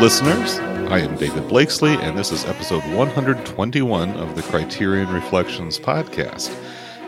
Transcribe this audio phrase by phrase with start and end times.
[0.00, 0.60] listeners.
[0.92, 6.54] I am David Blakesley, and this is episode 121 of the Criterion Reflections podcast.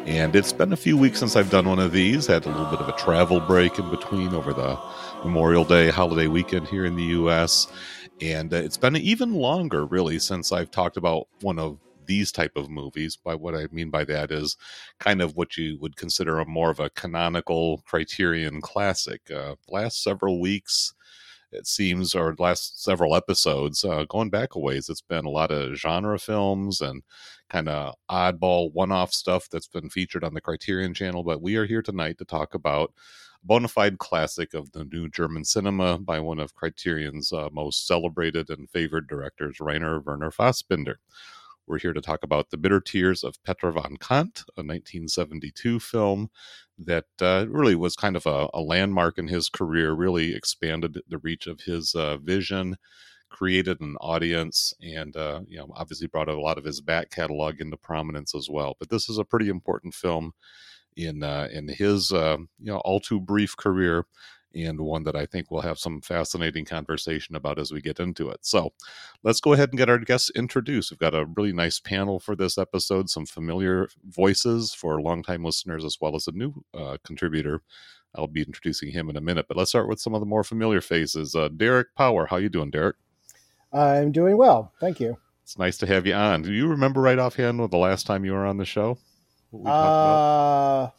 [0.07, 2.27] And it's been a few weeks since I've done one of these.
[2.27, 4.77] Had a little bit of a travel break in between over the
[5.23, 7.69] Memorial Day holiday weekend here in the U.S.
[8.21, 12.57] And uh, it's been even longer, really, since I've talked about one of these type
[12.57, 13.15] of movies.
[13.15, 14.57] By what I mean by that is
[14.99, 19.31] kind of what you would consider a more of a canonical Criterion classic.
[19.31, 20.93] Uh, last several weeks,
[21.53, 25.51] it seems, or last several episodes, uh, going back a ways, it's been a lot
[25.51, 27.03] of genre films and
[27.49, 31.23] kind of oddball one off stuff that's been featured on the Criterion channel.
[31.23, 32.93] But we are here tonight to talk about
[33.43, 37.87] a bona fide classic of the new German cinema by one of Criterion's uh, most
[37.87, 40.97] celebrated and favored directors, Rainer Werner Fassbinder.
[41.67, 46.29] We're here to talk about The Bitter Tears of Petra von Kant, a 1972 film
[46.87, 51.19] that uh, really was kind of a, a landmark in his career, really expanded the
[51.19, 52.77] reach of his uh, vision,
[53.31, 57.61] created an audience, and uh, you know obviously brought a lot of his back catalog
[57.61, 58.77] into prominence as well.
[58.79, 60.33] But this is a pretty important film
[60.97, 64.07] in uh, in his uh, you know all too brief career.
[64.55, 68.29] And one that I think we'll have some fascinating conversation about as we get into
[68.31, 68.41] it.
[68.43, 68.73] So,
[69.23, 70.91] let's go ahead and get our guests introduced.
[70.91, 75.85] We've got a really nice panel for this episode, some familiar voices for longtime listeners
[75.85, 77.63] as well as a new uh, contributor.
[78.15, 80.43] I'll be introducing him in a minute, but let's start with some of the more
[80.43, 81.35] familiar faces.
[81.35, 82.97] Uh, Derek Power, how you doing, Derek?
[83.73, 84.73] I'm doing well.
[84.81, 85.17] Thank you.
[85.45, 86.43] It's nice to have you on.
[86.43, 88.99] Do you remember right offhand the last time you were on the show?
[89.51, 90.83] What we talked about?
[90.83, 90.91] Uh,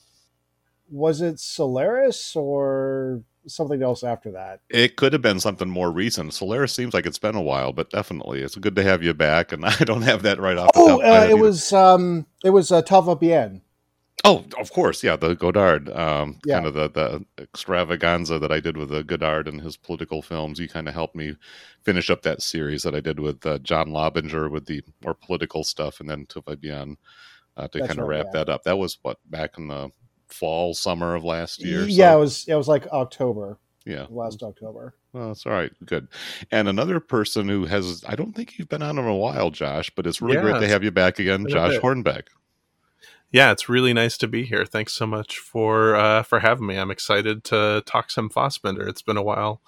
[0.90, 4.62] was it Solaris or something else after that?
[4.70, 6.34] It could have been something more recent.
[6.34, 9.52] Solaris seems like it's been a while, but definitely it's good to have you back.
[9.52, 10.72] And I don't have that right off.
[10.74, 13.62] The top Oh, uh, it was um, it was uh, Tout Va Bien.
[14.24, 16.56] Oh, of course, yeah, the Godard, um, Yeah.
[16.58, 20.60] kind of the the extravaganza that I did with the Godard and his political films.
[20.60, 21.36] You kind of helped me
[21.84, 25.64] finish up that series that I did with uh, John Lobinger with the more political
[25.64, 26.98] stuff, and then Tout Va Bien
[27.58, 28.40] uh, to kind of right, wrap yeah.
[28.44, 28.64] that up.
[28.64, 29.92] That was what back in the
[30.34, 31.84] fall, summer of last year.
[31.88, 34.06] Yeah, so- it was it was like October, yeah.
[34.10, 34.96] last October.
[35.14, 35.72] Well, that's all right.
[35.86, 36.08] Good.
[36.52, 39.90] And another person who has, I don't think you've been on in a while, Josh,
[39.94, 41.82] but it's really Yeah, great to have you back again, Josh bit.
[41.82, 42.28] Hornbeck.
[43.30, 44.66] Yeah, it's really nice to be here.
[44.66, 46.78] Thanks so much for uh, for having me.
[46.78, 48.88] I'm excited to talk some Fassbinder.
[48.88, 49.62] It's been a while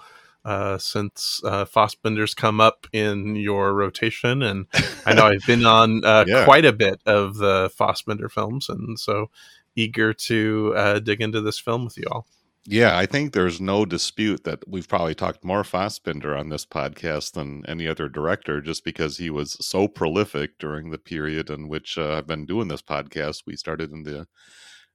[0.45, 4.65] uh, since uh, Fassbinder's come up in your rotation, and
[5.05, 6.43] I know I've been on uh, Yeah.
[6.43, 9.29] quite a bit of the Fassbinder films, and so
[9.75, 12.25] eager to uh, dig into this film with you all.
[12.65, 17.33] Yeah, I think there's no dispute that we've probably talked more Fassbinder on this podcast
[17.33, 21.97] than any other director, just because he was so prolific during the period in which
[21.97, 23.43] uh, I've been doing this podcast.
[23.45, 24.27] We started in the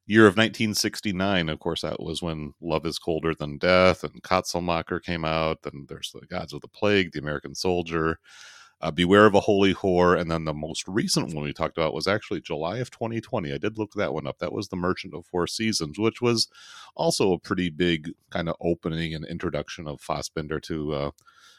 [0.06, 1.50] year of 1969.
[1.50, 5.62] Of course, that was when Love is Colder Than Death and Katzelmacher came out.
[5.62, 8.18] Then there's The Gods of the Plague, The American Soldier,
[8.80, 10.18] uh, Beware of a Holy Whore.
[10.18, 13.52] And then the most recent one we talked about was actually July of 2020.
[13.52, 14.38] I did look that one up.
[14.38, 16.48] That was The Merchant of Four Seasons, which was
[16.94, 21.10] also a pretty big kind of opening and introduction of Fassbinder to uh,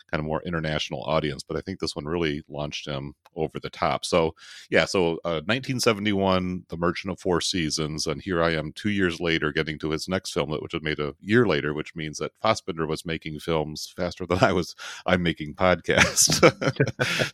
[0.10, 1.44] kind of more international audience.
[1.44, 4.06] But I think this one really launched him over the top.
[4.06, 4.36] So
[4.70, 9.20] yeah, so uh, 1971, The Merchant of Four Seasons, and here I am two years
[9.20, 12.32] later getting to his next film, which was made a year later, which means that
[12.44, 14.76] Fassbinder was making films faster than I was.
[15.06, 16.40] I'm making podcasts.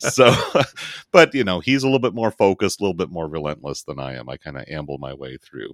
[0.00, 0.34] so,
[1.12, 3.98] but you know, he's a little bit more focused, a little bit more relentless than
[3.98, 4.28] I am.
[4.28, 5.72] I kind of amble my way through.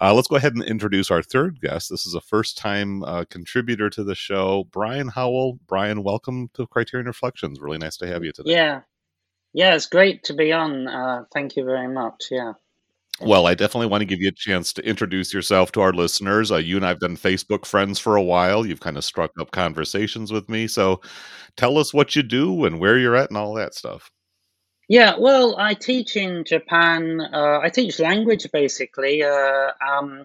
[0.00, 1.90] Uh, let's go ahead and introduce our third guest.
[1.90, 5.58] This is a first time uh, contributor to the show, Brian Howell.
[5.66, 7.60] Brian, welcome to Criterion Reflections.
[7.60, 8.52] Really nice to have you today.
[8.52, 8.80] Yeah,
[9.52, 10.88] yeah, it's great to be on.
[10.88, 12.26] Uh, thank you very much.
[12.30, 12.52] Yeah.
[13.22, 16.50] Well, I definitely want to give you a chance to introduce yourself to our listeners.
[16.50, 18.64] Uh, you and I have been Facebook friends for a while.
[18.64, 20.66] You've kind of struck up conversations with me.
[20.66, 21.02] So
[21.56, 24.10] tell us what you do and where you're at and all that stuff.
[24.88, 27.20] Yeah, well, I teach in Japan.
[27.20, 29.22] Uh, I teach language basically.
[29.22, 30.24] Uh, um,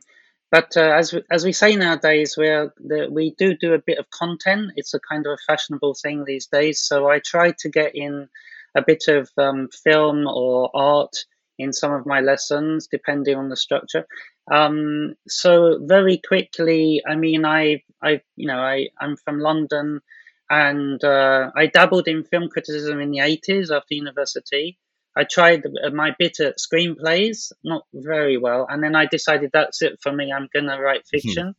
[0.56, 4.00] but uh, as we, as we say nowadays, we're the, we do do a bit
[4.00, 4.72] of content.
[4.78, 6.82] It's a kind of a fashionable thing these days.
[6.82, 8.30] So I try to get in
[8.76, 11.16] a bit of um, film or art
[11.60, 14.06] in some of my lessons, depending on the structure.
[14.52, 20.02] Um, so very quickly, I mean, I I you know I I'm from London.
[20.50, 24.78] and uh, I dabbled in film criticism in the 80s after university.
[25.16, 25.64] I tried
[25.94, 30.32] my bit at screenplays, not very well, and then I decided that's it for me.
[30.32, 31.56] I'm going to write fiction.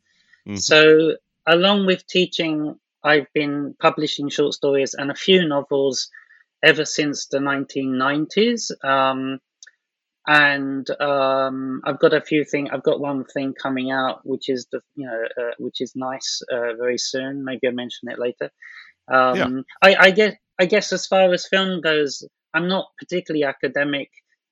[0.47, 0.61] Mhm.
[0.61, 1.17] So,
[1.47, 6.11] along with teaching, I've been publishing short stories and a few novels
[6.63, 8.71] ever since the 1990s.
[8.85, 9.41] Um,
[10.27, 12.71] and um, I've got a few things.
[12.73, 16.43] I've got one thing coming out, which is the you know, uh, which is nice
[16.53, 17.45] uh, very soon.
[17.45, 18.51] Maybe I'll mention it later.
[19.09, 22.25] Um, I, I guess I guess as far as film goes,
[22.57, 24.11] I'm not particularly academic.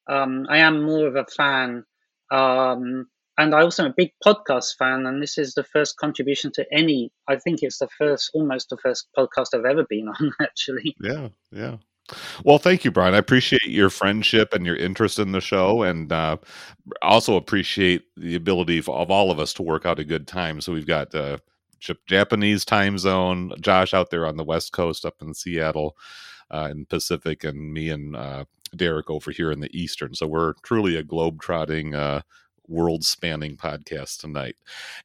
[0.09, 1.85] Um, I am more of a fan,
[2.31, 3.07] um,
[3.39, 5.07] and I also am a big podcast fan.
[5.07, 7.11] And this is the first contribution to any.
[7.27, 10.33] I think it's the first, almost the first podcast I've ever been on.
[10.41, 11.77] Actually, Yeah, yeah.
[12.45, 13.15] Well, thank you, Brian.
[13.15, 16.37] I appreciate your friendship and your interest in the show, and uh,
[17.01, 20.61] also appreciate the ability of, all of us to work out a good time.
[20.61, 21.39] So we've got uh,
[22.07, 25.97] Japanese time zone, Josh out there on the West Coast, up in Seattle,
[26.51, 28.45] uh, in Pacific, and me and uh,
[28.75, 30.15] Derek over here in the Eastern.
[30.15, 31.95] So we're truly a globe-trotting,
[32.65, 34.57] uh, world-spanning podcast tonight.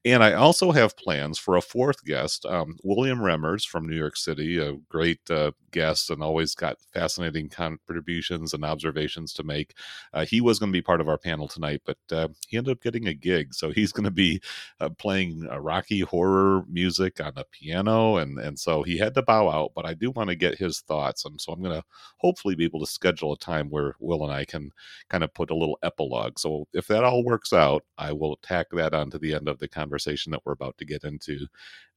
[0.05, 4.17] And I also have plans for a fourth guest, um, William Remmers from New York
[4.17, 9.73] City, a great uh, guest and always got fascinating contributions and observations to make.
[10.13, 12.71] Uh, he was going to be part of our panel tonight, but uh, he ended
[12.71, 13.53] up getting a gig.
[13.53, 14.41] So he's going to be
[14.79, 18.17] uh, playing uh, Rocky horror music on the piano.
[18.17, 20.81] And, and so he had to bow out, but I do want to get his
[20.81, 21.25] thoughts.
[21.25, 21.85] And so I'm going to
[22.17, 24.71] hopefully be able to schedule a time where Will and I can
[25.09, 26.39] kind of put a little epilogue.
[26.39, 29.67] So if that all works out, I will tack that onto the end of the
[29.67, 31.47] conversation that we're about to get into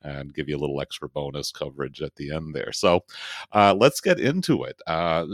[0.03, 2.73] and give you a little extra bonus coverage at the end there.
[2.73, 3.05] So
[3.53, 4.81] uh, let's get into it.
[4.87, 5.27] Uh,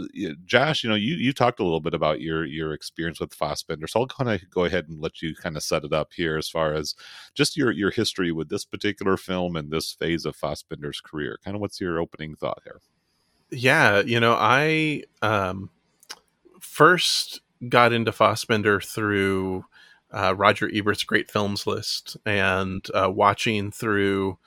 [0.45, 3.89] Josh, you know, you, you talked a little bit about your your experience with Fassbinder,
[3.89, 6.37] so I'll kind of go ahead and let you kind of set it up here
[6.37, 6.95] as far as
[7.35, 11.39] just your your history with this particular film and this phase of Fassbinder's career.
[11.45, 12.81] Kind of what's your opening thought here?
[13.51, 15.71] Yeah, you know, I um,
[16.61, 19.65] first got into Fassbinder through
[20.13, 24.39] uh, Roger Ebert's Great Films list and uh, watching through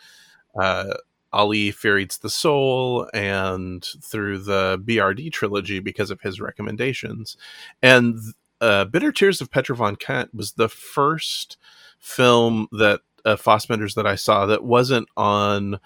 [0.60, 0.94] uh,
[1.34, 7.38] Ali Fear Eats the Soul and through the BRD trilogy because of his recommendations.
[7.82, 8.18] And
[8.60, 11.58] uh, Bitter Tears of Petra von Kant was the first
[12.00, 15.80] film that uh, Fassbinder's that I saw that wasn't on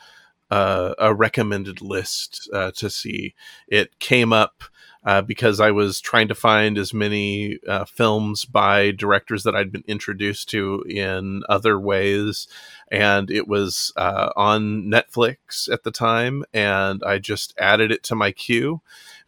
[0.51, 3.33] uh, a recommended list uh, to see.
[3.68, 4.63] It came up
[5.03, 9.71] uh, because I was trying to find as many uh, films by directors that I'd
[9.71, 12.47] been introduced to in other ways.
[12.92, 18.15] And it was uh, on Netflix at the time, and I just added it to
[18.15, 18.81] my queue.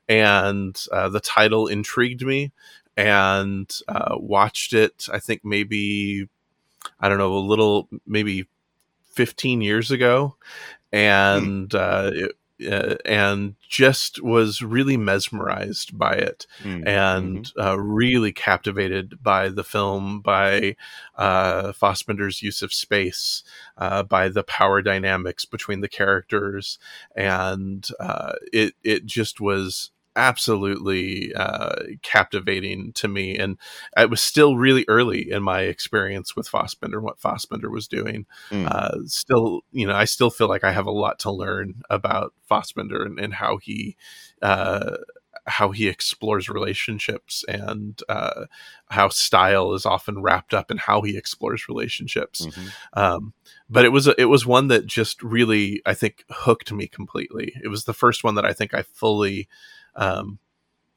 [0.09, 2.53] And uh, the title intrigued me,
[2.95, 3.71] and
[4.15, 5.07] watched it.
[5.11, 6.27] I think maybe,
[6.99, 8.47] I don't know, a little, maybe
[9.17, 10.35] 15 years ago.
[10.91, 12.31] And uh, it,
[12.65, 19.63] uh, and just was really mesmerized by it Mm, and uh, really captivated by the
[19.63, 20.75] film, by
[21.15, 21.71] uh,
[22.41, 23.43] use of space,
[23.77, 26.79] uh, by the power dynamics between the characters,
[27.15, 33.37] and uh, it it just was absolutely uh, captivating to me.
[33.37, 33.57] And
[33.95, 38.67] it was still really early in my experience with Fassbinder, what Fassbinder was doing mm.
[38.67, 42.33] uh, still, you know, I still feel like I have a lot to learn about
[42.49, 43.95] Fassbinder and, and how he,
[44.41, 44.97] uh,
[45.45, 48.45] how he explores relationships and uh,
[48.89, 52.45] how style is often wrapped up in how he explores relationships.
[52.45, 52.71] Mhm.
[52.93, 53.33] Um,
[53.69, 57.53] but it was a, it was one that just really I think hooked me completely.
[57.63, 59.47] It was the first one that I think I fully
[59.97, 60.39] um,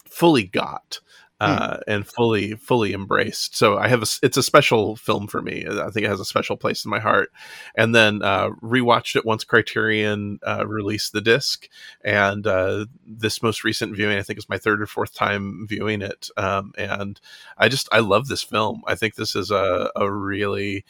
[0.06, 1.00] fully got
[1.40, 3.56] uh, and fully fully embraced.
[3.56, 5.66] So I have a, it's a special film for me.
[5.66, 7.32] I think it has a special place in my heart.
[7.74, 11.66] And then uh, rewatched it once Criterion uh, released the disc,
[12.04, 16.02] and uh, this most recent viewing I think is my third or fourth time viewing
[16.02, 16.28] it.
[16.36, 17.18] Um, and
[17.56, 18.82] I just I love this film.
[18.86, 20.84] I think this is a a really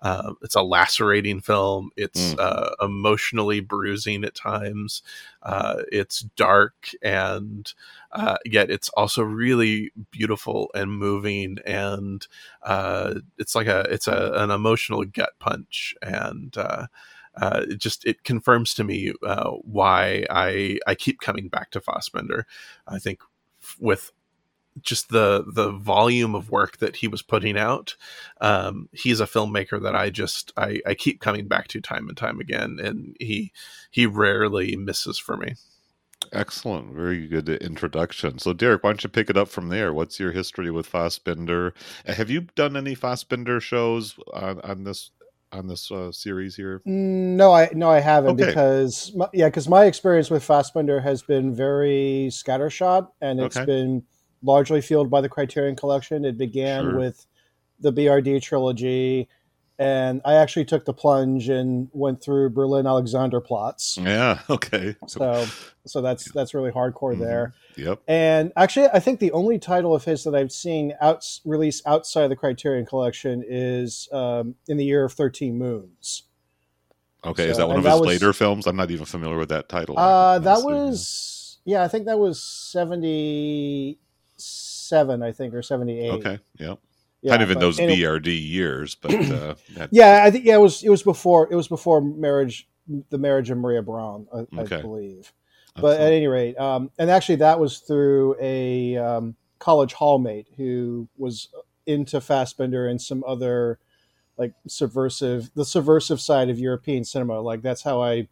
[0.00, 1.90] uh, it's a lacerating film.
[1.96, 2.40] It's Mm.
[2.40, 5.02] uh, emotionally bruising at times.
[5.42, 7.72] Uh, it's dark and
[8.12, 11.58] uh, yet it's also really beautiful and moving.
[11.66, 12.26] And
[12.62, 15.94] uh, it's like a it's a an emotional gut punch.
[16.02, 16.86] And uh,
[17.36, 21.80] uh, it just it confirms to me uh, why I I keep coming back to
[21.80, 22.44] Fassbinder.
[22.86, 23.20] I think
[23.62, 24.12] f- with
[24.82, 27.96] just the the volume of work that he was putting out
[28.40, 32.16] um he's a filmmaker that i just i i keep coming back to time and
[32.16, 33.52] time again and he
[33.90, 35.54] he rarely misses for me
[36.32, 36.94] Excellent.
[36.94, 38.38] Very good introduction.
[38.38, 39.94] So, Derek, why don't you pick it up from there?
[39.94, 41.72] What's your history with Fassbinder?
[42.06, 45.10] Have you done any Fassbinder shows on, on this
[45.52, 46.82] on this uh, series here?
[46.88, 48.46] Mm, No, I no, I haven't Okay.
[48.46, 53.60] because my, yeah, because my experience with Fassbinder has been very scattershot, and it's Okay.
[53.60, 54.04] been
[54.44, 56.24] largely fueled by the Criterion Collection.
[56.24, 56.98] It began Sure.
[56.98, 57.26] with
[57.80, 59.28] the BRD trilogy,
[59.78, 63.96] and I actually took the plunge and went through Berlin Alexanderplatz.
[64.04, 64.38] Yeah.
[64.50, 64.94] Okay.
[65.08, 65.46] So,
[65.86, 67.18] so that's that's really hardcore Mhm.
[67.20, 67.54] there.
[67.76, 68.02] Yep.
[68.06, 72.22] And actually, I think the only title of his that I've seen out released outside
[72.24, 76.22] of the Criterion Collection is um, in the year of Thirteen Moons.
[77.26, 77.48] Okay.
[77.48, 78.66] is that one of his was- later films?
[78.66, 79.98] I'm not even familiar with that title.
[79.98, 83.98] Uh, that was yeah, I think that was seventy
[84.36, 86.10] seven, I think, or seventy eight.
[86.12, 86.38] okay.
[86.58, 86.78] Yep.
[87.22, 90.54] yeah, kind of in those it- BRD years, but uh, that- Yeah, I think yeah,
[90.54, 92.68] it was it was before it was before marriage,
[93.10, 94.76] the marriage of Maria Braun, I, Okay.
[94.76, 95.32] I believe.
[95.76, 101.08] But at any rate, um, and actually that was through a um, college hallmate who
[101.16, 101.48] was
[101.86, 103.80] into Fassbinder and some other
[104.38, 107.40] like subversive, the subversive side of European cinema.
[107.40, 108.28] Like that's how I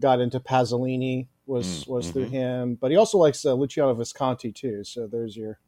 [0.00, 2.30] got into Pasolini was Mm, was through mhm.
[2.30, 2.74] him.
[2.80, 4.84] But he also likes uh, Luchino Visconti too.
[4.84, 5.58] So there's your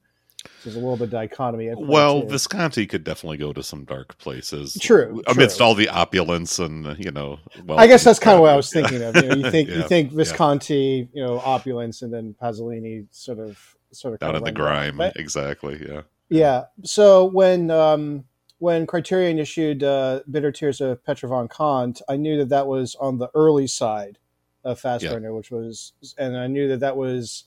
[0.63, 1.73] there's a little bit of dichotomy.
[1.77, 2.23] Well.
[2.23, 4.77] Visconti could definitely go to some dark places.
[4.81, 5.67] True, Amidst true.
[5.67, 8.73] all the opulence and you know, well, I guess that's kind of what I was
[8.73, 9.17] thinking of.
[9.17, 10.17] You, know, you think Yeah, you think yeah.
[10.17, 14.53] Visconti, you know, opulence, and then Pasolini sort of sort of down in of the
[14.53, 15.01] grime.
[15.17, 15.85] Exactly.
[15.89, 16.03] Yeah.
[16.29, 16.65] yeah.
[16.85, 18.25] So when um,
[18.59, 22.97] when Criterion issued uh, Bitter Tears of Petra von Kant, I knew that that was
[23.01, 24.19] on the early side
[24.65, 27.45] of Fassbinder, which was, and I knew that that was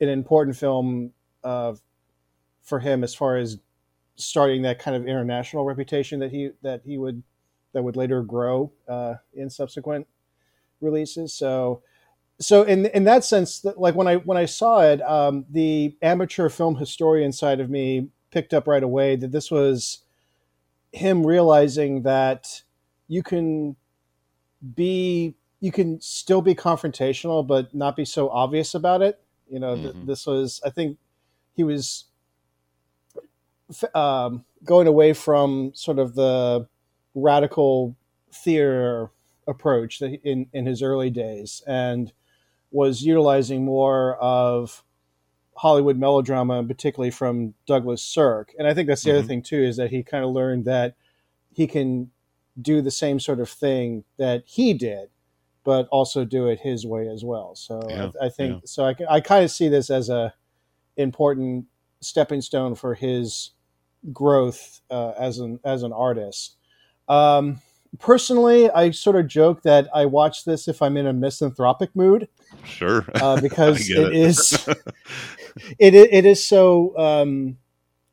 [0.00, 1.12] an important film
[1.44, 1.74] uh,
[2.62, 3.58] for him as far as
[4.16, 7.22] starting that kind of international reputation that he that he would
[7.72, 10.06] that would later grow uh, in subsequent
[10.80, 11.32] releases.
[11.32, 11.82] So,
[12.38, 16.48] so in in that sense, like when I when I saw it, um, the amateur
[16.48, 20.04] film historian side of me picked up right away that this was
[20.92, 22.62] him realizing that
[23.08, 23.76] you can
[24.74, 29.76] be you can still be confrontational but not be so obvious about it you know
[29.76, 30.06] th- Mhm.
[30.06, 30.96] this was i think
[31.54, 32.04] he was
[33.70, 36.66] f- um, going away from sort of the
[37.14, 37.96] radical
[38.32, 39.10] theater
[39.46, 42.12] approach that he, in in his early days and
[42.70, 44.84] was utilizing more of
[45.56, 48.54] Hollywood melodrama, and particularly from Douglas Sirk.
[48.58, 49.18] And I think that's the Mhm.
[49.18, 50.94] other thing too is that he kind of learned that
[51.52, 52.12] he can
[52.62, 55.10] do the same sort of thing that he did,
[55.64, 57.54] but also do it his way as well.
[57.54, 58.60] So Yeah, I, I think yeah.
[58.64, 58.84] so.
[58.86, 60.34] I, I kind of see this as a
[60.96, 61.66] important
[62.00, 63.50] stepping stone for his
[64.12, 66.56] growth uh, as an as an artist.
[67.08, 67.60] Um,
[67.98, 72.28] personally, I sort of joke that I watch this if I'm in a misanthropic mood
[72.64, 73.04] Sure.
[73.14, 74.68] uh, because I get it is
[75.78, 77.58] it it is so um,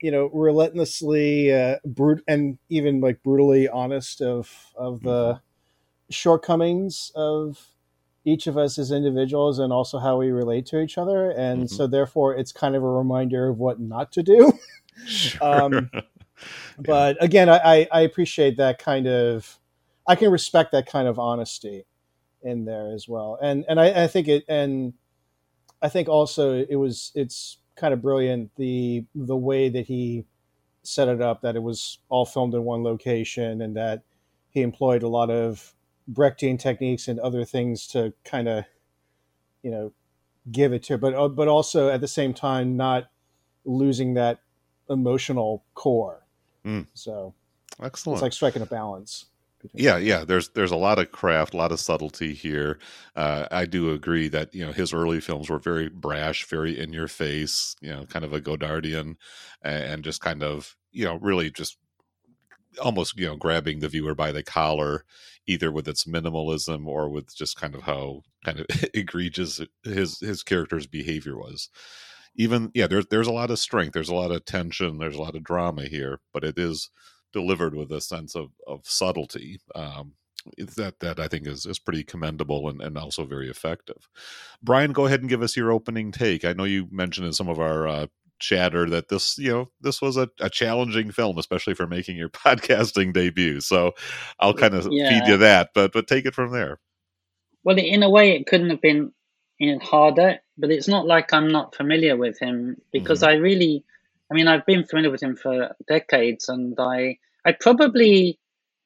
[0.02, 5.40] you know relentlessly uh, brute and even like brutally honest of of the
[6.10, 7.68] shortcomings of
[8.26, 11.70] each of us as individuals and also how we relate to each other and Mhm.
[11.70, 14.52] so therefore it's kind of a reminder of what not to do
[15.06, 15.44] Sure.
[15.64, 15.92] um,
[16.80, 19.60] but again I, I i appreciate that kind of
[20.08, 21.86] i can respect that kind of honesty
[22.44, 24.94] in there as well and and i, I think it and
[25.82, 30.26] i think also it was it's kind of brilliant the the way that he
[30.84, 34.04] set it up that it was all filmed in one location and that
[34.50, 35.74] he employed a lot of
[36.12, 38.64] brechtian techniques and other things to kind of
[39.64, 39.92] you know
[40.52, 43.10] give it to but uh, but also at the same time not
[43.66, 44.40] losing that
[44.90, 46.24] emotional core
[46.66, 46.88] Mm.
[46.94, 47.34] so
[47.82, 48.18] Excellent.
[48.18, 49.26] it's like striking a balance
[49.74, 52.78] yeah yeah there's there's a lot of craft a lot of subtlety here
[53.16, 56.94] uh, i do agree that you know his early films were very brash very in
[56.94, 59.16] your face you know kind of a godardian
[59.62, 61.78] and, and just kind of you know really just
[62.80, 65.04] almost you know grabbing the viewer by the collar
[65.46, 70.44] either with its minimalism or with just kind of how kind of egregious his his
[70.44, 71.70] character's behavior was
[72.36, 75.22] even yeah there's there's a lot of strength there's a lot of tension there's a
[75.22, 76.90] lot of drama here but it is
[77.34, 80.14] delivered with a sense of of subtlety um
[80.58, 84.08] that that I think is is pretty commendable and, and also very effective.
[84.62, 86.46] Brian, go ahead and give us your opening take.
[86.46, 88.08] I know you mentioned in some of our uh,
[88.40, 92.30] chatter that this you know this was a, a challenging film, especially for making your
[92.46, 93.62] podcasting debut.
[93.62, 93.94] So
[94.40, 96.80] I'll kind of feed you that, but but take it from there.
[97.64, 99.12] Well, in a way, it couldn't have been
[99.82, 103.84] harder, but it's not like I'm not familiar with him because I really,
[104.32, 108.40] I mean, I've been familiar with him for decades, and I, I probably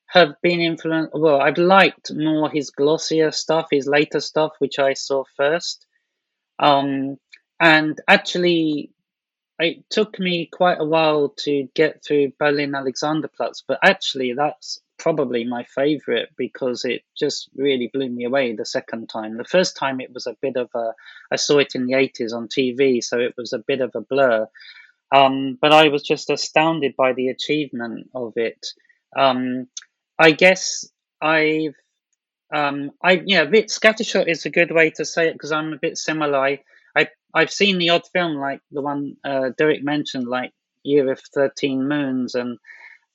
[0.07, 1.13] have been influenced.
[1.13, 5.85] Well, I've liked more his glossier stuff, his later stuff, which I saw first.
[6.59, 7.17] Um,
[7.59, 8.91] and actually,
[9.61, 15.43] it took me quite a while to get through Berlin Alexanderplatz, but actually, that's probably
[15.43, 19.35] my favorite because it just really blew me away the second time.
[19.35, 20.93] The first time it was a bit of a,
[21.31, 24.01] I saw it in the 80s on TV, so it was a bit of a
[24.01, 24.47] blur.
[25.11, 28.65] Um, but I was just astounded by the achievement of it.
[29.17, 29.67] Um,
[30.19, 30.87] I guess
[31.19, 31.75] I've,
[32.53, 35.73] um, I yeah, a bit scattershot is a good way to say it because I'm
[35.73, 36.37] a bit similar.
[36.37, 36.59] I,
[36.95, 40.51] I I've seen the odd film like the one uh, Derek mentioned, like
[40.83, 42.57] Year of Thirteen Moons, and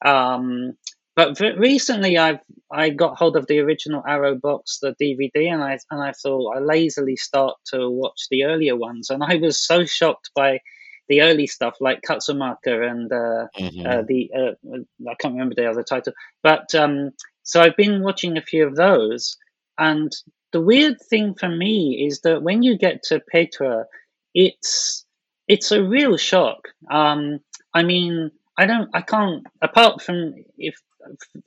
[0.04, 0.76] um,
[1.14, 2.40] but v- recently I've
[2.71, 6.56] I got hold of the original Arrow box, the DVD, and I and I thought
[6.56, 10.61] I lazily start to watch the earlier ones, and I was so shocked by
[11.09, 13.87] the early stuff like Katzelmacher and uh, Mhm.
[13.87, 14.78] uh, the uh,
[15.09, 17.11] I can't remember the other title, but um,
[17.42, 19.37] so I've been watching a few of those,
[19.78, 20.12] and
[20.57, 23.85] the weird thing for me is that when you get to Petra,
[24.33, 25.05] it's
[25.47, 26.69] it's a real shock.
[26.91, 27.41] Um,
[27.75, 30.75] I mean, I don't, I can't, apart from if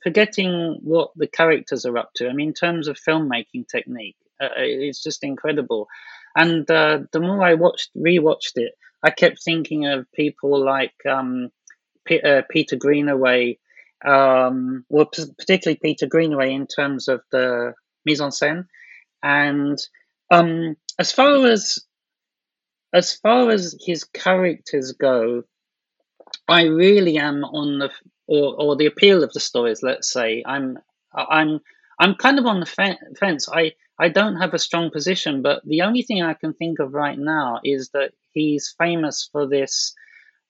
[0.00, 2.28] forgetting what the characters are up to.
[2.28, 5.88] I mean, in terms of filmmaking technique, uh, it's just incredible.
[6.36, 11.48] And uh, the more I watched, rewatched it, I kept thinking of people like um,
[12.04, 13.58] P- uh, Peter Greenaway,
[14.06, 17.74] um, well, p- particularly Peter Greenaway in terms of the
[18.06, 18.66] mise en scène.
[19.22, 19.78] And
[20.30, 21.78] um, as far as
[22.92, 25.44] as far as his characters go,
[26.48, 27.90] I really am on the
[28.26, 29.82] or or the appeal of the stories.
[29.82, 30.78] Let's say I'm
[31.14, 31.60] I'm
[31.98, 33.48] I'm kind of on the fe- fence.
[33.52, 36.94] I I don't have a strong position, but the only thing I can think of
[36.94, 39.94] right now is that he's famous for this,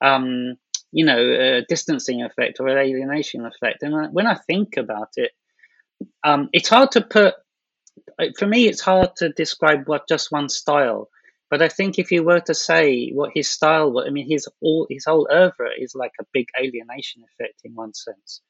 [0.00, 0.56] um,
[0.92, 3.82] you know, uh, distancing effect or alienation effect.
[3.82, 5.32] And when I think about it,
[6.24, 7.34] um, it's hard to put.
[8.38, 11.08] For me, it's hard to describe what just one style.
[11.50, 14.48] But I think if you were to say what his style was, I mean, his
[14.60, 18.40] all his whole oeuvre is like a big alienation effect in one sense.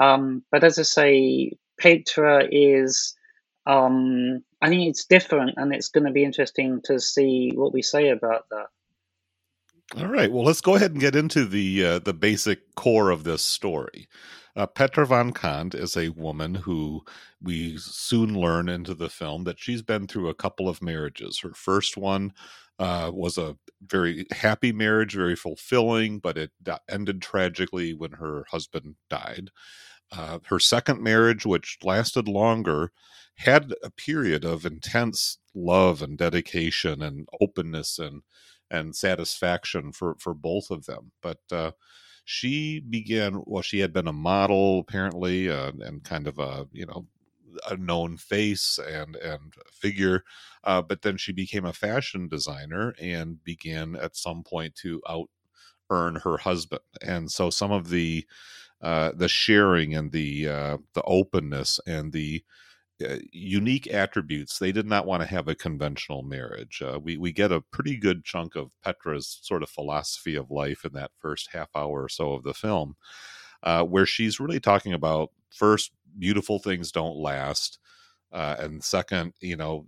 [0.00, 3.14] Um, but as I say, Petra is,
[3.66, 7.82] um, I think it's different, and it's going to be interesting to see what we
[7.82, 8.68] say about that.
[9.98, 10.32] All right.
[10.32, 14.08] Well, let's go ahead and get into the uh, the basic core of this story.
[14.56, 17.02] Uh, Petra von Kant is a woman who
[17.40, 21.38] we soon learn into the film that she's been through a couple of marriages.
[21.40, 22.32] Her first one
[22.78, 26.50] uh, was a very happy marriage, very fulfilling, but it
[26.88, 29.50] ended tragically when her husband died.
[30.12, 32.90] Uh, her second marriage, which lasted longer,
[33.36, 38.22] had a period of intense love and dedication and openness and
[38.70, 41.12] and satisfaction for for both of them.
[41.22, 41.72] But uh,
[42.30, 43.42] she began.
[43.44, 47.06] Well, she had been a model apparently, uh, and kind of a you know
[47.68, 50.22] a known face and and figure.
[50.62, 55.28] Uh, but then she became a fashion designer and began at some point to out
[55.90, 56.82] earn her husband.
[57.02, 58.24] And so some of the
[58.82, 62.44] uh, the sharing and the uh, the openness and the
[63.02, 64.58] uh, unique attributes.
[64.58, 66.82] They did not want to have a conventional marriage.
[66.82, 70.84] Uh, we we get a pretty good chunk of Petra's sort of philosophy of life
[70.84, 72.96] in that first half hour or so of the film,
[73.62, 77.78] uh, where she's really talking about first, beautiful things don't last,
[78.32, 79.86] uh, and second, you know,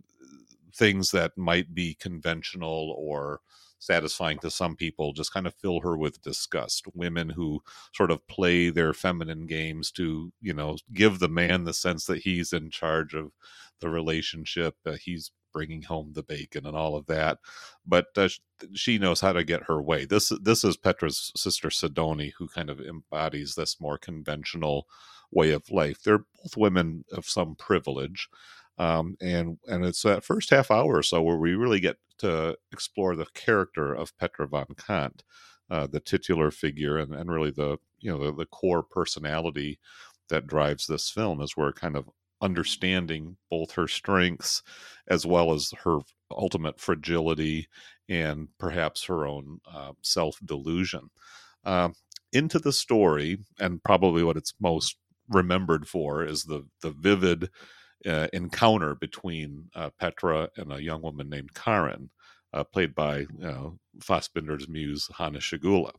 [0.75, 3.40] things that might be conventional or
[3.83, 6.85] satisfying to some people just kind of fill her with disgust.
[6.95, 11.75] Women who sort of play their feminine games to you know give the man the
[11.75, 13.33] sense that he's in charge of
[13.81, 17.38] the relationship uh, he's bringing home the bacon and all of that.
[17.87, 18.29] But uh,
[18.75, 20.05] she knows how to get her way.
[20.05, 24.87] This this is petra's sister sidonie who kind of embodies this more conventional
[25.31, 26.03] way of life.
[26.03, 28.29] They're both women of some privilege
[28.83, 32.57] um, and and it's that first half hour or so where we really get to
[32.73, 35.23] explore the character of Petra von Kant,
[35.71, 39.79] uh, the titular figure, and, and really the you know the, the core personality
[40.31, 42.09] that drives this film as we're kind of
[42.40, 44.62] understanding both her strengths
[45.09, 45.99] as well as her
[46.33, 47.68] ultimate fragility
[48.09, 51.11] and perhaps her own uh, self delusion.
[51.64, 51.90] Uh,
[52.33, 54.97] into the story, and probably what it's most
[55.29, 57.49] remembered for is the the vivid
[58.06, 62.10] uh, encounter between uh, Petra and a young woman named Karen,
[62.52, 65.92] uh, played by you know, Fassbinder's muse Hanna Schygulla,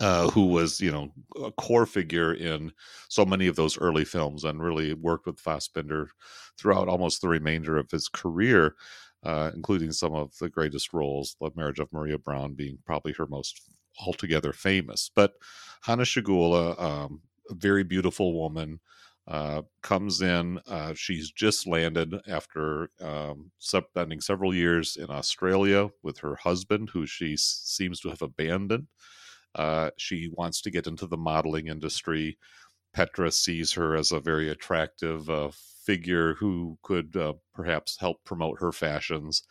[0.00, 1.12] uh, who was you know
[1.44, 2.72] a core figure in
[3.08, 6.08] so many of those early films and really worked with Fassbinder
[6.58, 8.74] throughout almost the remainder of his career.
[9.24, 13.26] Uh, including some of the greatest roles, The Marriage of Maria Braun being probably her
[13.28, 13.62] most
[14.04, 15.12] altogether famous.
[15.14, 15.34] But
[15.82, 18.80] Hanna Schygulla, um, a very beautiful woman,
[19.28, 20.58] uh, comes in.
[20.66, 27.06] Uh, she's just landed after um, spending several years in Australia with her husband, who
[27.06, 28.88] she s- seems to have abandoned.
[29.54, 32.38] Uh, she wants to get into the modeling industry.
[32.94, 35.50] Petra sees her as a very attractive uh,
[35.84, 39.42] figure who could uh, perhaps help promote her fashions.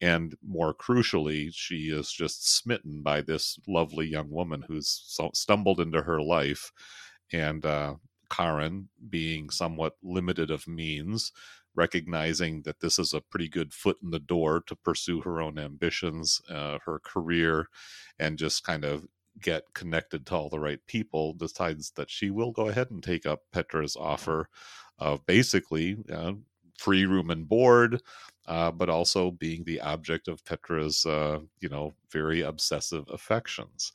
[0.00, 5.80] And more crucially, she is just smitten by this lovely young woman who's so- stumbled
[5.80, 6.72] into her life.
[7.32, 7.94] And uh,
[8.34, 11.32] Karen, being somewhat limited of means,
[11.74, 15.58] recognizing that this is a pretty good foot in the door to pursue her own
[15.58, 17.68] ambitions, uh, her career,
[18.18, 19.06] and just kind of
[19.40, 23.26] get connected to all the right people, decides that she will go ahead and take
[23.26, 24.48] up Petra's offer
[24.98, 26.32] of basically uh,
[26.78, 28.00] free room and board,
[28.46, 33.92] uh, but also being the object of Petra's, uh, you know, very obsessive affections.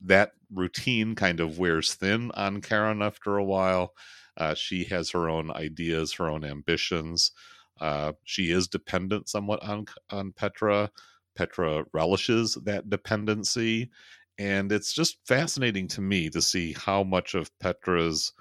[0.00, 3.94] That routine kind of wears thin on Karen after a while.
[4.36, 7.32] Uh, she has her own ideas, her own ambitions.
[7.80, 10.90] Uh, she is dependent somewhat on on Petra.
[11.34, 13.90] Petra relishes that dependency,
[14.38, 18.32] and it's just fascinating to me to see how much of Petra's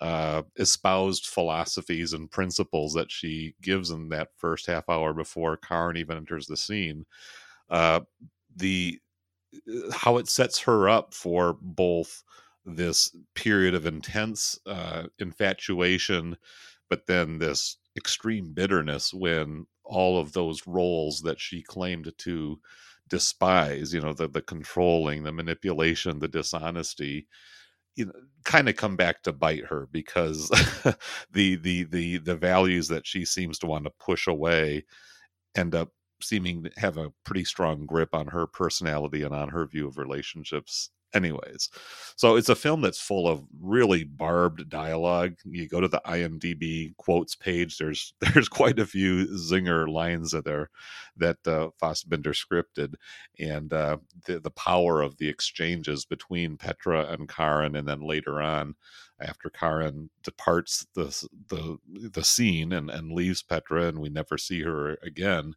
[0.00, 5.96] uh, espoused philosophies and principles that she gives in that first half hour before Karen
[5.96, 7.06] even enters the scene.
[7.70, 8.00] Uh,
[8.56, 8.98] the
[9.92, 12.22] how it sets her up for both
[12.64, 16.36] this period of intense uh, infatuation,
[16.88, 22.58] but then this extreme bitterness when all of those roles that she claimed to
[23.08, 27.28] despise, you know, the the controlling, the manipulation, the dishonesty,
[27.96, 28.12] you know,
[28.44, 30.48] kind of come back to bite her because
[31.32, 34.84] the the the the values that she seems to want to push away
[35.54, 35.90] end up
[36.24, 39.98] seeming to have a pretty strong grip on her personality and on her view of
[39.98, 41.70] relationships anyways.
[42.16, 45.36] So it's a film that's full of really barbed dialogue.
[45.44, 50.44] You go to the imdb quotes page there's there's quite a few zinger lines that
[50.44, 50.70] there
[51.16, 52.94] that uh, scripted.
[53.38, 58.42] And uh, the, the power of the exchanges between petra and karen and then later
[58.42, 58.74] on
[59.20, 61.04] after karen departs the
[61.48, 61.78] the
[62.10, 65.54] the scene and, and leaves petra and we never see her again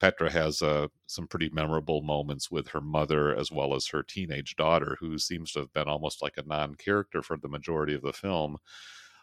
[0.00, 4.56] Petra has uh, some pretty memorable moments with her mother as well as her teenage
[4.56, 8.12] daughter, who seems to have been almost like a non-character for the majority of the
[8.12, 8.56] film.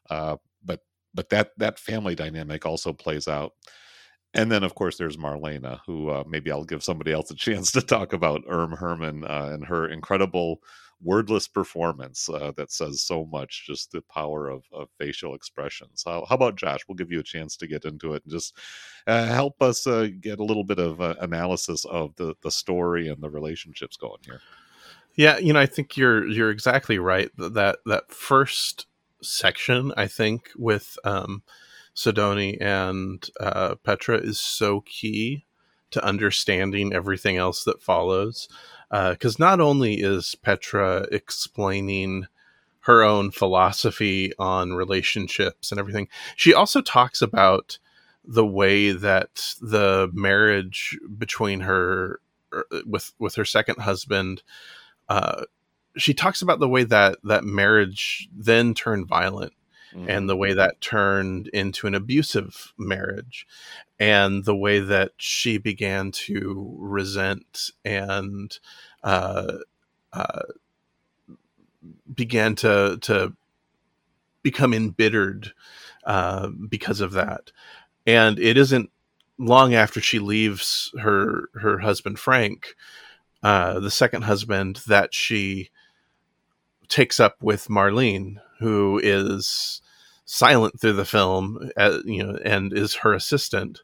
[0.10, 0.82] Uh, but
[1.14, 3.54] but that that family dynamic also plays out.
[4.34, 7.72] And then, of course, there's Marlena, who uh, maybe I'll give somebody else a chance
[7.72, 10.62] to talk about Irm Hermann uh, and her incredible
[11.02, 16.04] wordless performance uh, that says so much, just the power of, of facial expressions.
[16.06, 16.82] How, how, about Josh?
[16.88, 18.56] We'll give you a chance to get into it and just
[19.08, 23.08] uh, help us uh, get a little bit of uh, analysis of the, the story
[23.08, 24.42] and the relationships going here.
[25.16, 27.32] Yeah, you know, I think you're you're exactly right.
[27.38, 28.86] That that first
[29.22, 31.44] section, I think, with um,
[31.96, 35.45] Sidonie and uh, Petra is so key
[35.96, 38.48] to understanding everything else that follows
[38.92, 42.28] because uh, not only is Petra explaining
[42.82, 47.80] her own philosophy on relationships and everything, she also talks about
[48.24, 52.20] the way that the marriage between her
[52.54, 54.44] er, with with her second husband
[55.10, 55.44] uh,
[55.98, 59.54] she talks about the way that that marriage then turned violent
[59.96, 60.10] mm-hmm.
[60.10, 63.48] and the way that turned into an abusive marriage
[64.00, 68.60] and the way that she began to resent and
[69.04, 69.54] uh,
[70.14, 70.42] uh,
[72.14, 73.34] began to to
[74.44, 75.54] become embittered
[76.06, 77.52] uh, because of that.
[78.06, 78.92] And it isn't
[79.38, 82.76] long after she leaves her her husband Frank,
[83.44, 85.70] uh, the second husband, that she
[86.88, 89.82] takes up with Marlene, who is
[90.26, 93.82] silent through the film, uh, you know, and is her assistant,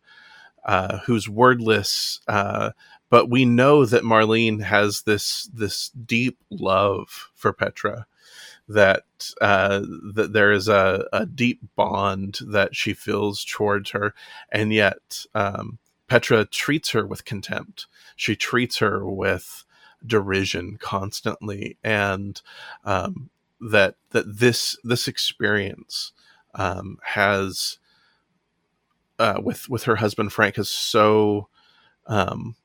[0.65, 2.19] uh, who's wordless.
[2.27, 2.71] Uh,
[3.09, 8.07] but we know that Marlene has this this deep love for Petra,
[8.67, 9.03] that
[9.41, 9.81] uh,
[10.13, 14.13] that there is a, a deep bond that she feels towards her,
[14.51, 15.77] and yet um,
[16.07, 17.87] Petra treats her with contempt.
[18.15, 19.65] She treats her with
[20.05, 22.41] derision constantly, and
[22.85, 26.13] um, that that this this experience
[26.55, 27.77] um, has
[29.19, 31.47] uh, with with her husband Frank has so
[32.07, 32.55] um,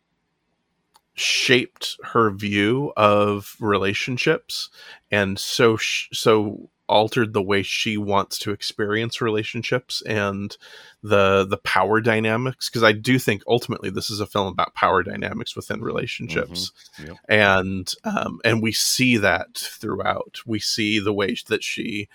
[1.15, 4.71] shaped her view of relationships
[5.11, 10.57] and so sh- so altered the way she wants to experience relationships and
[11.03, 15.03] the the power dynamics because I do think ultimately this is a film about power
[15.03, 17.09] dynamics within relationships mm-hmm.
[17.09, 17.17] yep.
[17.29, 22.09] and um, and we see that throughout we see the way that she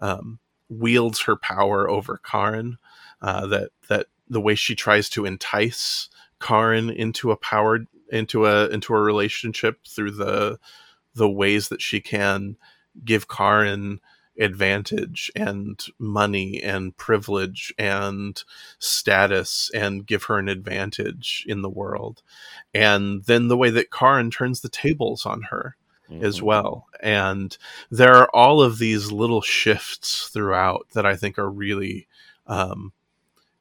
[0.00, 2.78] um, wields her power over Karin,
[3.20, 6.08] uh, that that the way she tries to entice
[6.40, 10.58] Karin into a power into a into a relationship through the
[11.14, 12.56] the ways that she can
[13.04, 14.00] give Karin
[14.38, 18.42] advantage and money and privilege and
[18.78, 22.22] status and give her an advantage in the world.
[22.72, 25.76] And then the way that Karin turns the tables on her
[26.20, 26.42] as Mhm.
[26.42, 26.86] well.
[27.02, 27.56] And
[27.90, 32.08] there are all of these little shifts throughout that I think are really
[32.46, 32.92] um,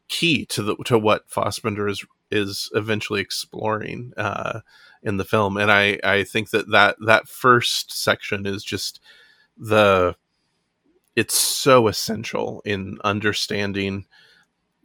[0.10, 4.62] key to the to what Fassbinder is is eventually exploring uh,
[5.03, 5.58] in the film.
[5.58, 8.99] And I I think that that that first section is just
[9.58, 10.15] the
[11.15, 14.06] it's so essential in understanding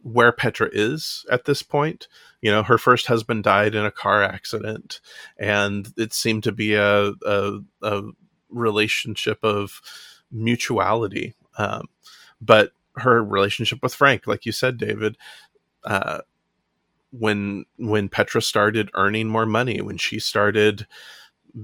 [0.01, 2.07] where Petra is at this point.
[2.41, 5.01] You know, her first husband died in a car accident,
[5.37, 8.03] and it seemed to be a a, a
[8.49, 9.81] relationship of
[10.31, 11.35] mutuality.
[11.57, 11.87] Um,
[12.41, 15.17] but her relationship with Frank, like you said, David,
[15.83, 16.19] uh,
[17.11, 20.87] when when Petra started earning more money, when she started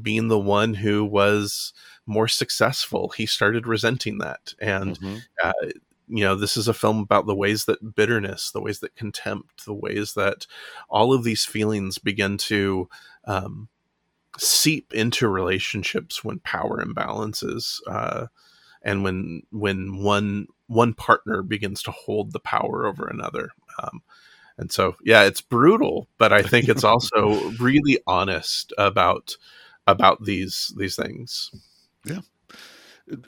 [0.02, 1.72] being the one who was
[2.06, 5.24] more successful, he started resenting that, and Mhm.
[5.44, 5.54] uh,
[6.08, 9.66] you know this is a film about the ways that bitterness the ways that contempt
[9.66, 10.46] the ways that
[10.90, 12.88] all of these feelings begin to
[13.26, 13.68] um,
[14.38, 18.28] seep into relationships when power imbalances uh,
[18.82, 23.50] and when when one one partner begins to hold the power over another
[23.82, 24.02] um,
[24.58, 29.38] and so yeah it's brutal but i think it's also really honest about
[29.88, 31.52] about these these things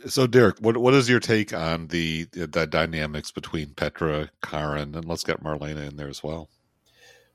[0.07, 5.05] So, Derek, what what is your take on the the dynamics between Petra, Karen, and
[5.05, 6.49] let's get Marlena in there as well?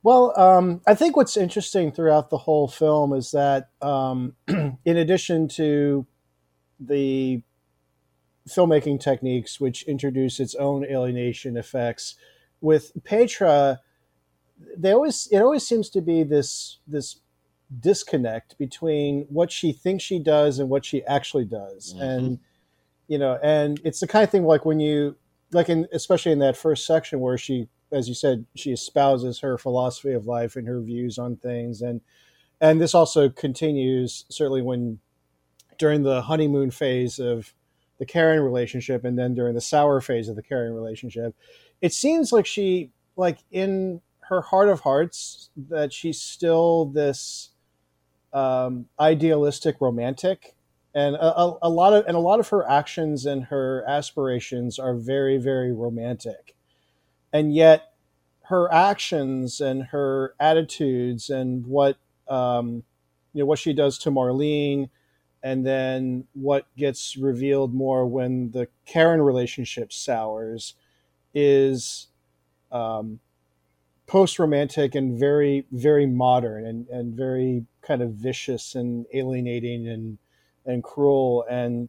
[0.02, 5.48] Well, um, I think what's interesting throughout the whole film is that, um, in addition
[5.50, 6.06] to
[6.80, 7.42] the
[8.48, 12.16] filmmaking techniques, which introduce its own alienation effects,
[12.60, 13.80] with Petra,
[14.76, 17.20] they always it always seems to be this this
[17.80, 22.00] disconnect between what she thinks she does and what she actually does, Mhm.
[22.02, 22.38] and
[23.08, 25.16] you know, and it's the kind of thing like when you
[25.52, 29.58] like in especially in that first section where she as you said, she espouses her
[29.58, 32.00] philosophy of life and her views on things, and
[32.60, 34.98] and this also continues certainly when
[35.78, 37.54] during the honeymoon phase of
[37.98, 41.34] the Karen relationship, and then during the sour phase of the Karen relationship,
[41.80, 47.50] it seems like she like in her heart of hearts that she's still this
[48.32, 50.54] um, idealistic romantic.
[50.94, 54.94] And a, a, lot of and a lot of her actions and her aspirations are
[54.94, 56.54] very very romantic.
[57.32, 57.92] And yet
[58.52, 61.96] her actions and her attitudes and what
[62.28, 62.84] um,
[63.32, 64.90] you know what she does to Marlene,
[65.42, 70.74] and then what gets revealed more when the Karen relationship sours,
[71.32, 72.08] is
[72.70, 73.20] um,
[74.06, 80.18] post romantic and very very modern and and very kind of vicious and alienating and
[80.64, 81.88] and cruel and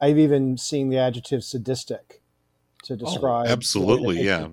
[0.00, 2.22] I've even seen the adjective sadistic
[2.84, 4.48] to describe Oh, absolutely, yeah.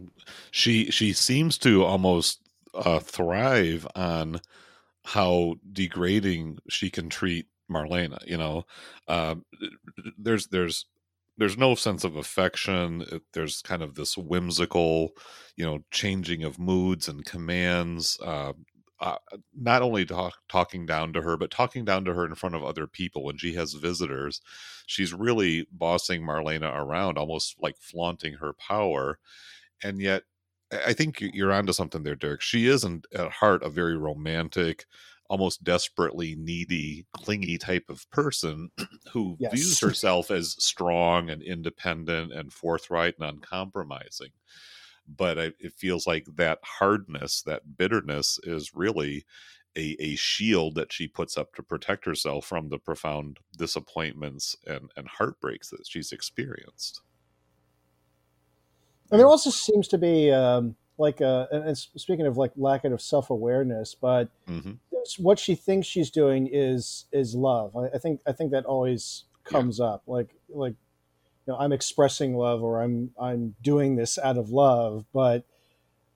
[0.52, 2.40] She she seems to almost
[2.74, 4.40] uh, thrive on
[5.04, 8.26] how degrading she can treat Marlena.
[8.26, 8.66] You know,
[9.08, 9.36] uh,
[10.18, 10.86] there's there's
[11.38, 13.22] there's no sense of affection.
[13.34, 15.12] There's kind of this whimsical,
[15.56, 18.18] you know, changing of moods and commands.
[18.24, 18.54] Uh,
[19.02, 19.18] uh,
[19.56, 22.64] not only talk, talking down to her, but talking down to her in front of
[22.64, 24.42] other people when she has visitors.
[24.88, 29.20] She's really bossing Marlena around, almost like flaunting her power.
[29.84, 30.24] And yet,
[30.72, 32.42] I think you- you're onto something there, Derek.
[32.42, 34.86] She is, in, at heart, a very romantic,
[35.30, 38.72] almost desperately needy, clingy type of person
[39.14, 39.52] who Yes.
[39.52, 44.32] views herself as strong and independent and forthright and uncompromising.
[45.16, 49.26] But I, it feels like that hardness, that bitterness, is really
[49.76, 54.92] a, a shield that she puts up to protect herself from the profound disappointments and,
[54.96, 57.02] and heartbreaks that she's experienced.
[59.12, 62.86] And there also seems to be um, like a, and and speaking of like lack
[62.86, 64.72] of self awareness, but hmm
[65.18, 67.76] what she thinks she's doing is is love.
[67.76, 70.04] I, I think I think that always comes up.
[70.08, 70.76] Like like
[71.52, 75.46] know, I'm expressing love or I'm I'm doing this out of love, but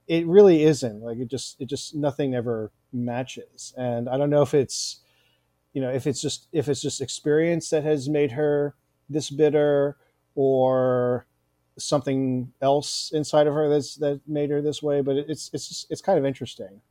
[0.08, 1.02] it really isn't.
[1.02, 3.74] Like it just it just nothing ever matches.
[3.78, 5.02] And I don't know if it's
[5.74, 8.76] you know if it's just if it's just experience that has made her
[9.10, 9.98] this bitter
[10.36, 11.28] or
[11.78, 15.91] something else inside of her that's that made her this way but it's it's just,
[15.91, 16.82] it's kind of interesting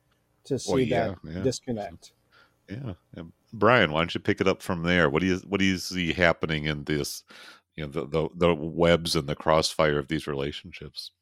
[0.44, 1.42] to see Well, yeah, that yeah.
[1.42, 2.12] disconnect
[2.68, 2.94] Yeah.
[3.14, 5.10] And Brian, why don't you pick it up from there?
[5.10, 7.22] What do you what do you see happening in this,
[7.76, 11.12] you know, the the, the webs and the crossfire of these relationships?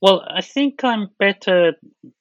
[0.00, 1.74] Well, I think I'm better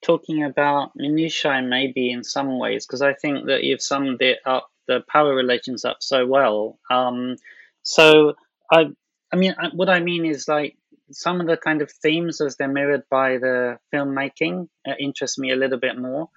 [0.04, 4.70] talking about minutiae maybe in some ways because I think that you've summed it up,
[4.88, 6.80] the power relations up so well.
[6.92, 7.38] Um,
[7.84, 8.36] so
[8.72, 8.86] I
[9.34, 10.78] I mean, I- what I mean is like
[11.12, 15.52] some of the kind of themes as they're mirrored by the filmmaking uh, interest me
[15.52, 16.30] a little bit more.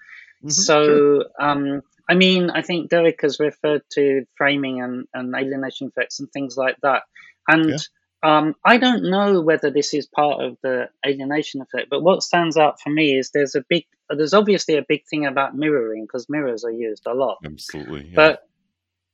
[0.43, 1.25] Mhm, so, sure.
[1.39, 6.31] um, I mean, I think Derek has referred to framing and, and alienation effects and
[6.31, 7.05] things like that.
[7.49, 7.79] And Yeah.
[8.23, 12.57] um, I don't know whether this is part of the alienation effect, but what stands
[12.57, 16.29] out for me is there's a big, there's obviously a big thing about mirroring because
[16.29, 18.09] mirrors are used a lot absolutely.
[18.09, 18.15] Yeah.
[18.15, 18.49] but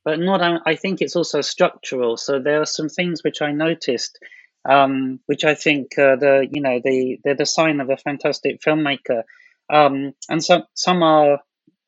[0.04, 4.18] but not i think it's also structural so there are some things which i noticed
[4.68, 8.60] um, which i think uh, the you know the they're the sign of a fantastic
[8.60, 9.22] filmmaker
[9.72, 11.40] um, and some some are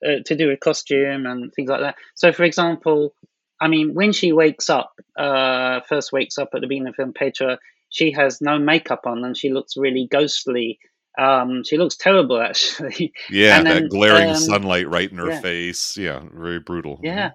[0.07, 3.15] uh, to do with costume and things like that so for example
[3.61, 7.03] i mean when she wakes up uh, first wakes up at the beginning of the
[7.03, 10.79] film petra she has no makeup on and she looks really ghostly
[11.19, 15.41] um, she looks terrible actually yeah, and that glaring um, sunlight right in her yeah.
[15.41, 15.97] face.
[15.97, 17.01] Yeah, very brutal.
[17.03, 17.33] Yeah.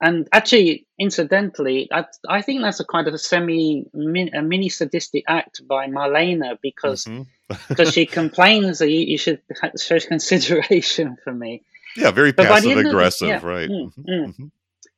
[0.00, 5.24] And actually, incidentally, I, I think that's a kind of a semi a mini sadistic
[5.26, 7.26] act by Marlene because Mhm.
[7.68, 9.40] because she complains that you, you should
[9.80, 11.62] show consideration for me.
[11.96, 13.68] Yeah, very But passive end of the- aggressive, yeah, right?
[13.70, 14.26] mm, Mhm, mm.
[14.38, 14.50] mhm.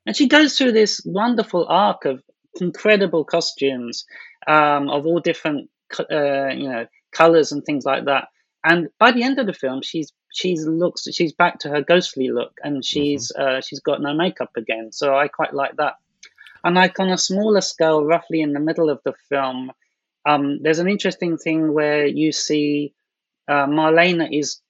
[0.07, 2.23] And she goes through this wonderful arc of
[2.61, 4.05] incredible costumes
[4.47, 8.29] um, of all different, uh, you know, colors and things like that.
[8.63, 12.31] And by the end of the film, she's she's looks she's back to her ghostly
[12.31, 14.93] look, and she's uh, she's got no makeup again.
[14.93, 15.95] So I quite like that.
[16.63, 19.73] And like on a smaller scale, roughly in the middle of the film,
[20.27, 22.95] um, there's an interesting thing where you see
[23.49, 24.61] uh, Marlene is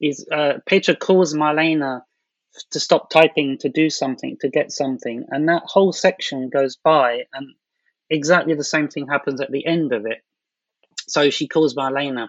[0.00, 2.00] is uh, Petra calls Marlene
[2.70, 7.24] to stop typing to do something to get something, and that whole section goes by,
[7.34, 7.54] and
[8.08, 10.22] exactly the same thing happens at the end of it.
[11.08, 12.28] So she calls Marlene,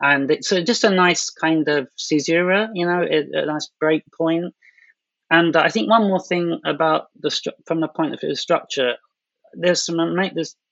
[0.00, 4.04] and it's uh, just a nice kind of caesura, you know, a, a nice break
[4.16, 4.54] point.
[5.30, 8.38] And I think one more thing about the stru- from the point of view of
[8.38, 8.94] structure,
[9.54, 9.98] there's some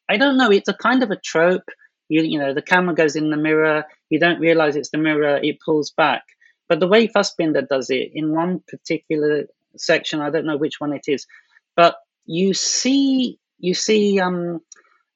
[0.08, 1.68] I don't know, it's a kind of a trope.
[2.08, 5.38] You you know, the camera goes in the mirror, you don't realize it's the mirror,
[5.42, 6.24] it pulls back.
[6.68, 10.92] But the way Fassbinder does it in one particular section, I don't know which one
[10.92, 11.26] it is,
[11.76, 14.60] but you see you see um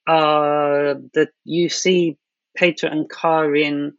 [0.07, 2.19] uh that you see
[2.57, 3.95] Peter and Karin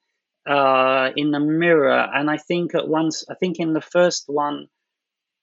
[0.46, 2.08] uh in the mirror.
[2.14, 4.68] And I think at once I think in the first one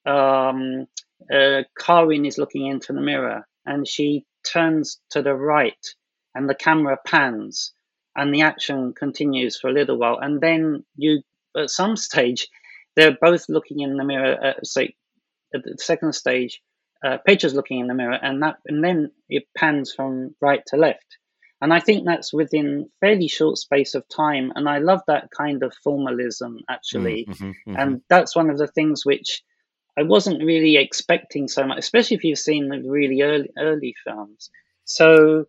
[0.07, 0.87] um
[1.33, 5.87] uh Karin is looking into the mirror and she turns to the right
[6.35, 7.73] and the camera pans
[8.17, 10.19] and the action continues for a little while.
[10.21, 11.23] And then you
[11.57, 12.49] at some stage
[12.97, 14.95] they're both looking in the mirror uh, say
[15.55, 16.61] at the second stage
[17.05, 20.77] uh, Petra's looking in the mirror and that and then it pans from right to
[20.77, 21.19] left
[21.61, 25.63] and I think that's within fairly short space of time and I love that kind
[25.63, 27.75] of formalism actually Mhm, mhm.
[27.79, 29.43] and that's one of the things which
[29.97, 34.51] I wasn't really expecting so much, especially if you've seen the really early early films.
[34.85, 35.47] So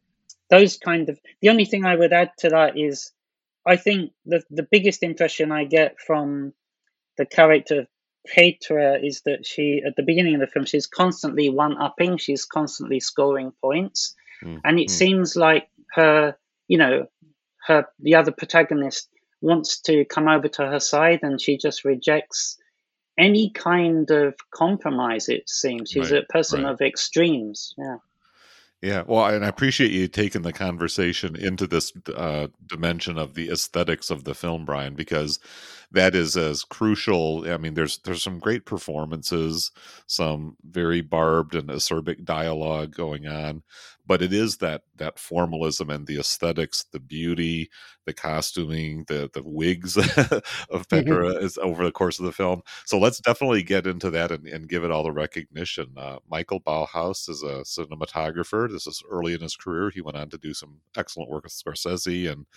[0.49, 3.11] those kind of the only thing I would add to that is
[3.65, 6.53] I think the the biggest impression I get from
[7.17, 7.87] the character
[8.27, 12.45] Petra is that she at the beginning of the film she's constantly one upping, she's
[12.45, 14.15] constantly scoring points.
[14.43, 14.91] Mm, And it mm.
[14.91, 17.07] seems like her you know,
[17.67, 19.09] her the other protagonist
[19.41, 22.57] wants to come over to her side and she just rejects
[23.17, 26.71] any kind of compromise it seems she's Right, a person right.
[26.73, 27.97] of extremes yeah
[28.81, 33.49] Yeah, well, and I appreciate you taking the conversation into this uh, dimension of the
[33.51, 35.39] aesthetics of the film, Brian, because
[35.91, 37.51] that is as crucial.
[37.51, 39.71] I mean, there's there's some great performances,
[40.07, 43.63] some very barbed and acerbic dialogue going on,
[44.11, 47.69] but it is that that formalism and the aesthetics, the beauty,
[48.05, 49.95] the costuming, the the wigs
[50.69, 52.61] of Petra is over the course of the film.
[52.85, 55.93] So let's definitely get into that and, and give it all the recognition.
[55.95, 58.69] Uh, Michael Ballhaus is a cinematographer.
[58.69, 59.89] This is early in his career.
[59.89, 62.47] He went on to do some excellent work with Scorsese and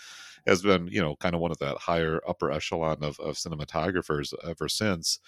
[0.47, 4.33] has been, you know, kind of one of that higher upper echelon of, of cinematographers
[4.47, 5.19] ever since.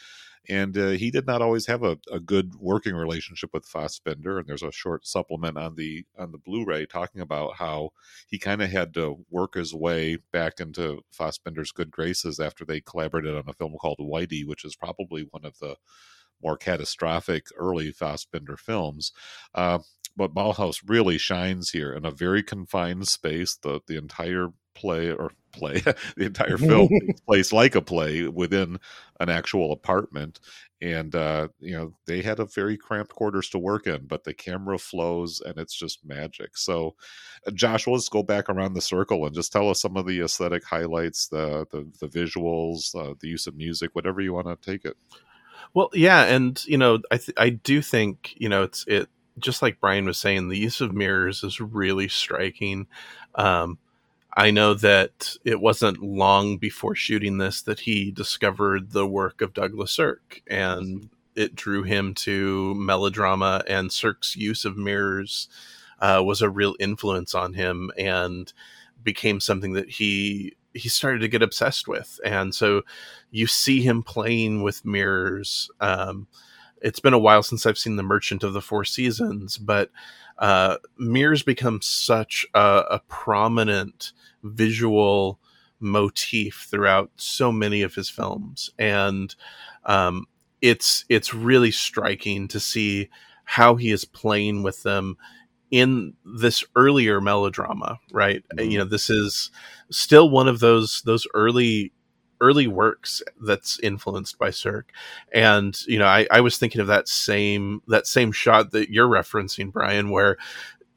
[0.48, 4.38] And uh, he did not always have a, a good working relationship with Fassbinder.
[4.38, 7.90] And there's a short supplement on the on the Blu-ray talking about how
[8.28, 12.80] he kind of had to work his way back into Fassbinder's good graces after they
[12.80, 15.76] collaborated on a film called Whitey, which is probably one of the
[16.42, 19.12] more catastrophic early Fassbinder films.
[19.54, 19.78] Uh,
[20.16, 23.56] but Ballhaus really shines here in a very confined space.
[23.56, 25.80] The the entire play or play
[26.16, 28.78] the entire film takes place like a play within
[29.20, 30.40] an actual apartment.
[30.82, 34.34] And uh you know they had a very cramped quarters to work in but the
[34.34, 36.56] camera flows and it's just magic.
[36.56, 36.94] So
[37.46, 40.20] uh, josh let's go back around the circle and just tell us some of the
[40.20, 44.70] aesthetic highlights the the, the visuals uh, the use of music whatever you want to
[44.70, 44.96] take it.
[45.74, 49.08] Well, yeah, and you know, I th- I do think you know it's it
[49.38, 52.86] just like Brian was saying, the use of mirrors is really striking.
[53.34, 53.78] Um,
[54.36, 59.54] I know that it wasn't long before shooting this that he discovered the work of
[59.54, 63.64] Douglas Sirk, and it drew him to melodrama.
[63.66, 65.48] And Sirk's use of mirrors
[66.00, 68.52] uh, was a real influence on him, and
[69.02, 72.20] became something that he he started to get obsessed with.
[72.22, 72.82] And so
[73.30, 75.70] you see him playing with mirrors.
[75.80, 76.26] Um,
[76.82, 79.90] it's been a while since I've seen The Merchant of the Four Seasons, but
[80.38, 84.12] uh, mirrors become such a, a prominent
[84.42, 85.38] visual
[85.80, 89.34] motif throughout so many of his films, and
[89.84, 90.26] um,
[90.62, 93.08] it's it's really striking to see
[93.44, 95.16] how he is playing with them
[95.70, 98.70] in this earlier melodrama right Mhm.
[98.70, 99.50] you know this is
[99.90, 101.92] still one of those those early
[102.40, 104.92] early works that's influenced by Sirk.
[105.32, 109.08] And, you know, I, I was thinking of that same that same shot that you're
[109.08, 110.36] referencing, Brian, where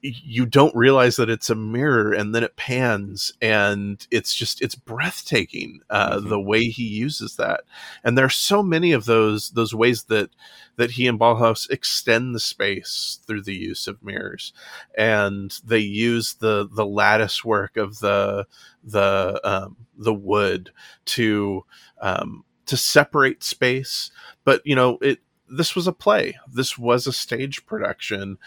[0.01, 4.75] you don't realize that it's a mirror and then it pans and it's just it's
[4.75, 6.29] breathtaking uh, Mhm.
[6.29, 7.61] the way he uses that.
[8.03, 10.29] And there are so many of those those ways that
[10.77, 14.53] that he and Ballhaus extend the space through the use of mirrors.
[14.97, 18.45] And they use the the lattice work of the
[18.83, 20.71] the um, the wood
[21.05, 21.65] to
[22.01, 24.11] um, to separate space.
[24.45, 25.19] But you know it
[25.49, 26.37] this was a play.
[26.51, 28.37] This was a stage production.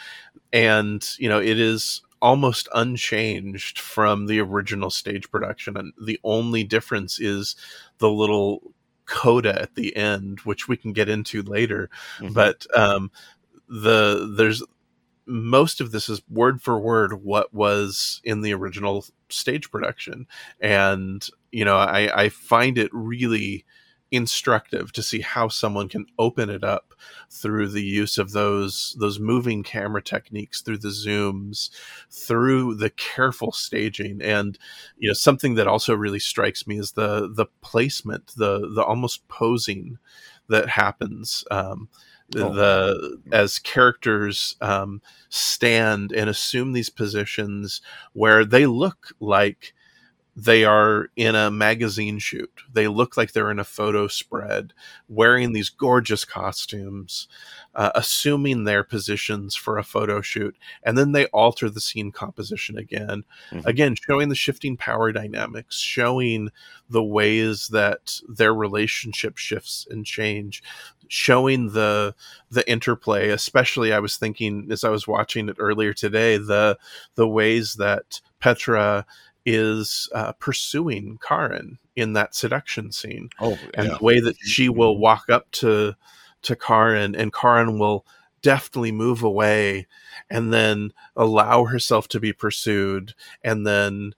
[0.53, 5.77] And you know it is almost unchanged from the original stage production.
[5.77, 7.57] And the only difference is
[7.99, 8.73] the little
[9.07, 11.91] coda at the end which we can get into later.
[12.21, 12.33] Mhm.
[12.35, 13.11] but um
[13.69, 14.63] the there's
[15.27, 20.27] most of this is word for word what was in the original stage production.
[20.61, 23.65] And you know i i find it really
[24.13, 26.95] instructive to see how someone can open it up
[27.31, 31.71] through the use of those those moving camera techniques through the zooms
[32.11, 34.59] through the careful staging and
[34.99, 39.27] you know something that also really strikes me is the the placement the the almost
[39.29, 39.99] posing
[40.49, 41.89] that happens um
[42.29, 42.55] the, Oh.
[42.55, 47.81] the as characters um stand and assume these positions
[48.13, 49.75] where they look like
[50.35, 52.51] they are in a magazine shoot.
[52.73, 54.73] They look like they're in a photo spread,
[55.09, 57.29] wearing these gorgeous costumes,
[57.75, 62.79] uh, assuming their positions for a photo shoot, and then they alter the scene composition
[62.79, 63.25] again.
[63.51, 63.67] Mhm.
[63.67, 66.49] Again, showing the shifting power dynamics, showing
[66.89, 70.63] the ways that their relationship shifts and change,
[71.09, 72.15] showing the
[72.51, 73.29] the interplay.
[73.29, 76.79] Especially, I was thinking as I was watching it earlier today, the
[77.17, 79.05] the ways that Petra
[79.45, 83.97] is uh, pursuing Karin in that seduction scene, Oh, and yeah.
[83.99, 85.01] the way that she will Mhm.
[85.01, 85.95] walk up to
[86.43, 88.05] to Karin, and Karin will
[88.43, 89.87] deftly move away,
[90.29, 93.15] and then allow herself to be pursued,
[93.45, 94.15] and then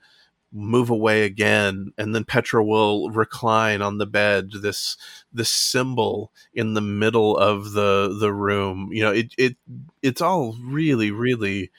[0.56, 4.96] move away again and then petra will recline on the bed this
[5.32, 9.56] this symbol in the middle of the the room you know it it
[10.00, 11.72] it's all really really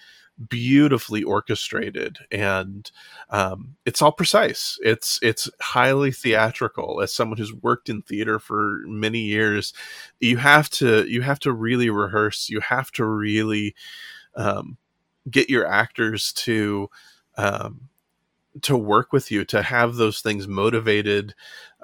[0.50, 2.92] beautifully orchestrated and
[3.30, 4.78] um, it's all precise.
[4.84, 7.02] It's it's highly theatrical.
[7.02, 9.74] As someone who's worked in theater for many years
[10.20, 12.50] you have to you have to really rehearse.
[12.50, 13.76] You have to really
[14.36, 14.78] um,
[15.30, 16.90] get your actors to
[17.38, 17.90] um,
[18.62, 21.34] to work with you to have those things motivated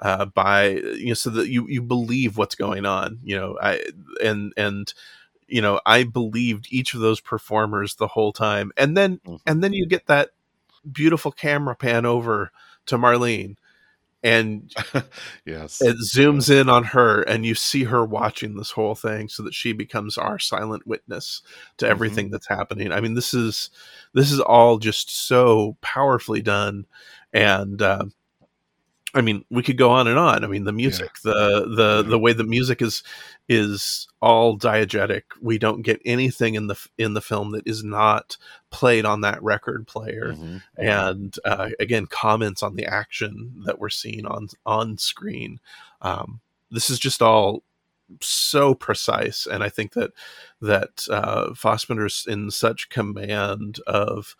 [0.00, 3.82] uh, by you know so that you you believe what's going on you know i
[4.24, 4.94] and and
[5.52, 9.40] you know i believed each of those performers the whole time and then Mhm.
[9.46, 10.30] and then you get that
[10.90, 12.50] beautiful camera pan over
[12.86, 13.56] to marlene
[14.24, 14.72] and
[15.44, 15.80] yes.
[15.82, 19.54] it zooms in on her and you see her watching this whole thing so that
[19.54, 21.42] she becomes our silent witness
[21.76, 23.70] to everything that's happening i mean this is
[24.14, 26.86] this is all just so powerfully done
[27.32, 28.04] and uh,
[29.14, 30.42] i mean we could go on and on.
[30.44, 32.08] I mean the music the the Mhm.
[32.10, 33.02] the way the music is
[33.48, 35.22] is all diegetic.
[35.40, 38.36] We don't get anything in the in the film that is not
[38.70, 40.32] played on that record player.
[40.34, 40.62] Mhm.
[40.78, 45.60] and uh, again comments on the action that we're seeing on on screen.
[46.00, 46.40] Um,
[46.70, 47.62] this is just all
[48.20, 49.46] so precise.
[49.46, 50.12] And i think that
[50.60, 54.36] that uh, Fassbinder's in such command of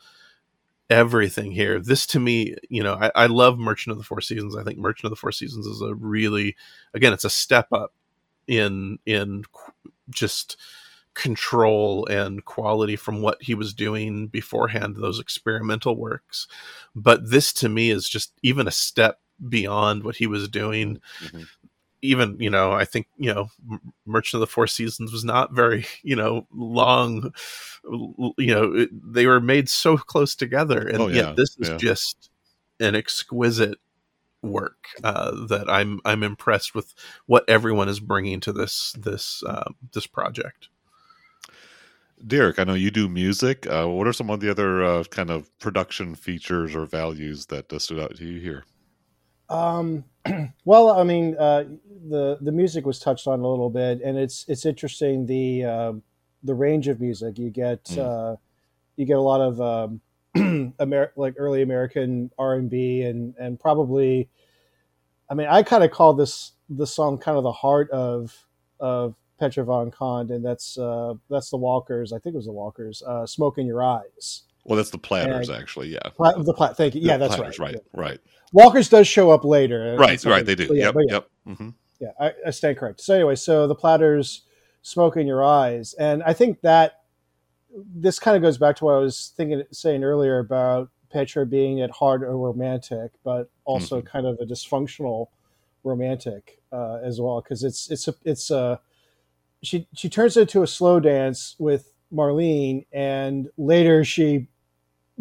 [0.92, 1.80] everything here.
[1.80, 4.56] This to me you know I, I love merchant of the four seasons.
[4.56, 6.56] I think merchant of the four seasons is a really
[6.94, 7.92] again it's a step up
[8.46, 9.44] in in
[10.10, 10.56] just
[11.14, 16.48] control and quality from what he was doing beforehand those experimental works.
[16.94, 21.00] But this to me is just even a step beyond what he was doing.
[21.20, 21.46] Mhm.
[22.02, 23.48] Even you know i think you know
[24.04, 27.32] merchant of the four seasons was not very you know long
[28.36, 31.76] you know it, they were made so close together and Oh, yet this is yeah.
[31.76, 32.30] just
[32.80, 33.78] an exquisite
[34.42, 36.94] work uh, that i'm i'm impressed with
[37.26, 40.68] what everyone is bringing to this this um, this project
[42.24, 43.66] Derek, I know you do music.
[43.66, 47.72] Uh, what are some of the other uh, kind of production features or values that
[47.72, 48.64] uh, stood out to you here?
[49.52, 50.04] Um,
[50.64, 51.64] well, I mean, uh,
[52.08, 55.92] the the music was touched on a little bit, and it's it's interesting the uh,
[56.42, 57.84] the range of music you get.
[57.84, 57.98] Mm.
[57.98, 58.36] Uh,
[58.96, 60.00] you get a lot of um,
[60.80, 64.28] Amer- like early American R and B, and and probably,
[65.30, 68.46] I mean, I kind of call this the song kind of the heart of
[68.80, 72.12] of Petra von Kant, and that's uh, that's the Walkers.
[72.12, 73.02] I think it was the Walkers.
[73.06, 75.88] Uh, "Smoke in Your Eyes." Well, that's the Platters, And- actually.
[75.88, 75.98] Yeah.
[76.16, 76.76] Pla- the plat.
[76.76, 77.00] Thank you.
[77.02, 77.74] Yeah, The that's Platters, right.
[77.92, 78.10] Right.
[78.10, 78.20] Right.
[78.52, 79.96] Walkers does show up later.
[79.98, 80.22] Right.
[80.24, 80.44] Right.
[80.46, 80.68] They do.
[80.68, 80.94] but yeah, yep.
[81.08, 81.12] yeah.
[81.46, 81.56] Yep.
[81.58, 81.68] hmm
[82.00, 83.00] yeah, I, I stand correct.
[83.00, 84.42] So anyway, so the platters
[84.82, 87.02] smoke in your eyes, and I think that
[87.94, 91.80] this kind of goes back to what I was thinking, saying earlier about Petra being
[91.80, 94.06] at heart a romantic, but also Mhm.
[94.06, 95.28] kind of a dysfunctional
[95.84, 98.80] romantic uh, as well, because it's it's a, it's a
[99.62, 104.48] she she turns it into a slow dance with Marlene, and later she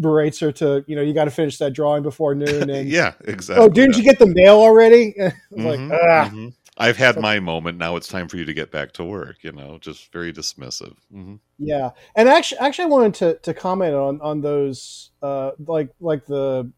[0.02, 3.14] berates her to you know you got to finish that drawing before noon, and yeah.
[3.26, 3.64] Exactly.
[3.64, 5.14] oh, didn't you get the mail already?
[5.52, 6.52] Was like, Mhm, ah.
[6.78, 7.78] I've had my moment.
[7.78, 9.44] Now it's time for you to get back to work.
[9.44, 10.96] You know, just very dismissive.
[11.12, 15.90] hmm Yeah, and actually, actually, I wanted to, to comment on on those, uh, like
[16.00, 16.72] like the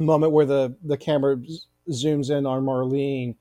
[0.00, 1.36] moment where the the camera
[1.90, 3.36] zooms in on Marlene,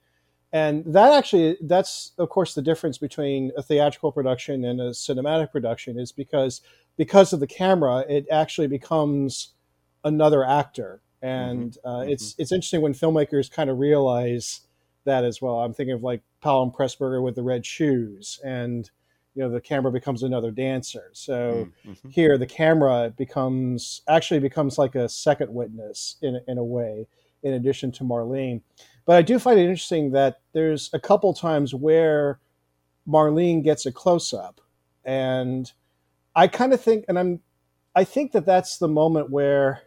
[0.52, 5.52] and that actually that's of course the difference between a theatrical production and a cinematic
[5.52, 6.62] production is because
[7.02, 9.56] because of the camera, it actually becomes
[10.04, 14.62] another actor, and uh, it's it's interesting when filmmakers kind of realize
[15.06, 15.62] that as well.
[15.62, 18.88] I'm thinking of like Powell and Pressburger with the red shoes, and
[19.34, 21.10] you know the camera becomes another dancer.
[21.14, 26.64] So hmm here, the camera becomes actually becomes like a second witness in in a
[26.64, 27.08] way,
[27.42, 28.62] in addition to Marlene.
[29.08, 32.38] But I do find it interesting that there's a couple times where
[33.08, 34.62] Marlene gets a close up,
[35.04, 35.72] and
[36.36, 37.42] I kind of think, and I'm,
[37.96, 39.82] I think that that's the moment where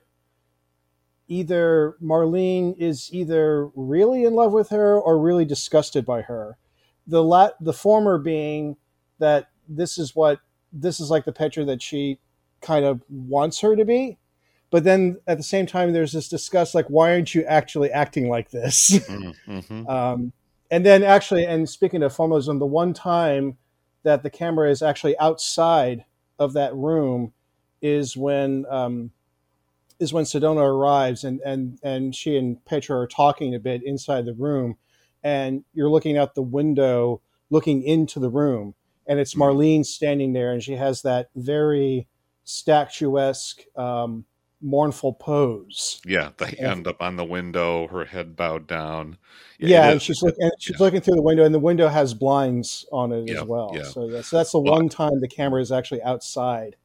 [1.29, 6.59] either Marlene is either really in love with her or really disgusted by her.
[7.07, 8.77] The la- the former being
[9.19, 10.41] that this is what
[10.73, 12.19] this is like the Petra that she
[12.61, 14.19] kind of wants her to be.
[14.71, 18.29] But then at the same time, there's this disgust like, why aren't you actually acting
[18.29, 19.07] like this?
[19.07, 20.33] hmm Um,
[20.71, 23.57] and then actually, and speaking of formalism, the one time
[24.03, 26.05] that the camera is actually outside
[26.39, 27.33] of that room
[27.83, 29.11] is when um,
[30.01, 34.25] is when Sidonie arrives and and and she and Petra are talking a bit inside
[34.27, 34.77] the room,
[35.23, 37.21] and you're looking out the window,
[37.51, 38.75] looking into the room,
[39.07, 39.35] and it's.
[39.35, 42.09] Marlene standing there, and she has that very
[42.45, 44.25] statuesque, um,
[44.65, 46.01] mournful pose.
[46.05, 49.19] Yeah, the hand up on the window, her head bowed down.
[49.59, 50.43] Yeah, it and she's looking.
[50.43, 50.85] And she's yeah.
[50.85, 53.73] looking through the window, and the window has blinds on it Yeah, as well.
[53.75, 53.83] yeah.
[53.85, 56.77] So, yeah, so that's the Well- one time the camera is actually outside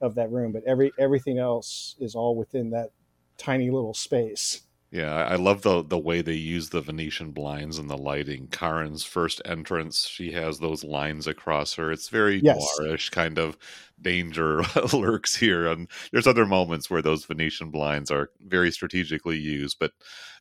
[0.00, 2.90] of that room, but every everything else is all within that
[3.38, 4.62] tiny little space.
[4.96, 8.46] Yeah, I love the the way they use the Venetian blinds and the lighting.
[8.48, 11.90] Karin's first entrance, she has those lines across her.
[11.92, 12.80] It's very Yes.
[12.80, 13.58] noirish kind of
[14.00, 19.78] danger lurks here, and there's other moments where those Venetian blinds are very strategically used,
[19.80, 19.92] but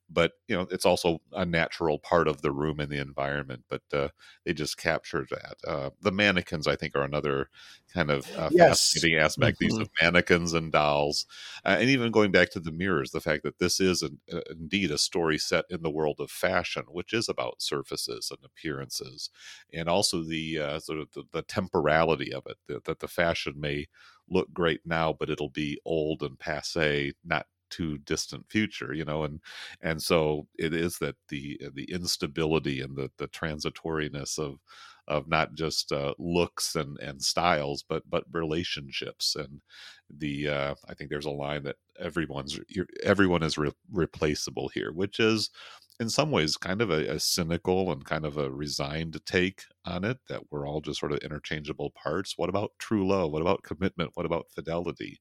[0.09, 3.65] but you know it's also a natural part of the room and the environment.
[3.69, 4.09] But uh,
[4.45, 5.55] they just capture that.
[5.67, 7.49] Uh, the mannequins, I think, are another
[7.93, 9.05] kind of uh, Yes.
[9.05, 9.59] fascinating aspect.
[9.59, 9.81] These Mhm.
[9.81, 11.25] of mannequins and dolls,
[11.65, 14.41] uh, and even going back to the mirrors, the fact that this is an, uh,
[14.49, 19.29] indeed a story set in the world of fashion, which is about surfaces and appearances,
[19.73, 22.57] and also the uh, sort of the, the temporality of it.
[22.67, 23.87] That, that the fashion may
[24.29, 29.23] look great now, but it'll be old and passe, not too distant future you know
[29.23, 29.39] and
[29.81, 34.57] and so it is that the the instability and the the transitoriness of
[35.07, 39.35] of not just uh, looks and and styles but but relationships.
[39.35, 39.61] And
[40.19, 42.59] the uh i think there's a line that everyone's
[43.03, 45.49] everyone is re- replaceable here which is
[45.99, 50.03] in some ways kind of a, a cynical and kind of a resigned take on
[50.03, 52.37] it that we're all just sort of interchangeable parts.
[52.37, 53.31] What about true love?
[53.31, 54.11] What about commitment?
[54.15, 55.19] What about fidelity?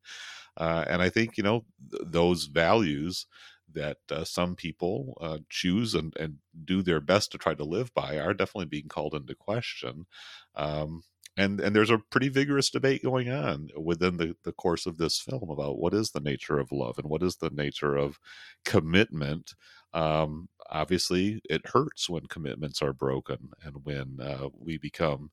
[0.57, 3.27] Uh, and i think you know th- those values
[3.73, 7.93] that uh, some people uh, choose and, and do their best to try to live
[7.95, 10.07] by are definitely being called into question.
[10.55, 11.03] Um,
[11.37, 15.19] and and there's a pretty vigorous debate going on within the, the course of this
[15.19, 18.19] film about what is the nature of love and what is the nature of
[18.65, 19.55] commitment.
[19.93, 25.31] Um, obviously it hurts when commitments are broken and when uh, we become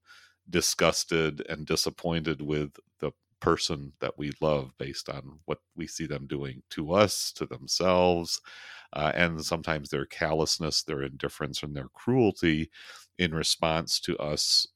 [0.49, 6.27] disgusted and disappointed with the person that we love based on what we see them
[6.27, 8.39] doing to us to themselves
[8.93, 12.69] uh, and sometimes their callousness their indifference and their cruelty
[13.17, 14.67] in response to us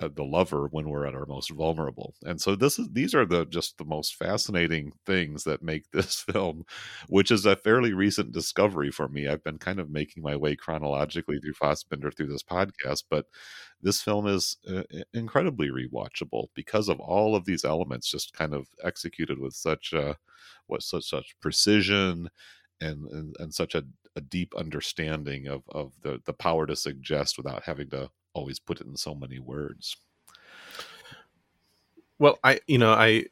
[0.00, 2.14] the lover when we're at our most vulnerable.
[2.24, 6.20] And so this is these are the just the most fascinating things that make this
[6.20, 6.64] film
[7.08, 9.28] which is a fairly recent discovery for me.
[9.28, 13.26] I've been kind of making my way chronologically through fassbinder through this podcast but
[13.82, 14.82] this film is uh,
[15.12, 20.14] incredibly rewatchable because of all of these elements just kind of executed with such uh
[20.66, 22.30] what such such precision
[22.80, 23.84] and and, and such a,
[24.16, 28.80] a deep understanding of of the the power to suggest without having to always put
[28.80, 29.96] it in so many words.
[32.18, 33.24] Well, I you know I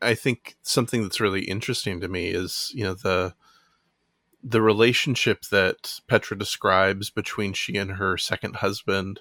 [0.00, 3.34] I think something that's really interesting to me is you know the
[4.42, 9.20] the relationship that Petra describes between she and her second husband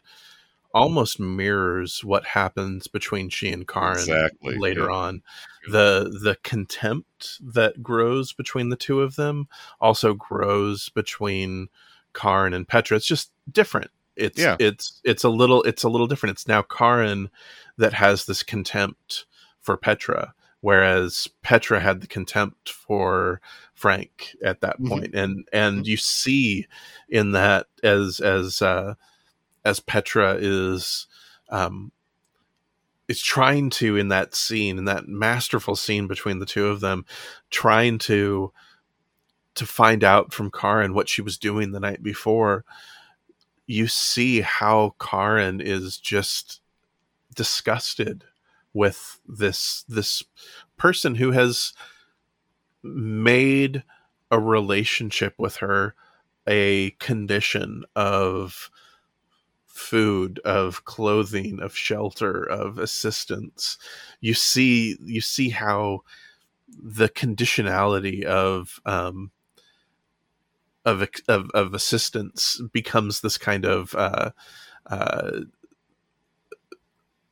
[0.74, 4.96] almost mirrors what happens between she and Karin Exactly, later yeah.
[4.96, 5.24] on.
[5.70, 9.48] The the contempt that grows between the two of them
[9.80, 11.70] also grows between
[12.14, 12.98] Karin and Petra.
[12.98, 13.92] It's just different.
[14.16, 14.56] It's Yeah.
[14.60, 16.36] it's it's a little it's a little different.
[16.38, 17.30] It's now Karin
[17.78, 19.26] that has this contempt
[19.62, 23.42] for Petra, whereas Petra had the contempt for
[23.74, 24.88] Frank at that Mhm.
[24.88, 25.16] point.
[25.16, 26.68] And and you see
[27.10, 28.94] in that as as uh
[29.66, 31.08] as Petra is
[31.50, 31.92] um
[33.08, 37.06] is trying to in that scene in that masterful scene between the two of them
[37.50, 38.52] trying to
[39.56, 42.64] to find out from Karin what she was doing the night before
[43.68, 46.62] you see how Karin is just
[47.36, 48.24] disgusted
[48.74, 50.24] with this this
[50.78, 51.74] person who has
[52.84, 53.84] made
[54.32, 55.96] a relationship with her
[56.48, 58.70] a condition of
[59.68, 63.78] food of clothing of shelter of assistance.
[64.22, 66.02] You see you see how
[66.70, 69.32] the conditionality of um
[70.86, 74.32] of of, of assistance becomes this kind of uh
[74.88, 75.32] uh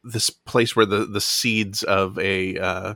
[0.04, 2.96] this place where the the seeds of a uh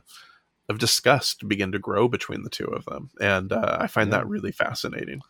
[0.68, 4.18] of disgust begin to grow between the two of them and uh, i find Yeah.
[4.18, 5.20] that really fascinating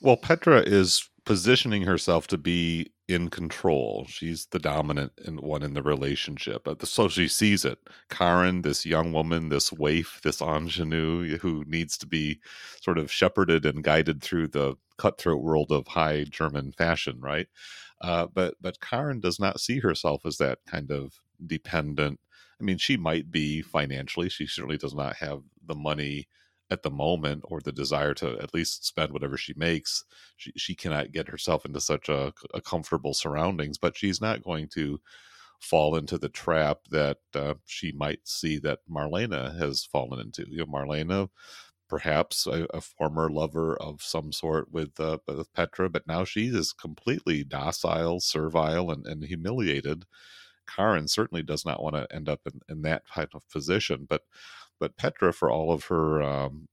[0.00, 4.06] Well, Petra is positioning herself to be in control.
[4.08, 6.66] She's the dominant in- one in the relationship.
[6.84, 7.78] So she sees it.
[8.10, 12.40] Karin, this young woman, this waif, this ingenue who needs to be
[12.80, 17.48] sort of shepherded and guided through the cutthroat world of high German fashion, right?
[18.00, 22.18] Uh, but but Karin does not see herself as that kind of dependent.
[22.60, 24.28] I mean, she might be financially.
[24.28, 26.28] She certainly does not have the money
[26.72, 30.04] at the moment or the desire to at least spend whatever she makes
[30.36, 34.68] she, she cannot get herself into such a, a comfortable surroundings but she's not going
[34.68, 35.00] to
[35.60, 40.44] fall into the trap that uh, she might see that marlene has fallen into.
[40.50, 41.28] You know marlene
[41.88, 46.48] perhaps a, a former lover of some sort with uh, with petra but now she
[46.48, 50.04] is completely docile servile and, and humiliated.
[50.68, 54.22] Karin certainly does not want to end up in, in that type of position but
[54.82, 56.66] but Petra, for all of her um,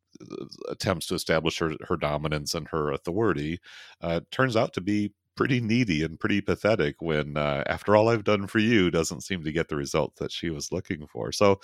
[0.68, 3.60] attempts to establish her, her dominance and her authority,
[4.02, 8.24] uh, turns out to be pretty needy and pretty pathetic when, uh, after all I've
[8.24, 11.32] done for you, doesn't seem to get the result that she was looking for.
[11.32, 11.62] So,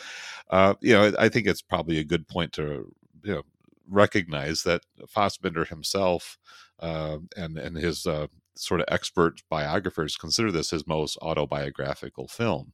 [0.52, 2.94] uh, you know, I think it's probably a good point to,
[3.24, 3.42] you know,
[3.90, 4.84] recognize that
[5.18, 6.38] Fassbinder himself
[6.80, 8.28] uh, and and his uh,
[8.58, 12.74] sort of expert biographers consider this his most autobiographical film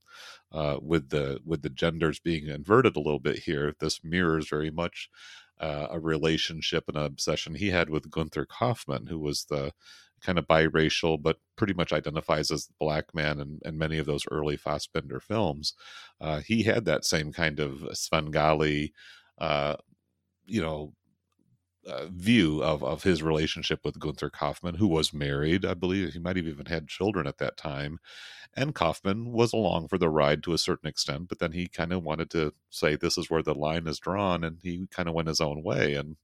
[0.51, 4.71] uh, with the with the genders being inverted a little bit here, this mirrors very
[4.71, 5.09] much
[5.59, 9.71] uh, a relationship and an obsession he had with Gunther Kaufmann, who was the
[10.21, 14.25] kind of biracial but pretty much identifies as black man in, in many of those
[14.29, 15.73] early Fassbinder films.
[16.19, 18.93] Uh, he had that same kind of Svengali,
[19.39, 19.75] uh,
[20.45, 20.93] you know,
[21.88, 26.13] uh, view of, of his relationship with Gunther Kaufmann, who was married, I believe.
[26.13, 27.99] He might have even had children at that time.
[28.55, 31.93] And Kaufmann was along for the ride to a certain extent, but then he kind
[31.93, 35.15] of wanted to say this is where the line is drawn, and he kind of
[35.15, 35.95] went his own way.
[35.95, 36.17] And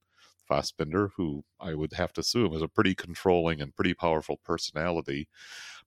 [0.50, 5.28] Fassbinder, who I would have to assume is a pretty controlling and pretty powerful personality,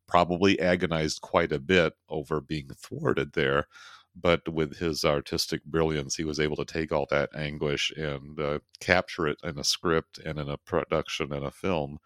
[0.07, 3.67] probably agonized quite a bit over being thwarted there.
[4.15, 8.59] But with his artistic brilliance, he was able to take all that anguish and uh,
[8.81, 11.99] capture it in a script and in a production and a film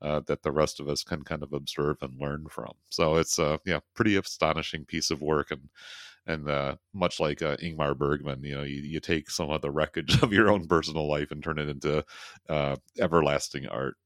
[0.00, 2.72] uh, that the rest of us can kind of observe and learn from.
[2.90, 5.68] So it's a yeah pretty astonishing piece of work and
[6.26, 9.70] and uh, much like uh, Ingmar Bergman, you know, you, you take some of the
[9.70, 12.04] wreckage of your own personal life and turn it into
[12.48, 13.96] uh, everlasting art.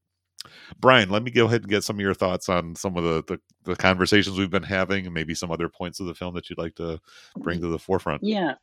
[0.79, 3.23] Brian, let me go ahead and get some of your thoughts on some of the,
[3.27, 6.49] the, the conversations we've been having and maybe some other points of the film that
[6.49, 6.99] you'd like to
[7.37, 8.23] bring to the forefront.
[8.23, 8.55] Yeah.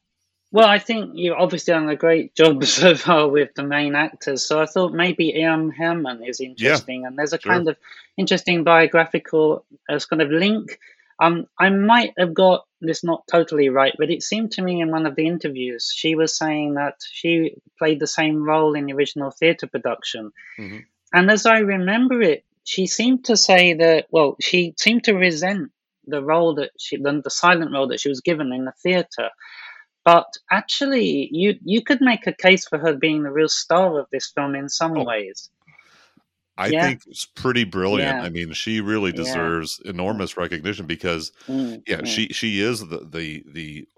[0.52, 4.44] Well, I think you've obviously done a great job so far with the main actors.
[4.44, 7.52] So I thought maybe Irm Hermann is interesting, and there's a sure.
[7.52, 7.76] kind of
[8.16, 10.78] interesting biographical uh, kind of link.
[11.20, 14.90] Um, I might have got this not totally right, but it seemed to me in
[14.90, 18.94] one of the interviews she was saying that she played the same role in the
[18.94, 20.32] original theatre production.
[20.58, 20.84] Mhm.
[21.14, 25.72] And as I remember it, she seemed to say that, well, she seemed to resent
[26.06, 29.30] the role that she, the, the silent role that she was given in the theatre.
[30.04, 34.06] But actually, you you could make a case for her being the real star of
[34.12, 35.50] this film in some Oh, ways.
[36.58, 36.72] I Yeah.
[36.72, 38.18] think it's pretty brilliant.
[38.18, 38.22] Yeah.
[38.22, 39.12] I mean, she really Yeah.
[39.12, 43.88] deserves enormous recognition because Mm, yeah, mm, she she is the the the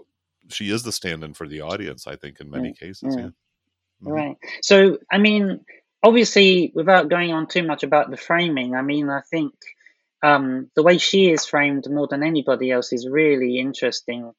[0.51, 2.07] she is the stand-in for the audience.
[2.07, 3.17] I think in many cases.
[3.17, 3.19] mm.
[3.19, 3.31] Yeah.
[4.03, 4.25] Mhm.
[4.25, 4.37] Right.
[4.63, 5.65] So, I mean,
[6.03, 9.55] obviously, without going on too much about the framing, I mean, I think
[10.23, 14.33] um, the way she is framed more than anybody else is really interesting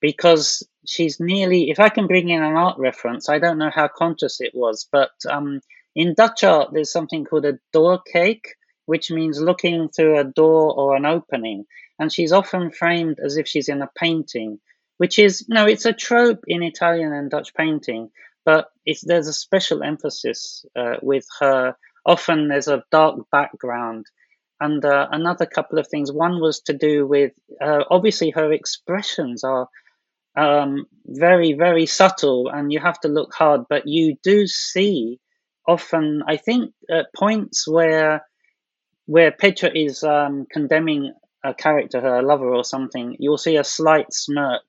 [0.00, 3.88] because she's nearly, if I can bring in an art reference, I don't know how
[3.88, 5.60] conscious it was, but um,
[5.94, 8.54] in Dutch art, there's something called a door cake,
[8.86, 11.64] which means looking through a door or an opening.
[11.98, 14.60] And she's often framed as if she's in a painting,
[14.98, 18.10] which is, no, it's a trope in Italian and Dutch painting,
[18.44, 18.68] but
[19.02, 21.76] there's a special emphasis uh, with her.
[22.06, 24.06] Often there's a dark background.
[24.60, 26.12] And uh, another couple of things.
[26.12, 29.68] One was to do with uh, obviously her expressions are
[30.36, 33.62] um, very, very subtle, and you have to look hard.
[33.68, 35.20] But you do see
[35.66, 38.24] often, I think, at points where
[39.06, 41.12] where Petra is um, condemning
[41.44, 44.62] a character, her lover or something, you'll see a slight smirk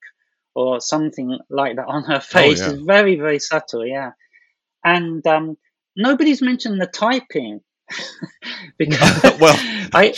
[0.55, 2.59] or something like that on her face.
[2.59, 2.71] yeah.
[2.71, 4.11] It's very, very subtle, yeah.
[4.83, 5.57] And um,
[5.95, 7.61] nobody's mentioned the typing.
[8.77, 9.55] because Well,
[9.93, 10.13] I.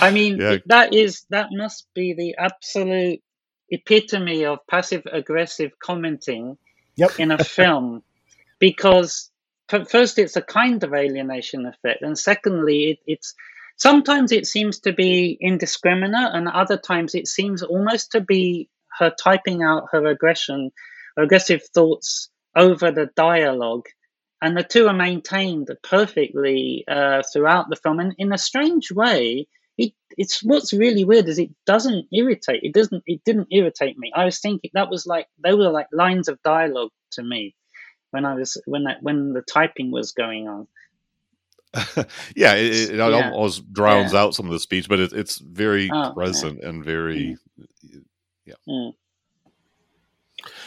[0.00, 0.56] I mean, Yeah.
[0.66, 3.20] that is that must be the absolute
[3.70, 6.58] epitome of passive aggressive commenting
[6.96, 7.20] Yep.
[7.20, 8.02] in a film,
[8.58, 9.30] because
[9.88, 13.34] first it's a kind of alienation effect, and secondly, it, it's
[13.76, 18.68] sometimes it seems to be indiscriminate, and other times it seems almost to be
[18.98, 20.70] her typing out her aggression,
[21.18, 23.86] aggressive thoughts over the dialogue
[24.42, 28.00] and the two are maintained perfectly uh, throughout the film.
[28.00, 29.46] And in a strange way,
[29.78, 32.62] it, it's what's really weird is it doesn't irritate.
[32.62, 33.04] It doesn't.
[33.06, 34.12] It didn't irritate me.
[34.14, 37.54] I was thinking that was like they were like lines of dialogue to me
[38.10, 40.68] when I was when that when the typing was going on.
[42.36, 43.32] yeah, it, it Yeah.
[43.32, 44.18] almost drowns Yeah.
[44.18, 47.38] out some of the speech, but it, it's very Oh, present and very.
[48.44, 48.54] Yeah.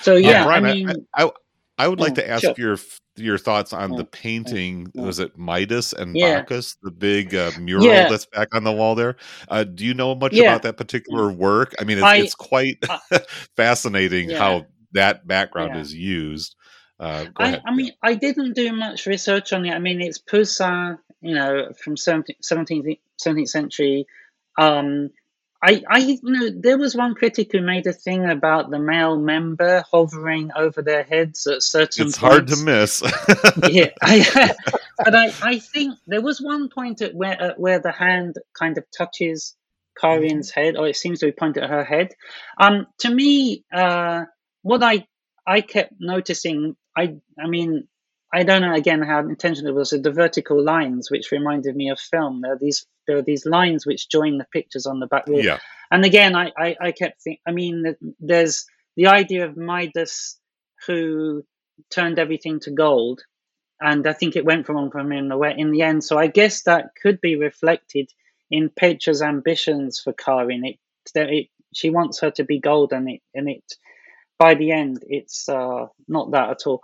[0.02, 1.32] So Uh, yeah, Brian, I I, mean, I,
[1.78, 2.56] I would like Mm, to ask sure.
[2.58, 2.78] your
[3.18, 4.92] your thoughts on Mm, the painting.
[4.98, 5.04] mm.
[5.04, 6.20] Was it Midas and Yeah.
[6.20, 8.06] Bacchus, the big uh, mural Yeah.
[8.06, 9.16] that's back on the wall there?
[9.50, 10.42] Uh, do you know much Yeah.
[10.42, 11.74] about that particular work?
[11.80, 12.78] I mean, it's, I- it's quite
[13.58, 16.56] fascinating how that background is used.
[17.00, 17.62] Uh, I.
[17.66, 19.74] I mean, I didn't do much research on it.
[19.74, 24.08] I mean, it's Poussin, you know, from 17th, 17th, 17th century.
[24.58, 25.12] Um,
[25.66, 29.18] I, I, you know, there was one critic who made a thing about the male
[29.18, 33.02] member hovering over their heads at certain it's hard to miss.
[33.70, 34.54] yeah, I,
[35.04, 38.78] but I, I think there was one point at where uh, where the hand kind
[38.78, 39.56] of touches
[40.00, 42.14] Karin's head, or it seems to be pointed at her head.
[42.60, 44.26] Um, to me, uh,
[44.62, 45.08] what I
[45.48, 47.88] I kept noticing, I I mean,
[48.34, 49.90] I don't know again how intentional it was.
[49.92, 52.42] The vertical lines, which reminded me of film.
[52.42, 55.44] There are these there are these lines which join the pictures on the back wall.
[55.44, 55.60] yeah,
[55.92, 58.66] And again, I, I, I kept thinking, I mean, there's
[58.96, 60.40] the idea of Midas
[60.88, 61.44] who
[61.90, 63.22] turned everything to gold.
[63.80, 66.04] And I think it went from from in the way in the end.
[66.04, 68.10] So I guess that could be reflected
[68.50, 70.66] in Petra's ambitions for Karin.
[70.66, 70.80] It,
[71.14, 73.64] that it she wants her to be gold, and it and it
[74.38, 76.82] by the end it's uh, not that at all.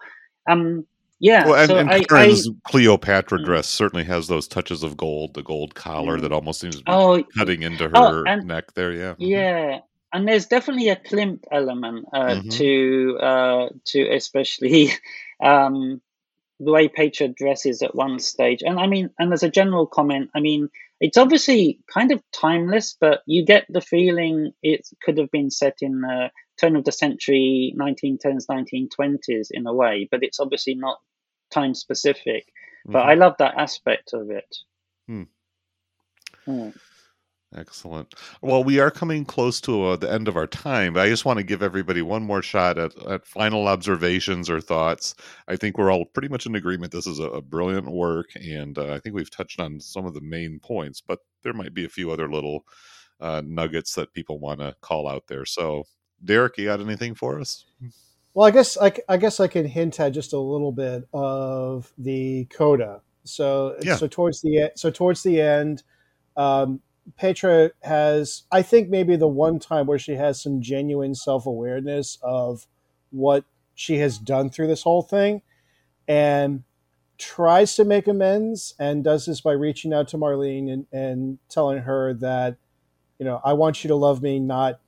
[0.50, 0.86] Um,
[1.20, 1.46] yeah.
[1.46, 2.36] well, and, so and I, I
[2.68, 3.46] Cleopatra Mm.
[3.46, 6.22] dress certainly has those touches of gold, the gold collar Mm.
[6.22, 8.92] that almost seems to be oh cutting into her Oh, and- neck there.
[8.92, 9.16] Yeah, Mhm.
[9.20, 9.80] Yeah,
[10.14, 12.52] and there's definitely a Klimt element uh, Mhm.
[12.58, 14.90] to uh, to especially
[15.44, 16.02] um,
[16.60, 18.62] the way Petra dresses at one stage.
[18.64, 22.96] And I mean, and as a general comment, I mean, it's obviously kind of timeless,
[23.00, 26.30] but you get the feeling it could have been set in the
[26.62, 31.00] turn of the century, 1910s, 1920s in a way, but it's obviously not
[31.50, 32.48] time specific.
[32.86, 33.10] But Mhm.
[33.10, 34.56] I love that aspect of it.
[35.08, 35.24] Hmm.
[36.46, 36.70] Hmm.
[37.54, 38.16] Excellent.
[38.42, 41.26] Well, we are coming close to uh, the end of our time, but I just
[41.26, 45.16] want to give everybody one more shot at, at final observations or thoughts.
[45.50, 46.94] I think we're all pretty much in agreement.
[46.94, 50.14] This is a, a brilliant work, and uh, I think we've touched on some of
[50.14, 52.64] the main points, but there might be a few other little
[53.20, 55.46] uh, nuggets that people want to call out there.
[55.46, 55.84] So,
[56.24, 57.66] Derek, you got anything for us?
[58.34, 61.92] Well, I guess I, I guess I can hint at just a little bit of
[61.98, 63.02] the coda.
[63.24, 63.96] So Yeah.
[63.96, 65.84] so towards the so towards the end,
[66.38, 66.82] um,
[67.18, 72.18] Petra has I think maybe the one time where she has some genuine self awareness
[72.22, 72.68] of
[73.10, 73.44] what
[73.76, 75.42] she has done through this whole thing,
[76.08, 76.64] and
[77.18, 81.80] tries to make amends and does this by reaching out to Marlene and, and telling
[81.80, 82.58] her that
[83.20, 84.80] you know I want you to love me not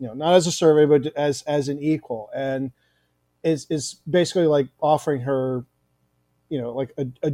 [0.00, 2.72] you know not as a survey but as as an equal and
[3.44, 5.64] is is basically like offering her
[6.48, 7.32] you know like a, a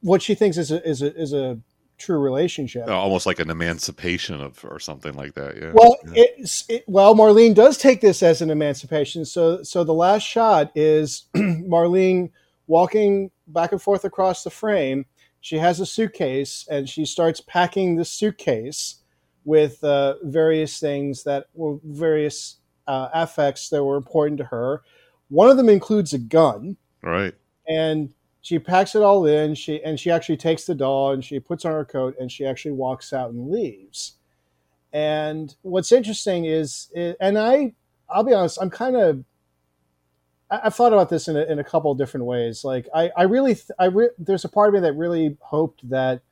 [0.00, 1.58] what she thinks is a is a is a
[1.98, 5.56] true relationship almost like an emancipation of or something like that.
[5.56, 5.72] Yeah.
[5.74, 6.24] well Yeah.
[6.68, 11.24] it, well marlene does take this as an emancipation so so the last shot is
[11.36, 12.30] marlene
[12.66, 15.06] walking back and forth across the frame
[15.40, 18.96] she has a suitcase and she starts packing the suitcase
[19.46, 24.82] with uh, various things that were various uh, affects that were important to her
[25.28, 27.34] one of them includes a gun right.
[27.66, 28.10] and
[28.42, 31.64] she packs it all in she and she actually takes the doll and she puts
[31.64, 34.14] on her coat and she actually walks out and leaves
[34.92, 37.72] and what's interesting is and i
[38.10, 39.24] i'll be honest i'm kind of
[40.50, 42.64] I've thought about this in a, in a couple of different ways.
[42.64, 45.88] Like I, I really, th- I re- there's a part of me that really hoped
[45.88, 46.22] that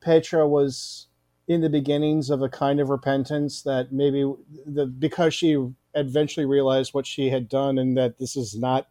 [0.00, 1.08] Petra was
[1.46, 4.30] in the beginnings of a kind of repentance that maybe
[4.66, 5.56] the because she
[5.94, 8.88] eventually realized what she had done and that this is not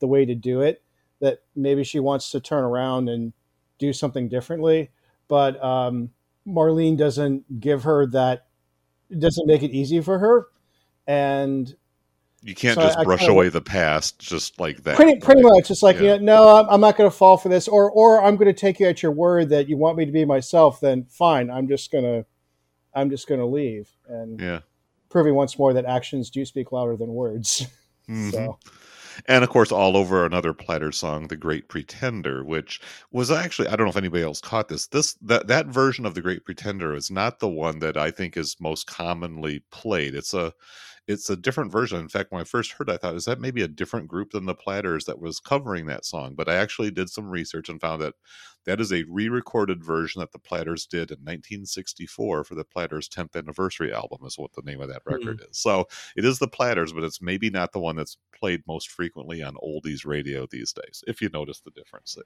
[0.00, 0.82] the way to do it.
[1.20, 3.32] That maybe she wants to turn around and
[3.78, 4.90] do something differently.
[5.28, 6.10] But um,
[6.46, 8.46] Marlene doesn't give her that.
[9.16, 10.48] Doesn't make it easy for her,
[11.06, 11.74] and
[12.46, 14.96] You can't So just I brush away the past just like that.
[14.96, 16.14] pretty pretty much it's like Yeah.
[16.14, 18.46] you know, no I'm, I'm not going to fall for this or or i'm going
[18.48, 21.50] to take you at your word that you want me to be myself then fine
[21.50, 22.26] i'm just going to
[22.94, 24.60] i'm just to leave and Yeah.
[25.08, 27.66] proving once more that actions do speak louder than words
[28.08, 28.30] Mhm.
[28.32, 28.58] so
[29.28, 32.80] And of course, all over another Platter song, "The Great Pretender," which
[33.12, 34.88] was actually I don't know if anybody else caught this.
[34.88, 38.36] This that that version of "The Great Pretender" is not the one that I think
[38.36, 40.16] is most commonly played.
[40.16, 40.52] It's a
[41.06, 42.00] it's a different version.
[42.00, 44.30] In fact, when I first heard, it, I thought, is that maybe a different group
[44.32, 46.34] than the Platters that was covering that song?
[46.34, 48.14] But I actually did some research and found that
[48.64, 53.36] that is a re-recorded version that the Platters did in 1964 for the Platters' 10th
[53.36, 54.20] anniversary album.
[54.24, 55.58] Is what the name of that record is.
[55.58, 55.86] So
[56.16, 59.54] it is the Platters, but it's maybe not the one that's played most frequently on
[59.56, 61.04] oldies radio these days.
[61.06, 62.16] If you notice the difference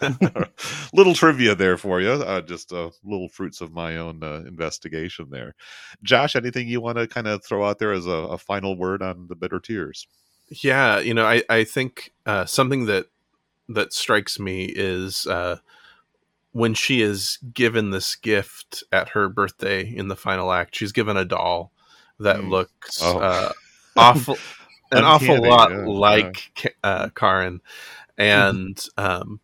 [0.00, 0.48] there,
[0.92, 2.10] little trivia there for you.
[2.10, 5.54] Uh, just uh, little fruits of my own uh, investigation there.
[6.02, 9.02] Josh, anything you want to kind of throw out there as a, a final word
[9.02, 10.06] on the bitter tears?
[10.48, 13.06] Yeah, you know, I I think uh, something that
[13.68, 15.58] that strikes me is uh,
[16.52, 20.74] when she is given this gift at her birthday in the final act.
[20.74, 21.72] She's given a doll
[22.18, 22.50] that Mm.
[22.50, 23.18] looks Oh.
[23.18, 23.52] uh,
[23.96, 24.38] awful,
[24.92, 27.60] an awful lot yeah, like Ka- uh, Karin,
[28.18, 29.40] and um,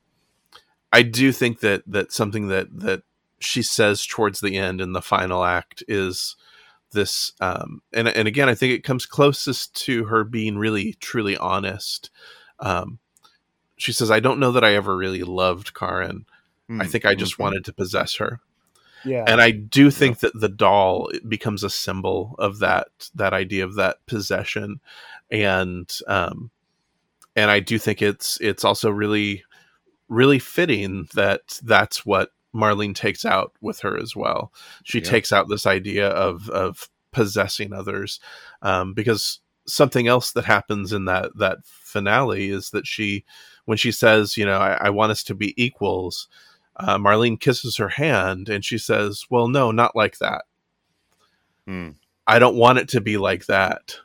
[0.93, 3.03] I do think that that something that that
[3.39, 6.37] she says towards the end in the final act is
[6.93, 11.37] this um and and again i think it comes closest to her being really truly
[11.37, 12.11] honest
[12.61, 12.99] um
[13.77, 16.25] she says i don't know that i ever really loved karin
[16.71, 17.39] i think i just Mhm.
[17.41, 18.41] wanted to possess her.
[19.05, 19.25] Yeah.
[19.29, 23.75] And i do think that the doll becomes a symbol of that that idea of
[23.77, 24.81] that possession.
[25.31, 26.51] And um
[27.37, 29.45] and i do think it's it's also really
[30.09, 34.53] really fitting that that's what marlene takes out with her as well.
[34.85, 35.05] She Yeah.
[35.11, 38.21] takes out this idea of of possessing others
[38.63, 43.25] um because something else that happens in that that finale is that she
[43.65, 46.29] when she says you know i, I want us to be equals
[46.79, 50.45] uh, Marlene kisses her hand and she says, Well, no, not like that.
[51.67, 51.91] Hmm.
[52.27, 53.97] I don't want it to be like that.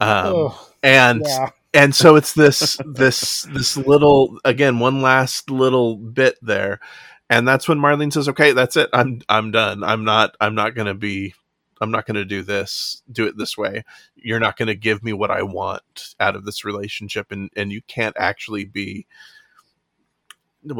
[0.00, 5.96] Um, Ugh, and yeah and so it's this this this little again one last little
[5.96, 6.80] bit there
[7.28, 10.74] and that's when marlene says okay that's it i'm i'm done i'm not i'm not
[10.74, 11.34] gonna be
[11.80, 13.84] i'm not gonna do this do it this way
[14.16, 17.82] you're not gonna give me what i want out of this relationship and and you
[17.82, 19.06] can't actually be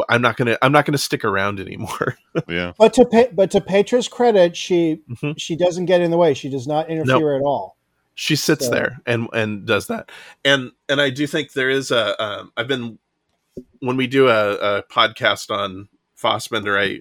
[0.09, 2.17] i'm not gonna i'm not gonna stick around anymore
[2.49, 2.73] Yeah.
[2.79, 5.35] but to pa- but to petra's credit she Mhm.
[5.39, 7.77] she doesn't get in the way she does not interfere at all
[8.15, 10.11] she sits So- there and and does that
[10.45, 12.99] and and i do think there is a um, i've been
[13.81, 15.89] when we do a, a podcast on
[16.21, 17.01] Fassbinder, I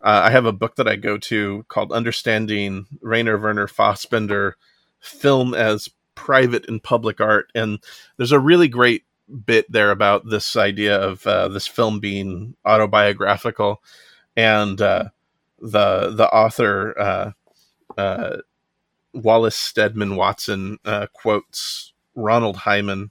[0.00, 4.52] uh, I have a book that I go to called Understanding Rainer Werner Fassbinder
[5.00, 7.50] Film as Private and Public Art.
[7.56, 7.80] And
[8.16, 9.02] there's a really great
[9.46, 13.82] bit there about this idea of uh, this film being autobiographical.
[14.36, 15.10] And uh,
[15.60, 17.30] the, the author, uh,
[17.98, 18.36] uh,
[19.12, 23.10] Wallace Steadman Watson, uh, quotes Ronald Hyman,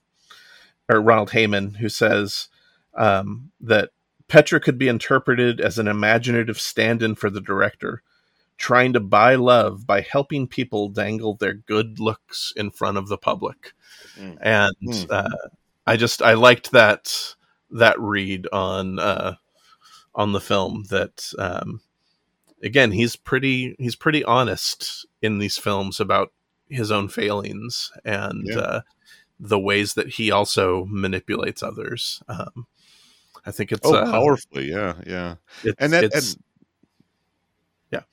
[0.90, 2.50] or Ronald Hayman, who says
[2.94, 3.92] um, that
[4.28, 8.04] Petra could be interpreted as an imaginative stand in for the director,
[8.58, 13.18] trying to buy love by helping people dangle their good looks in front of the
[13.18, 13.74] public.
[14.20, 14.38] Mm.
[14.42, 15.28] And Mm.
[15.86, 17.36] I just I liked that
[17.72, 19.36] that read on uh,
[20.16, 21.82] on the film that um,
[22.62, 26.32] again he's pretty he's pretty honest in these films about
[26.70, 28.60] his own failings and Yeah.
[28.60, 28.82] uh,
[29.40, 32.22] the ways that he also manipulates others.
[32.28, 32.68] Um,
[33.46, 35.36] I think it's Oh, uh, powerfully, yeah, yeah.
[35.80, 36.38] And that- it's
[37.92, 38.04] Yeah.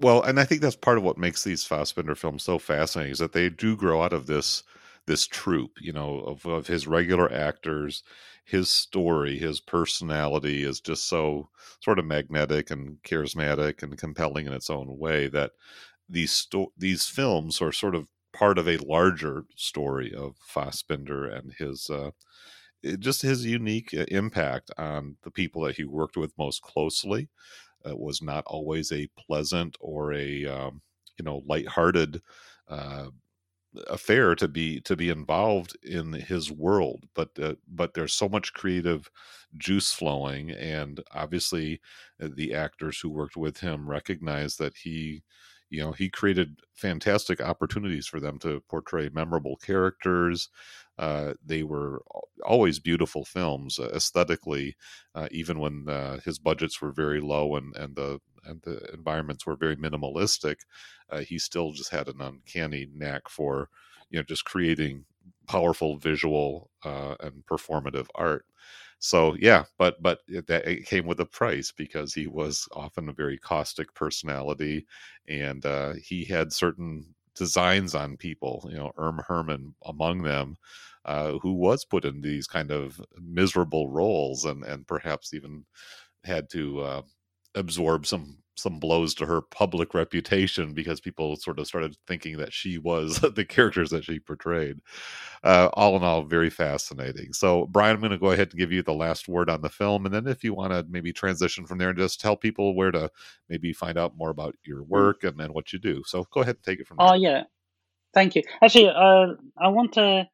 [0.00, 3.18] Well, and I think that's part of what makes these Fassbinder films so fascinating is
[3.18, 4.62] that they do grow out of this
[5.08, 8.04] this troupe, you know, of, of his regular actors.
[8.46, 11.50] His story, his personality is just so
[11.82, 15.52] sort of magnetic and charismatic and compelling in its own way that
[16.08, 21.54] these sto- these films are sort of part of a larger story of Fassbinder and
[21.58, 22.12] his uh,
[22.98, 27.28] just his unique uh, impact on the people that he worked with most closely.
[27.84, 30.82] It was not always a pleasant or a um,
[31.18, 32.22] you know lighthearted
[32.68, 33.08] uh,
[33.88, 38.52] affair to be to be involved in his world, but uh, but there's so much
[38.54, 39.10] creative
[39.56, 41.80] juice flowing, and obviously
[42.22, 45.22] uh, the actors who worked with him recognized that he
[45.70, 50.48] you know he created fantastic opportunities for them to portray memorable characters.
[50.98, 52.02] Uh, they were
[52.44, 54.76] always beautiful films uh, aesthetically
[55.14, 58.18] uh, even when uh, his budgets were very low and and the
[58.48, 60.56] and the environments were very minimalistic
[61.10, 63.68] uh, he still just had an uncanny knack for
[64.10, 65.04] you know just creating
[65.46, 68.44] powerful visual uh, and performative art.
[68.98, 73.08] So yeah but but it, that it came with a price because he was often
[73.08, 74.86] a very caustic personality
[75.28, 80.56] and uh, he had certain designs on people you know erm herman among them
[81.04, 85.64] uh, who was put in these kind of miserable roles and and perhaps even
[86.24, 87.02] had to uh,
[87.58, 92.52] absorb some some blows to her public reputation because people sort of started thinking that
[92.54, 94.78] she was the characters that she portrayed.
[95.44, 97.32] Uh, all in all, very fascinating.
[97.32, 99.70] So, Brian, I'm going to go ahead and give you the last word on the
[99.70, 102.76] film, and then if you want to maybe transition from there and just tell people
[102.76, 103.10] where to
[103.48, 106.02] maybe find out more about your work and then what you do.
[106.06, 107.14] So, go ahead and take it from Oh there.
[107.14, 107.44] yeah,
[108.14, 108.42] thank you.
[108.62, 110.28] Actually, uh, I want to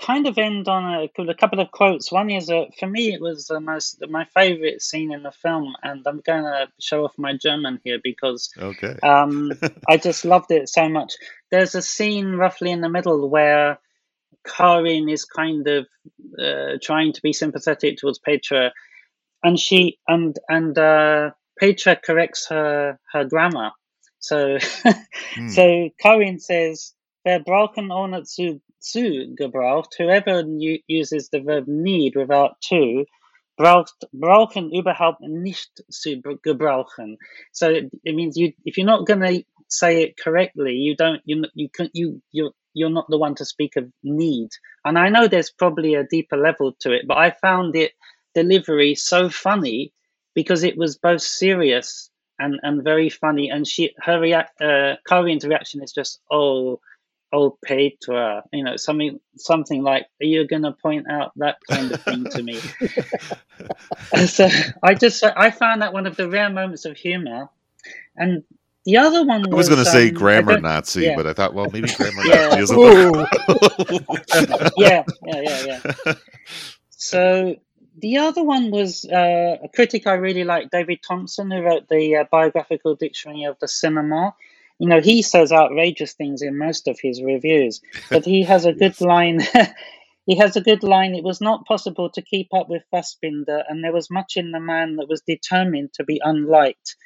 [0.00, 2.12] kind of end on a, a couple of quotes.
[2.12, 5.74] One is, uh, for me, it was the most my favorite scene in the film,
[5.82, 8.96] and I'm going to show off my German here because Okay.
[9.02, 9.52] um,
[9.88, 11.14] I just loved it so much.
[11.50, 13.78] There's a scene roughly in the middle where
[14.46, 15.86] Karin is kind of
[16.38, 18.72] uh, trying to be sympathetic towards Petra,
[19.42, 23.72] and she and and uh, Petra corrects her her grammar.
[24.18, 24.58] So
[25.34, 25.48] Hmm.
[25.48, 26.92] so Karin says,
[27.26, 27.40] "Wer
[27.90, 30.44] ohne zu, zu gebraucht." Whoever
[30.88, 33.04] uses the verb need without to
[33.56, 37.18] braucht brauchen überhaupt nicht zu gebrauchen.
[37.52, 41.20] So it, it means you if you're not going to say it correctly, you don't,
[41.24, 44.50] you, you can, you, you, you're not the one to speak of need.
[44.84, 47.92] And I know there's probably a deeper level to it, but I found it
[48.34, 49.92] delivery so funny
[50.34, 53.50] because it was both serious and, and very funny.
[53.50, 56.80] And she her react uh, Karin's reaction is just oh
[57.32, 61.92] oh Petra, you know something something like are you going to point out that kind
[61.92, 62.60] of thing to me?
[64.26, 64.48] so
[64.82, 67.48] I just I found that one of the rare moments of humor,
[68.16, 68.44] and
[68.84, 71.16] the other one I was going to say um, I grammar Nazi, yeah.
[71.16, 72.48] but I thought, well, maybe grammar Yeah.
[72.48, 73.12] Nazi isn't Ooh.
[73.12, 76.14] the yeah, yeah, yeah, yeah.
[76.90, 77.56] So
[77.98, 82.16] the other one was uh, a critic I really like, David Thomson, who wrote the
[82.16, 84.34] uh, biographical dictionary of the cinema.
[84.78, 88.72] You know, he says outrageous things in most of his reviews, but he has a
[88.82, 89.40] good line.
[90.26, 91.14] he has a good line.
[91.14, 94.60] It was not possible to keep up with Fassbinder, and there was much in the
[94.60, 96.96] man that was determined to be unliked,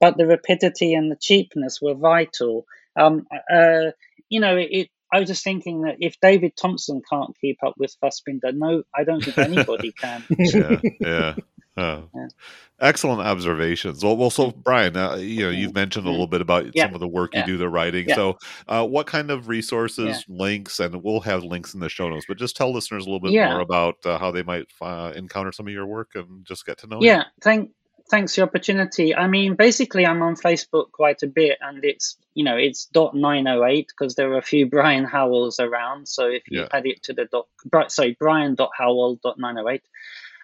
[0.00, 2.64] but the rapidity and the cheapness were vital.
[2.96, 3.90] Um, uh,
[4.28, 7.96] you know, it, I was just thinking that if David Thomson can't keep up with
[8.02, 10.24] Fassbinder, no, I don't think anybody can.
[10.30, 11.34] yeah, yeah.
[11.78, 12.26] Uh, Yeah.
[12.80, 14.04] Excellent observations.
[14.04, 16.12] Well, well, so Brian, uh, you know, you've mentioned a Mhm.
[16.12, 16.84] little bit about Yeah.
[16.84, 17.46] some of the work you Yeah.
[17.46, 18.08] do, the writing.
[18.14, 22.26] So, uh, what kind of resources, links, and we'll have links in the show notes.
[22.28, 25.50] But just tell listeners a little bit more about uh, how they might uh, encounter
[25.50, 27.08] some of your work and just get to know you.
[27.08, 27.70] Yeah, thank
[28.10, 29.14] thanks for the opportunity.
[29.14, 33.14] I mean, basically, I'm on Facebook quite a bit, and it's you know it's dot
[33.14, 36.06] nine oh eight because there are a few Brian Howells around.
[36.06, 39.68] So if you add it to the dot, sorry, Brian dot Howell dot nine oh
[39.68, 39.82] eight.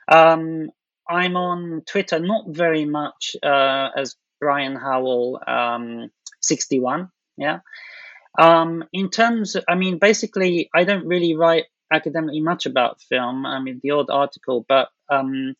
[0.08, 0.70] Um,
[1.08, 7.10] I'm on Twitter, not very much uh, as Brian Howell um, sixty one.
[7.36, 7.60] Yeah.
[8.38, 13.46] Um, in terms, I mean, basically, I don't really write academically much about film.
[13.46, 15.54] I mean, the odd article, but um,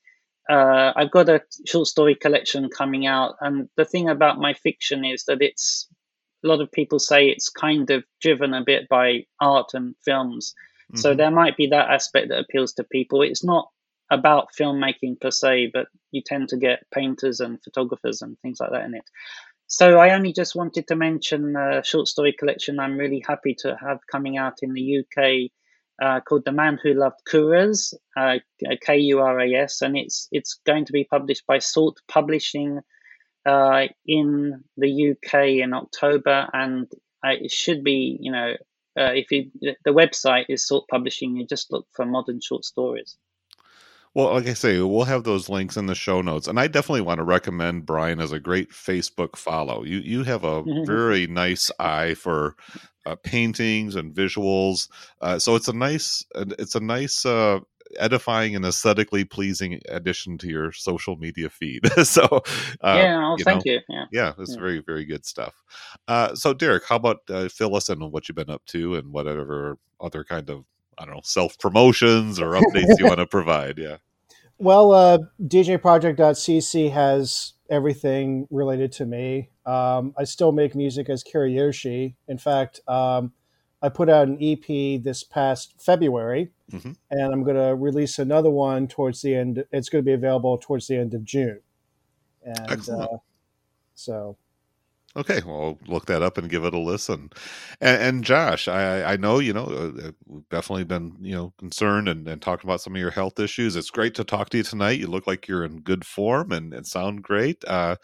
[0.51, 5.05] uh, I've got a short story collection coming out, and the thing about my fiction
[5.05, 5.89] is that it's
[6.45, 10.55] a lot of people say it's kind of driven a bit by art and films.
[10.95, 11.17] So Mhm.
[11.17, 13.23] there might be that aspect that appeals to people.
[13.23, 13.71] It's not
[14.11, 18.71] about filmmaking per se, but you tend to get painters and photographers and things like
[18.71, 19.05] that in it.
[19.67, 23.77] So I only just wanted to mention a short story collection I'm really happy to
[23.81, 25.51] have coming out in the UK
[26.03, 28.39] uh, called "The Man Who Loved Kuras," uh,
[28.81, 32.81] K U R A S, and it's it's going to be published by Salt Publishing
[33.47, 36.87] uh, in the UK in October, and
[37.25, 38.55] uh, it should be you know
[38.99, 43.17] uh, if you the website is Salt Publishing, you just look for modern short stories.
[44.15, 47.01] Well, like I say, we'll have those links in the show notes, and I definitely
[47.01, 49.83] want to recommend Brian as a great Facebook follow.
[49.83, 50.87] You you have a Mhm.
[50.87, 52.55] very nice eye for
[53.07, 54.89] uh, paintings and visuals,
[55.21, 57.59] uh, so it's a nice it's a nice uh,
[57.99, 61.83] edifying and aesthetically pleasing addition to your social media feed.
[62.05, 62.23] so,
[62.83, 63.81] uh, yeah, oh, you thank know, you.
[63.89, 64.05] Yeah.
[64.13, 64.61] yeah, it's Yeah.
[64.61, 65.55] very very good stuff.
[66.09, 68.95] Uh, so, Derek, how about uh, fill us in on what you've been up to
[68.95, 70.65] and whatever other kind of
[70.99, 73.79] I don't know self promotions or updates you want to provide?
[73.79, 73.97] Yeah.
[74.57, 79.51] Well, uh, DJProject.cc has everything related to me.
[79.67, 82.15] Um, I still make music as Karayoshi.
[82.29, 83.33] In fact, um,
[83.83, 86.97] I put out an EP this past February, Mhm.
[87.11, 89.65] and I'm going to release another one towards the end.
[89.73, 91.61] It's going to be available towards the end of June.
[92.45, 93.11] And Excellent.
[93.11, 93.17] uh,
[93.95, 94.37] so,
[95.17, 97.31] Okay, well, look that up and give it a listen.
[97.81, 101.53] And, and Josh, I, I know you know uh, uh, we've definitely been you know
[101.57, 103.77] concerned and, and talked about some of your health issues.
[103.77, 104.99] It's great to talk to you tonight.
[104.99, 107.65] You look like you're in good form and, and sound great.
[107.65, 107.97] Uh,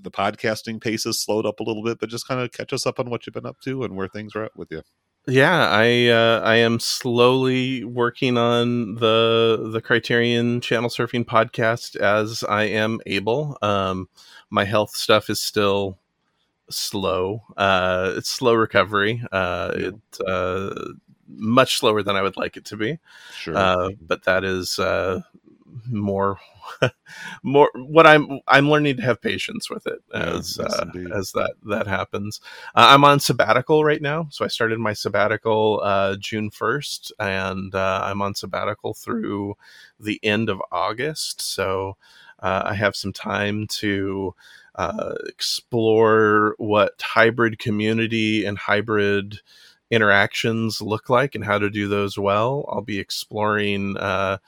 [0.00, 2.86] the podcasting pace has slowed up a little bit, but just kind of catch us
[2.86, 4.82] up on what you've been up to and where things are at with you.
[5.28, 12.44] Yeah, I uh, I am slowly working on the the Criterion Channel Surfing podcast as
[12.44, 13.58] I am able.
[13.60, 14.08] Um,
[14.48, 15.98] my health stuff is still
[16.70, 17.42] slow.
[17.56, 19.22] Uh, it's slow recovery.
[19.32, 19.88] Uh, Yeah.
[19.88, 20.92] It's uh,
[21.28, 22.98] much slower than I would like it to be.
[23.32, 23.56] Sure.
[23.56, 25.22] Uh, but that is uh,
[25.90, 26.38] more
[27.42, 31.32] more what I'm I'm learning to have patience with it Yeah, as yes, uh, as
[31.32, 32.40] that that happens.
[32.74, 37.74] Uh, I'm on sabbatical right now, so I started my sabbatical uh, June first, and
[37.74, 39.56] uh, I'm on sabbatical through
[40.00, 41.40] the end of August.
[41.40, 41.96] So
[42.40, 44.34] uh, I have some time to
[44.76, 49.40] uh, explore what hybrid community and hybrid
[49.90, 52.68] interactions look like and how to do those well.
[52.70, 54.38] I'll be exploring uh,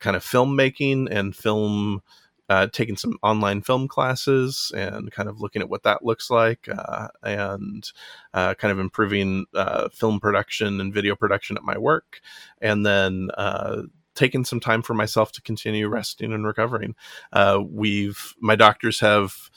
[0.00, 2.02] kind of filmmaking and film,
[2.48, 6.68] uh, taking some online film classes and kind of looking at what that looks like
[6.68, 7.90] uh, and
[8.34, 12.20] uh, kind of improving uh, film production and video production at my work.
[12.60, 13.82] And then uh,
[14.14, 16.94] taking some time for myself to continue resting and recovering.
[17.68, 19.50] We've, my doctors have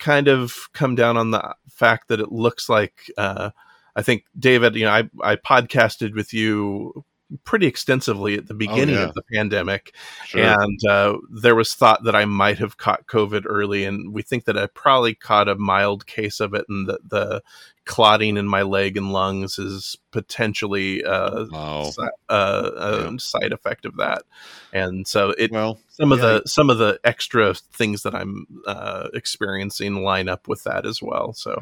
[0.00, 3.50] kind of come down on the fact that it looks like uh,
[3.94, 7.04] I think David, you know, I I podcasted with you
[7.44, 9.04] pretty extensively at the beginning yeah.
[9.04, 9.94] of the pandemic,
[10.26, 10.42] sure.
[10.42, 14.44] and uh, there was thought that I might have caught COVID early, and we think
[14.44, 17.42] that I probably caught a mild case of it, and that the
[17.84, 21.84] clotting in my leg and lungs is potentially uh, wow.
[21.84, 24.22] si- uh, a side effect of that,
[24.72, 29.08] and so it Well, some of the some of the extra things that I'm uh,
[29.14, 31.32] experiencing line up with that as well.
[31.32, 31.60] So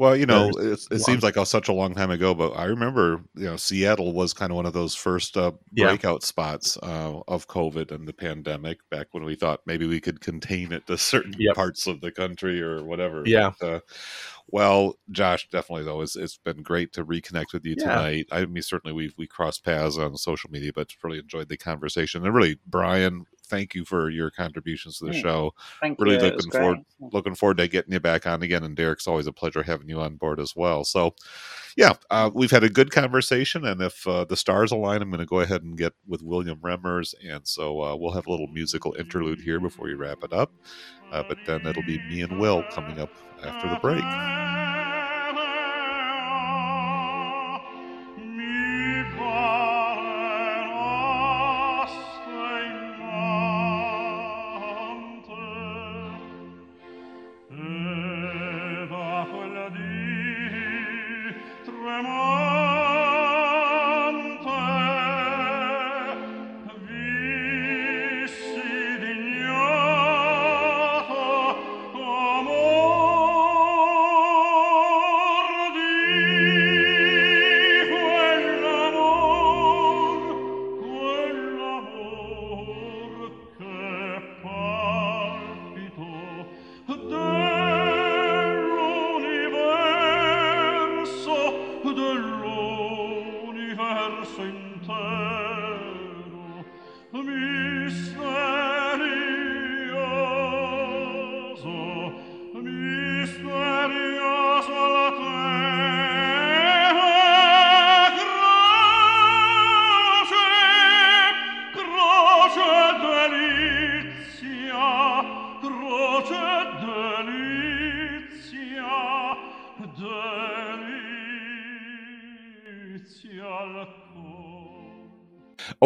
[0.00, 3.22] Well, you know, it, it seems like such a long time ago, but I remember,
[3.34, 5.88] you know, Seattle was kind of one of those first uh, Yeah.
[5.88, 10.22] breakout spots uh, of COVID and the pandemic back when we thought maybe we could
[10.22, 11.54] contain it to certain Yep.
[11.54, 13.24] parts of the country or whatever.
[13.26, 13.50] Yeah.
[13.60, 13.80] But, uh,
[14.48, 17.84] well, Josh, definitely though, it's, it's been great to reconnect with you Yeah.
[17.90, 18.26] tonight.
[18.32, 22.24] I mean, certainly we we crossed paths on social media, but really enjoyed the conversation.
[22.24, 25.20] And really, Brian, thank you for your contributions to the Yeah.
[25.20, 25.54] show.
[25.80, 26.22] Thank Really you.
[26.32, 27.12] looking forward- great.
[27.12, 28.62] Looking forward to getting you back on again.
[28.64, 30.84] And Derek's always a pleasure having you on board as well.
[30.84, 31.14] So,
[31.76, 33.64] yeah, uh, we've had a good conversation.
[33.66, 36.58] And if uh, the stars align, I'm going to go ahead and get with William
[36.58, 37.14] Remmers.
[37.28, 40.52] And so uh, we'll have a little musical interlude here before we wrap it up.
[41.12, 43.10] Uh, but then it'll be me and Will coming up
[43.42, 44.49] after the break.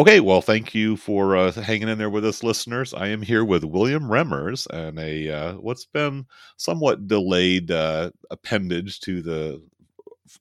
[0.05, 2.93] Okay, well, thank you for uh, hanging in there with us, listeners.
[2.93, 6.27] I am here with William Remmers and a uh, what's been
[6.57, 9.63] somewhat delayed uh, appendage to the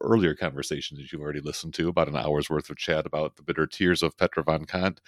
[0.03, 3.43] earlier conversations that you've already listened to, about an hour's worth of chat about the
[3.43, 5.01] bitter tears of Petra von Kant.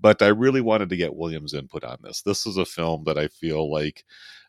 [0.00, 2.22] But I really wanted to get William's input on this.
[2.22, 4.04] This is a film that I feel like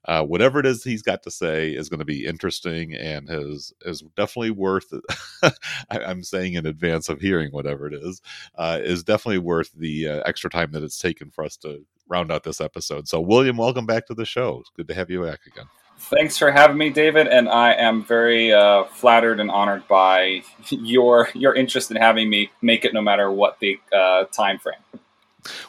[0.05, 3.73] uh, whatever it is he's got to say is going to be interesting and is
[3.85, 4.93] is definitely worth.
[5.43, 5.51] I,
[5.91, 8.21] I'm saying in advance of hearing whatever it is,
[8.55, 12.31] uh, is definitely worth the uh, extra time that it's taken for us to round
[12.31, 13.07] out this episode.
[13.07, 14.59] So, William, welcome back to the show.
[14.61, 15.65] It's good to have you back again.
[15.99, 21.29] Thanks for having me, David, and I am very uh, flattered and honored by your
[21.33, 24.79] your interest in having me make it, no matter what the uh, time frame.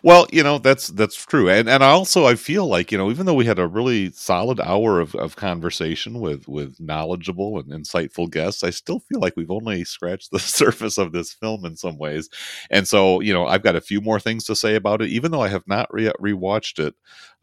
[0.03, 3.27] Well, you know that's that's true, and and also I feel like you know even
[3.27, 8.31] though we had a really solid hour of, of conversation with with knowledgeable and insightful
[8.31, 11.99] guests, I still feel like we've only scratched the surface of this film in some
[11.99, 12.29] ways,
[12.71, 15.31] and so you know I've got a few more things to say about it, even
[15.31, 16.95] though I have not re- rewatched it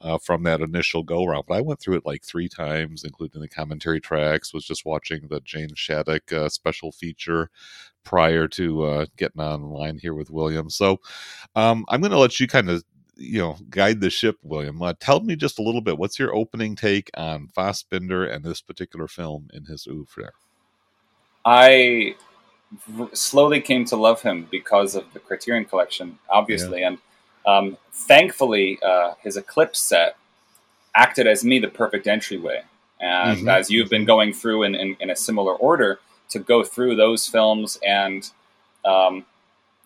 [0.06, 1.45] uh, from that initial go round.
[1.48, 4.53] But I went through it like three times, including the commentary tracks.
[4.53, 7.49] Was just watching the Jane Shattuc uh, special feature
[8.03, 10.69] prior to uh, getting online here with William.
[10.69, 10.99] So
[11.56, 12.84] um, I'm going to let you kind of
[13.18, 14.80] you know guide the ship, William.
[14.80, 15.98] Uh, tell me just a little bit.
[15.98, 20.32] What's your opening take on Fassbinder and this particular film in his oeuvre?
[21.44, 22.15] I
[23.14, 26.99] slowly came to love him because of the Criterion Collection, obviously, and
[27.46, 30.18] um, thankfully, uh, his Eclipse set
[30.96, 32.64] acted as me the perfect entryway.
[33.00, 33.54] And Mhm.
[33.54, 36.00] as you've been going through in, in, in a similar order,
[36.30, 38.30] to go through those films, and
[38.84, 39.26] um,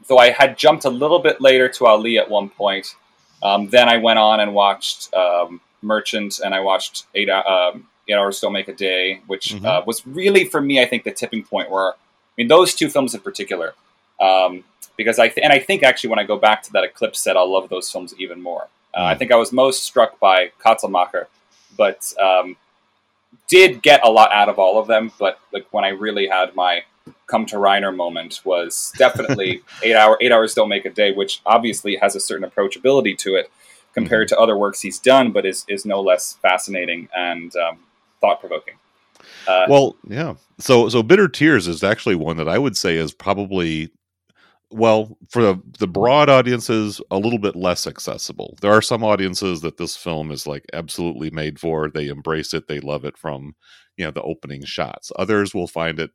[0.08, 2.96] though I had jumped a little bit later to Ali at one point,
[3.44, 7.88] um, then I went on and watched um, Merchant, and I watched Eight, Hou- um,
[8.08, 9.66] Eight Hours Don't Make a Day, which Mhm.
[9.66, 11.96] uh, was really for me, I think, the tipping point where I
[12.38, 13.74] mean those two films in particular,
[14.22, 14.64] um,
[14.98, 17.38] because I th- and I think actually when I go back to that Eclipse set,
[17.38, 18.68] I'll love those films even more.
[18.94, 19.20] Uh, I Mm.
[19.20, 21.26] think I was most struck by Katzelmacher,
[21.78, 22.58] but um,
[23.48, 25.12] did get a lot out of all of them.
[25.20, 26.84] But like when I really had my
[27.28, 31.42] come to Rainer moment was definitely eight hour eight hours don't make a day, which
[31.46, 33.52] obviously has a certain approachability to it
[33.94, 37.80] compared to other works he's done, but is is no less fascinating and um,
[38.22, 38.76] thought provoking.
[39.48, 40.36] Uh, Well, yeah.
[40.60, 43.90] So so Bitter Tears is actually one that I would say is probably
[44.72, 48.58] well for the, the broad audiences a little bit less accessible.
[48.62, 51.90] There are some audiences that this film is like absolutely made for.
[51.90, 53.56] They embrace it, they love it from
[53.98, 55.12] you know the opening shots.
[55.18, 56.12] Others will find it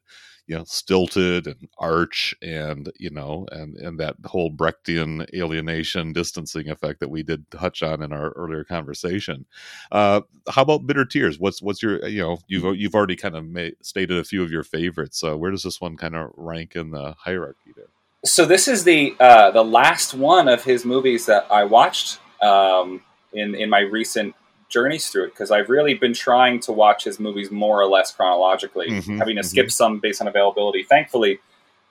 [0.47, 6.69] you know stilted and arch and you know and and that whole brechtian alienation distancing
[6.69, 9.47] effect that we did touch on in our earlier conversation
[9.93, 10.21] uh
[10.51, 13.75] how about bitter tears what's what's your you know you've you've already kind of made,
[13.83, 16.91] stated a few of your favorites uh, where does this one kind of rank in
[16.91, 17.94] the hierarchy there
[18.25, 23.03] so this is the uh, the last one of his movies that I watched um,
[23.33, 24.35] in in my recent
[24.69, 28.11] journeys through it because I've really been trying to watch his movies more or less
[28.13, 29.47] chronologically, Mhm, having to mhm.
[29.47, 30.83] skip some based on availability.
[30.83, 31.39] Thankfully,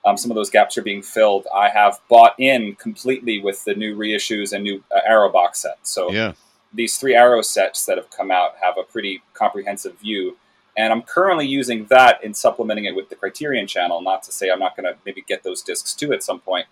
[0.03, 1.47] um, some of those gaps are being filled.
[1.55, 5.77] I have bought in completely with the new reissues and new uh, Arrow box set.
[5.83, 6.33] So Yeah.
[6.73, 10.37] these three Arrow sets that have come out have a pretty comprehensive view.
[10.75, 14.01] And I'm currently using that in supplementing it with the Criterion channel.
[14.01, 16.65] Not to say I'm not going to maybe get those discs too at some point,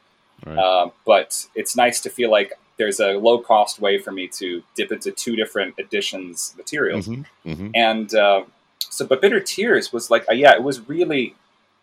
[0.45, 0.57] Right.
[0.57, 4.63] um, but it's nice to feel like there's a low cost way for me to
[4.75, 7.07] dip into two different editions materials.
[7.07, 7.71] Mhm, mhm.
[7.75, 8.43] And uh,
[8.89, 11.35] so, but Bitter Tears was like, uh, yeah, it was really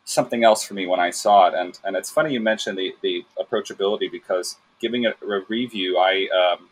[0.04, 1.54] something else for me when I saw it.
[1.54, 6.28] And and it's funny you mentioned the the approachability because giving it a review, I
[6.28, 6.68] um,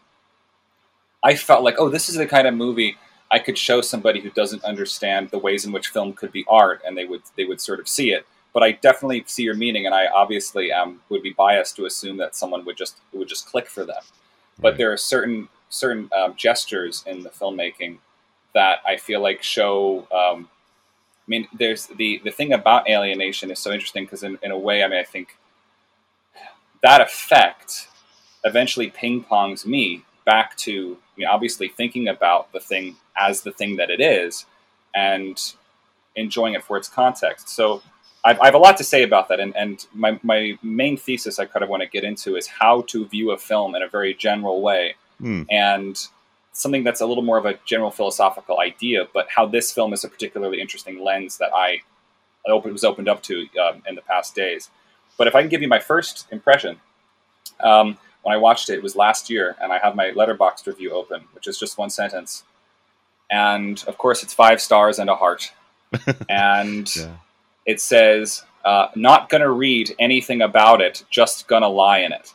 [1.23, 2.97] I felt like, oh, this is the kind of movie
[3.31, 6.83] I could show somebody who doesn't understand the ways in which film could be art,
[6.87, 8.27] and they would they would sort of see it.
[8.53, 12.17] But I definitely see your meaning, and I obviously um, would be biased to assume
[12.19, 14.03] that someone would just would just click for them.
[14.59, 14.79] But Right.
[14.79, 17.99] there are certain certain um, gestures in the filmmaking
[18.55, 20.07] that I feel like show.
[20.13, 20.49] Um,
[21.27, 24.59] I mean, there's the the thing about alienation is so interesting because in, in a
[24.59, 25.37] way, I mean, I think
[26.83, 27.89] that effect
[28.45, 30.73] eventually ping pongs me back to
[31.17, 34.45] you know, obviously thinking about the thing as the thing that it is
[34.95, 35.55] and
[36.15, 37.49] enjoying it for its context.
[37.49, 37.83] So
[38.23, 39.41] I've, I have a lot to say about that.
[39.41, 42.83] And, and my, my main thesis I kind of want to get into is how
[42.89, 45.43] to view a film in a very general way Hmm.
[45.51, 45.97] and
[46.53, 50.05] something that's a little more of a general philosophical idea, but how this film is
[50.05, 51.81] a particularly interesting lens that I
[52.47, 54.71] open, was opened up to um, in the past days.
[55.19, 56.81] But if I can give you my first impression,
[57.61, 60.91] um, when I watched it, it was last year, and I have my Letterboxd review
[60.91, 62.43] open, which is just one sentence.
[63.31, 65.53] And of course, it's five stars and a heart.
[66.29, 67.13] and Yeah.
[67.67, 72.11] it says, uh, not going to read anything about it, just going to lie in
[72.13, 72.35] it.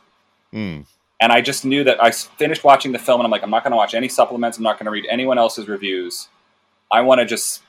[0.53, 0.79] Hmm.
[1.19, 3.63] And I just knew that I finished watching the film and I'm like, I'm not
[3.65, 4.57] going to watch any supplements.
[4.57, 6.29] I'm not going to read anyone else's reviews.
[6.89, 7.63] I want to just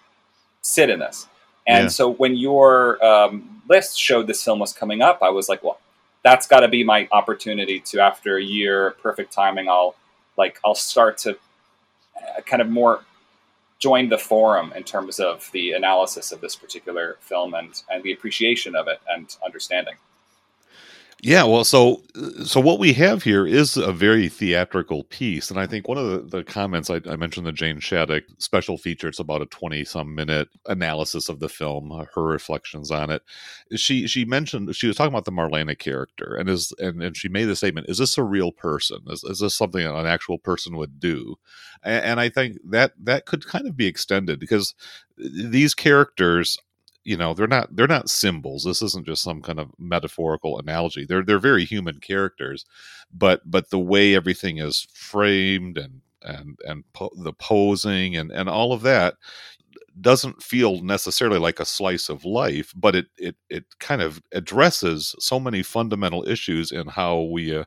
[0.62, 1.26] sit in this.
[1.66, 1.88] And Yeah.
[1.88, 5.78] so when your um, list showed this film was coming up, I was like, well,
[6.22, 9.94] that's got to be my opportunity to, after a year, perfect timing, I'll
[10.36, 11.32] like, I'll start to
[12.16, 13.04] uh, kind of more
[13.78, 18.12] join the forum in terms of the analysis of this particular film and, and the
[18.12, 19.94] appreciation of it and understanding.
[21.24, 22.02] Yeah, well, so
[22.44, 26.10] so what we have here is a very theatrical piece, and I think one of
[26.10, 29.06] the, the comments I, I mentioned the Jane Shattuc special feature.
[29.06, 33.22] It's about a twenty some minute analysis of the film, uh, her reflections on it.
[33.76, 37.28] She she mentioned she was talking about the Marlene character, and is and, and she
[37.28, 38.98] made the statement: Is this a real person?
[39.08, 41.36] Is, is this something an actual person would do?
[41.84, 44.74] And, and I think that that could kind of be extended because
[45.16, 46.58] these characters
[47.04, 48.64] you know they're not they're not symbols.
[48.64, 51.04] This isn't just some kind of metaphorical analogy.
[51.06, 52.64] They're they're very human characters
[53.12, 58.48] but but the way everything is framed and and and po- the posing and and
[58.48, 59.14] all of that
[60.00, 65.14] doesn't feel necessarily like a slice of life but it it it kind of addresses
[65.18, 67.64] so many fundamental issues in how we uh,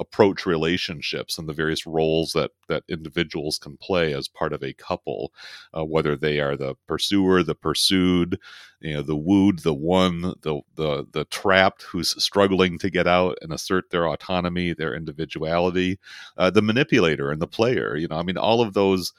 [0.00, 4.72] approach relationships and the various roles that that individuals can play as part of a
[4.74, 5.32] couple
[5.76, 8.38] uh, whether they are the pursuer the pursued
[8.80, 13.36] you know the wooed the one the the the trapped who's struggling to get out
[13.42, 15.98] and assert their autonomy their individuality
[16.36, 19.12] uh, the manipulator and the player you know i mean all of those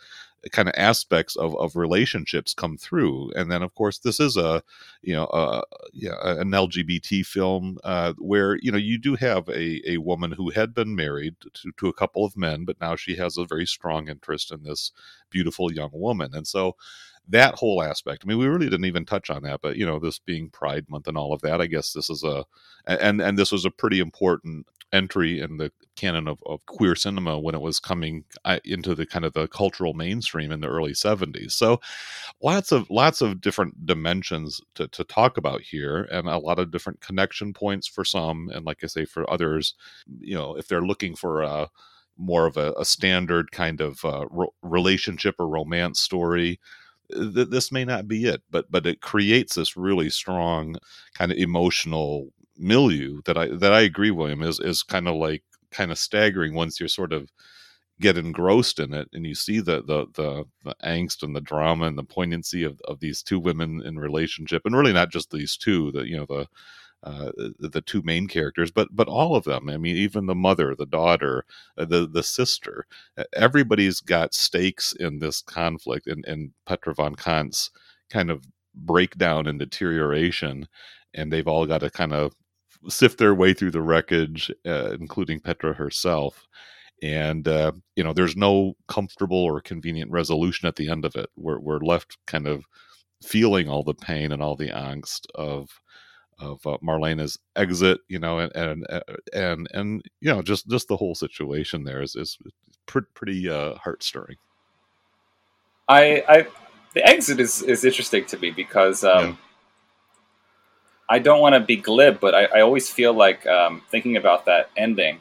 [0.52, 3.32] kind of aspects of, of relationships come through.
[3.36, 4.64] And then of course this is a
[5.02, 5.64] you know a,
[5.94, 10.50] yeah, an lgbt film uh, where you know you do have a, a woman who
[10.50, 13.66] had been married to, to a couple of men but now she has a very
[13.66, 14.92] strong interest in this
[15.30, 16.34] beautiful young woman.
[16.34, 16.76] And so
[17.30, 18.24] that whole aspect.
[18.24, 20.86] I mean, we really didn't even touch on that, but you know, this being Pride
[20.90, 22.46] Month and all of that, I guess this is a
[22.86, 27.38] and and this was a pretty important entry in the canon of, of queer cinema
[27.40, 30.94] when it was coming uh, into the kind of the cultural mainstream in the early
[30.94, 31.80] 70s so
[32.42, 36.72] lots of lots of different dimensions to, to talk about here and a lot of
[36.72, 39.76] different connection points for some and like i say for others
[40.20, 41.70] you know if they're looking for a
[42.18, 46.60] more of a, a standard kind of uh, ro- relationship or romance story
[47.12, 50.76] th- this may not be it, but but it creates this really strong
[51.16, 55.44] kind of emotional milieu that I that I agree, William, is is kind of like
[55.72, 57.32] kind of staggering once you're sort of
[58.02, 61.86] get engrossed in it and you see the the the, the angst and the drama
[61.86, 65.58] and the poignancy of, of these two women in relationship and really not just these
[65.58, 66.48] two the you know the
[67.04, 69.70] uh, the, two main characters, but but all of them.
[69.70, 71.46] I mean, even the mother, the daughter,
[71.78, 72.86] uh, the the sister.
[73.34, 77.72] Everybody's got stakes in this conflict, and and Petra von Kant's
[78.10, 78.46] kind of
[78.76, 80.68] breakdown and deterioration,
[81.14, 82.34] and they've all got to kind of
[82.88, 86.48] sift their way through the wreckage, uh, including Petra herself.
[87.02, 91.30] And uh, you know, there's no comfortable or convenient resolution at the end of it.
[91.38, 92.66] We're we're left kind of
[93.24, 95.70] feeling all the pain and all the angst of
[96.40, 99.02] of uh, Marlene's exit, you know, and and uh,
[99.34, 102.38] and and you know, just just the whole situation there is is
[102.86, 104.38] pretty, pretty uh, heart stirring.
[105.88, 106.48] I, I,
[106.94, 109.36] the exit is is interesting to me because um, Yeah.
[111.10, 114.46] I don't want to be glib, but I, I always feel like um, thinking about
[114.46, 115.20] that ending,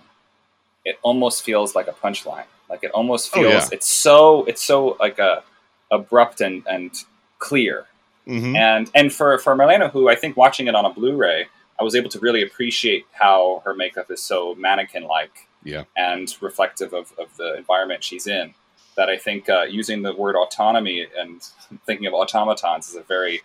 [0.84, 2.44] it almost feels like a punchline.
[2.70, 3.68] Like it almost Oh, feels yeah.
[3.72, 5.42] it's so it's so like a
[5.90, 6.92] abrupt and and
[7.38, 7.87] clear.
[8.28, 8.56] Mhm.
[8.56, 11.46] And and for for Marlene, who I think watching it on a Blu-ray,
[11.78, 15.84] I was able to really appreciate how her makeup is so mannequin-like Yeah.
[15.96, 18.54] and reflective of, of the environment she's in.
[18.96, 21.40] That I think uh, using the word autonomy and
[21.86, 23.42] thinking of automatons is a very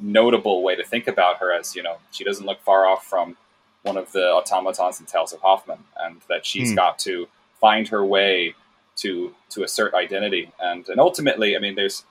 [0.00, 1.52] notable way to think about her.
[1.52, 3.36] As you know, she doesn't look far off from
[3.82, 6.76] one of the automatons in Tales of Hoffmann, and that she's Hmm.
[6.76, 7.28] got to
[7.60, 8.54] find her way
[8.96, 10.50] to to assert identity.
[10.60, 12.04] And and ultimately, I mean, there's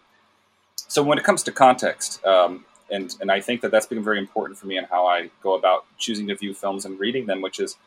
[0.76, 4.20] so when it comes to context, um, and and I think that that's been very
[4.20, 7.41] important for me in how I go about choosing to view films and reading them,
[7.41, 7.78] which is,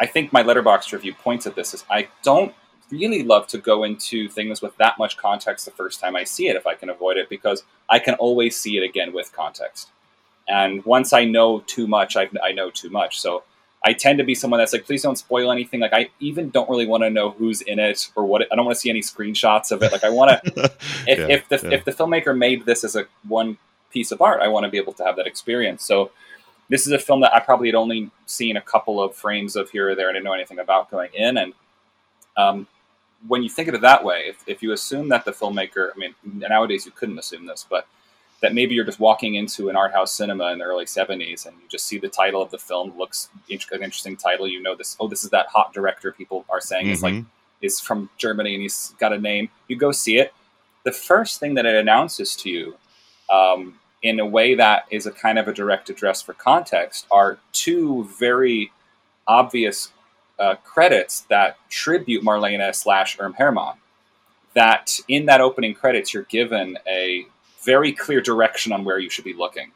[0.00, 2.54] I think my Letterboxd review points at this is I don't
[2.90, 6.48] really love to go into things with that much context the first time I see
[6.48, 9.88] it if I can avoid it because I can always see it again with context.
[10.48, 13.20] And once I know too much, I, I know too much.
[13.20, 13.42] So
[13.86, 15.78] I tend to be someone that's like, please don't spoil anything.
[15.78, 18.42] Like I even don't really want to know who's in it or what.
[18.42, 19.92] It, I don't want to see any screenshots of it.
[19.92, 20.64] Like I want to
[21.06, 21.76] if, Yeah, if the yeah.
[21.76, 23.58] if the filmmaker made this as a one
[23.90, 25.84] piece of art, I want to be able to have that experience.
[25.84, 26.10] So
[26.68, 29.70] this is a film that I probably had only seen a couple of frames of
[29.70, 30.10] here or there.
[30.10, 31.52] I didn't know anything about going in, and
[32.36, 32.66] um,
[33.28, 35.98] when you think of it that way, if, if you assume that the filmmaker, I
[35.98, 37.86] mean, nowadays you couldn't assume this, but
[38.42, 41.56] that maybe you're just walking into an art house cinema in the early 70s and
[41.56, 44.96] you just see the title of the film looks an interesting title you know this
[45.00, 47.26] oh this is that hot director people are saying is like Mhm.
[47.62, 49.48] is from Germany and he's got a name.
[49.68, 50.34] You go see it.
[50.84, 52.76] The first thing that it announces to you,
[53.30, 57.38] um, in a way that is a kind of a direct address for context, are
[57.52, 58.70] two very
[59.26, 59.90] obvious
[60.38, 63.76] uh, credits that tribute Marlene slash Erm Hermann.
[64.54, 67.26] That in that opening credits, you're given a
[67.66, 69.72] very clear direction on where you should be looking.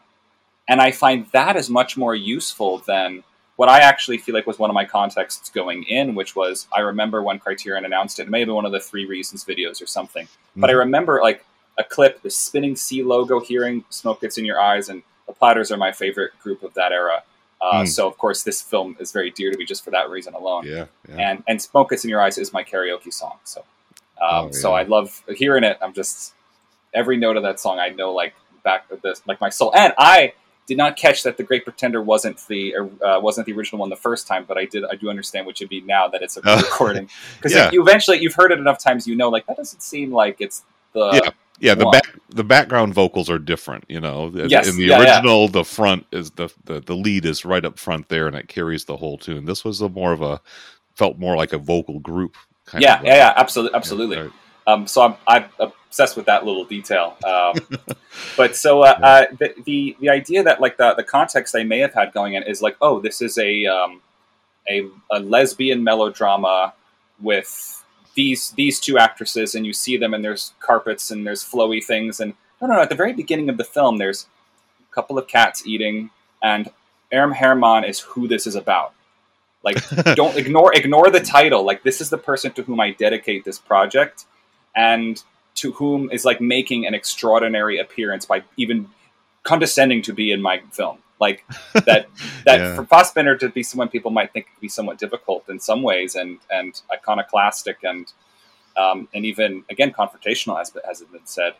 [0.69, 3.25] And I find that is much more useful than
[3.57, 6.81] what I actually feel like was one of my contexts going in, which was I
[6.81, 10.27] remember when Criterion announced it, maybe one of the three reasons videos or something.
[10.57, 11.45] But I remember like
[11.77, 15.71] a clip, the spinning C logo, hearing smoke gets in your eyes, and the Platters
[15.73, 17.23] are my favorite group of that era.
[17.61, 17.87] Uh, Hmm.
[17.87, 20.65] So of course, this film is very dear to me just for that reason alone.
[20.67, 21.17] Yeah, yeah.
[21.31, 23.37] And and smoke gets in your eyes is my karaoke song.
[23.45, 23.61] So
[24.23, 24.73] um, Oh, so.
[24.73, 25.77] I love hearing it.
[25.83, 26.33] I'm just
[26.95, 28.35] every note of that song I know like
[28.65, 29.73] back of this like my soul.
[29.75, 30.33] And I
[30.67, 33.97] did not catch that the Great Pretender wasn't the uh, wasn't the original one the
[33.97, 36.41] first time, but I did I do understand what should be now that it's a
[36.45, 36.57] Oh.
[36.57, 37.71] recording because Yeah.
[37.73, 40.62] you eventually you've heard it enough times you know like that doesn't seem like it's
[40.93, 41.31] the Yeah.
[41.61, 41.93] yeah, the one.
[41.93, 43.85] back the background vocals are different.
[43.89, 45.15] You know, in Yes, in the yeah, yeah.
[45.17, 48.49] original, the front is the, the the lead is right up front there, and it
[48.49, 49.45] carries the whole tune.
[49.47, 50.41] This was a more of a
[50.97, 52.37] felt more like a vocal group.
[52.67, 54.17] Kind yeah of, yeah yeah absolutely absolutely.
[54.19, 54.31] right.
[54.67, 57.17] Um, so I'm, I'm obsessed with that little detail.
[57.27, 57.55] Um,
[58.37, 61.81] but so uh, uh, the, the the idea that like the the context I may
[61.81, 64.01] have had going in is like, oh, this is a um,
[64.69, 66.75] a, a lesbian melodrama
[67.21, 67.85] with
[68.15, 72.21] these these two actresses, and you see them, and there's carpets and there's flowy things,
[72.21, 72.83] and no, no, no.
[72.83, 74.27] At the very beginning of the film, there's
[74.81, 76.11] a couple of cats eating,
[76.41, 76.71] and
[77.12, 78.95] Erm Hermann is who this is about.
[79.65, 79.77] Like,
[80.15, 81.65] don't ignore ignore the title.
[81.65, 84.27] Like, this is the person to whom I dedicate this project
[84.77, 85.21] and
[85.61, 88.89] to whom is like making an extraordinary appearance by even
[89.43, 90.99] condescending to be in my film.
[91.20, 92.07] Like that
[92.47, 92.74] that Yeah.
[92.74, 96.15] for Fassbinder to be someone people might think could be somewhat difficult in some ways
[96.15, 98.12] and and iconoclastic and
[98.77, 101.55] um, and even again confrontational as as has been said.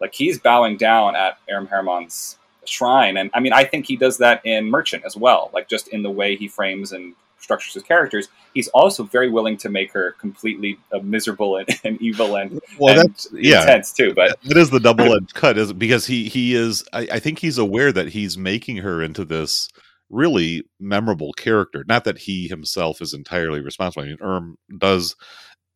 [0.00, 4.18] Like he's bowing down at Irm Hermann's shrine, and I mean I think he does
[4.18, 5.50] that in Merchant as well.
[5.54, 7.14] Like just in the way he frames and
[7.46, 12.00] structures his characters, he's also very willing to make her completely uh, miserable and, and
[12.02, 13.62] evil and, Well, and that's yeah.
[13.62, 14.12] intense too.
[14.14, 16.84] But It is the double edged cut, is because he he is.
[16.92, 19.68] I, I think he's aware that he's making her into this
[20.10, 21.84] really memorable character.
[21.88, 24.04] Not that he himself is entirely responsible.
[24.04, 25.16] I mean, Erm does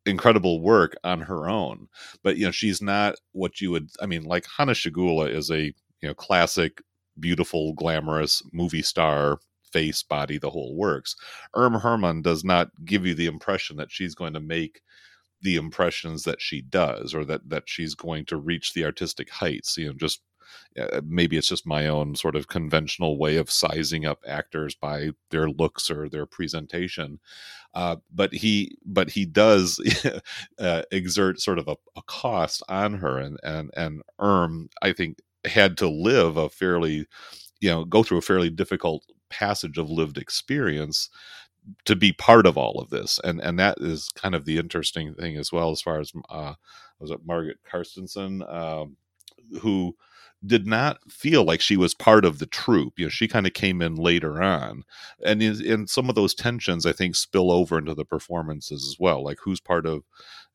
[0.05, 1.87] incredible work on her own,
[2.23, 3.89] but you know she's not what you would.
[4.01, 5.73] I mean, like Hanna Schygulla is a you
[6.03, 6.81] know classic,
[7.19, 9.39] beautiful, glamorous movie star.
[9.71, 11.15] Face, body, the whole works.
[11.55, 14.81] Erm Herman does not give you the impression that she's going to make
[15.41, 19.77] the impressions that she does or that that she's going to reach the artistic heights
[19.77, 20.21] you know just
[20.79, 25.09] uh, maybe it's just my own sort of conventional way of sizing up actors by
[25.29, 27.19] their looks or their presentation
[27.73, 29.79] uh, but he but he does
[30.59, 35.17] uh, exert sort of a, a cost on her and and and erm i think
[35.45, 37.07] had to live a fairly
[37.61, 41.09] you know go through a fairly difficult passage of lived experience
[41.85, 45.13] to be part of all of this and and that is kind of the interesting
[45.13, 46.53] thing as well as far as uh
[46.99, 48.97] was it Margit Carstensen um
[49.61, 49.95] who
[50.45, 52.97] did not feel like she was part of the troupe.
[52.97, 54.83] You know, she kind of came in later on,
[55.23, 59.23] and in, some of those tensions, I think, spill over into the performances as well.
[59.23, 60.03] Like who's part of,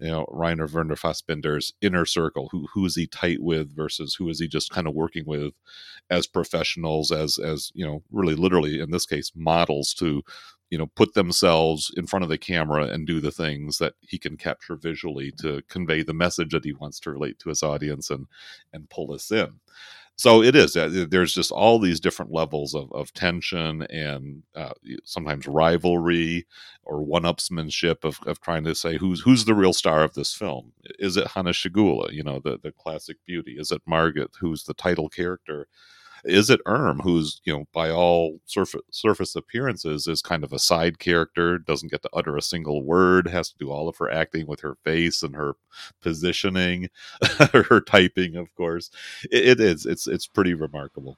[0.01, 2.49] you know, Rainer Werner Fassbinder's inner circle?
[2.51, 5.53] Who who is he tight with versus who is he just kind of working with
[6.11, 10.23] as professionals, as as you know, really literally in this case, models to
[10.71, 14.19] you know put themselves in front of the camera and do the things that he
[14.19, 18.11] can capture visually to convey the message that he wants to relate to his audience
[18.11, 18.27] and
[18.73, 19.61] and pull us in.
[20.19, 24.73] So it is uh, there's just all these different levels of, of tension and uh,
[25.05, 26.47] sometimes rivalry
[26.85, 30.73] or one-upsmanship of, of trying to say who's who's the real star of this film?
[30.99, 33.57] Is it Hanna Schygulla you know the, the classic beauty?
[33.59, 35.69] Is it Margit who's the title character
[36.27, 40.59] is it Erm, who's you know by all surface surface appearances is kind of a
[40.59, 44.11] side character, doesn't get to utter a single word, has to do all of her
[44.11, 45.55] acting with her face and her
[46.03, 46.89] positioning,
[47.53, 48.91] her typing, of course.
[49.31, 49.87] It, it is.
[49.87, 51.17] It's it's pretty remarkable.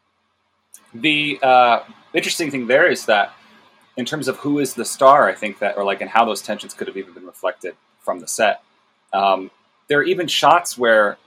[0.95, 1.81] The uh,
[2.15, 3.33] interesting thing there is that
[3.97, 6.41] in terms of who is the star, I think that, or like, and how those
[6.41, 8.63] tensions could have even been reflected from the set.
[9.13, 9.51] Um,
[9.89, 11.19] there are even shots where,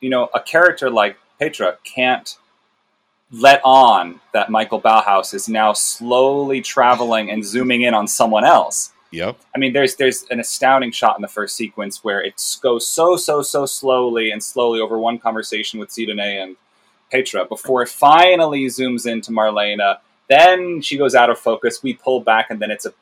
[0.00, 2.36] you know, a character like Petra can't
[3.32, 8.92] let on that Michael Ballhaus is now slowly traveling and zooming in on someone else.
[9.12, 9.38] Yep.
[9.54, 13.16] I mean, there's there's an astounding shot in the first sequence where it goes so
[13.16, 16.56] so so slowly and slowly over one conversation with Sidonie and
[17.10, 19.96] Petra before it finally zooms into Marlene.
[20.28, 21.82] Then she goes out of focus.
[21.82, 22.94] We pull back, and then it's a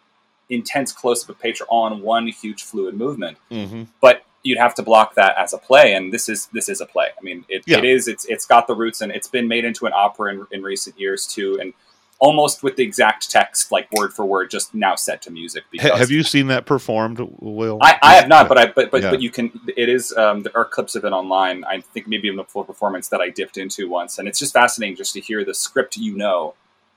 [0.48, 3.36] intense close up of Petra on one huge fluid movement.
[3.50, 3.84] Mm-hmm.
[4.00, 6.86] But you'd have to block that as a play, and this is this is a
[6.86, 7.08] play.
[7.18, 7.78] I mean, it, Yeah.
[7.78, 8.08] it is.
[8.08, 10.98] It's it's got the roots, and it's been made into an opera in, in recent
[10.98, 11.72] years too, and
[12.20, 15.62] almost with the exact text, like word for word, just now set to music.
[15.80, 17.78] Ha- have you seen that performed, Will?
[17.80, 19.10] I, I have not, but I but but, Yeah.
[19.10, 19.52] but you can.
[19.76, 20.12] It is.
[20.16, 21.64] Um, there are clips of it online.
[21.64, 24.52] I think maybe in the full performance that I dipped into once, and it's just
[24.52, 26.54] fascinating just to hear the script you know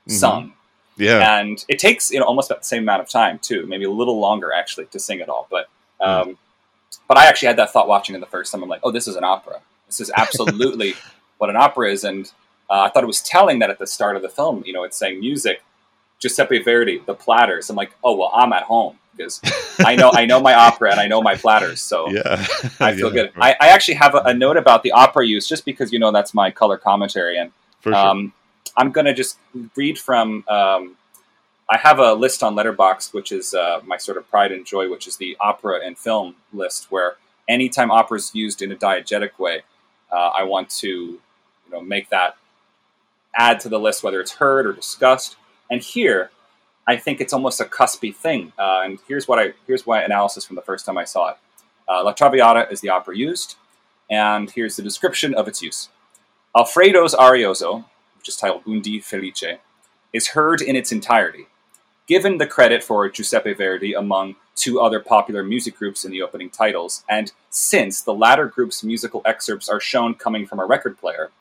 [0.08, 0.12] Mhm.
[0.14, 0.54] sung,
[0.98, 3.86] yeah, and it takes you know almost about the same amount of time too, maybe
[3.86, 5.48] a little longer actually to sing it all.
[5.52, 5.68] But
[6.00, 6.38] um,
[7.08, 8.64] but I actually had that thought watching it the first time.
[8.64, 9.62] I'm like, oh, this is an opera.
[9.88, 10.96] This is absolutely
[11.38, 12.32] what an opera is, and
[12.70, 14.84] uh, I thought it was telling that at the start of the film, you know,
[14.84, 15.64] it's saying music,
[16.20, 17.70] Giuseppe Verdi, the Platters.
[17.70, 19.42] I'm like, oh well, I'm at home because
[19.80, 22.46] I know I know my opera and I know my Platters, so yeah.
[22.80, 23.32] I feel Yeah, good.
[23.38, 26.12] I, I actually have a, a note about the opera use, just because you know
[26.12, 27.52] that's my color commentary, and
[27.84, 27.94] sure.
[27.94, 28.34] um,
[28.78, 29.38] I'm going to just
[29.76, 30.46] read from.
[30.48, 30.98] Um,
[31.72, 34.90] I have a list on Letterboxd, which is uh, my sort of pride and joy,
[34.92, 37.16] which is the opera and film list, where
[37.48, 39.62] anytime opera is used in a diegetic way,
[40.12, 41.22] uh, I want to, you
[41.72, 42.36] know, make that
[43.34, 45.38] add to the list, whether it's heard or discussed.
[45.70, 46.32] And here,
[46.86, 48.52] I think it's almost a cuspy thing.
[48.60, 51.38] Uh, and here's what I here's my analysis from the first time I saw it.
[51.88, 53.56] Uh, La Traviata is the opera used,
[54.10, 55.88] and here's the description of its use.
[56.54, 57.86] Alfredo's Arioso,
[58.18, 59.60] which is titled Un dì felice,
[60.12, 61.48] is heard in its entirety.
[62.12, 66.50] Given the credit for Giuseppe Verdi among two other popular music groups in the opening
[66.50, 71.32] titles, and since the latter group's musical excerpts are shown coming from a record player,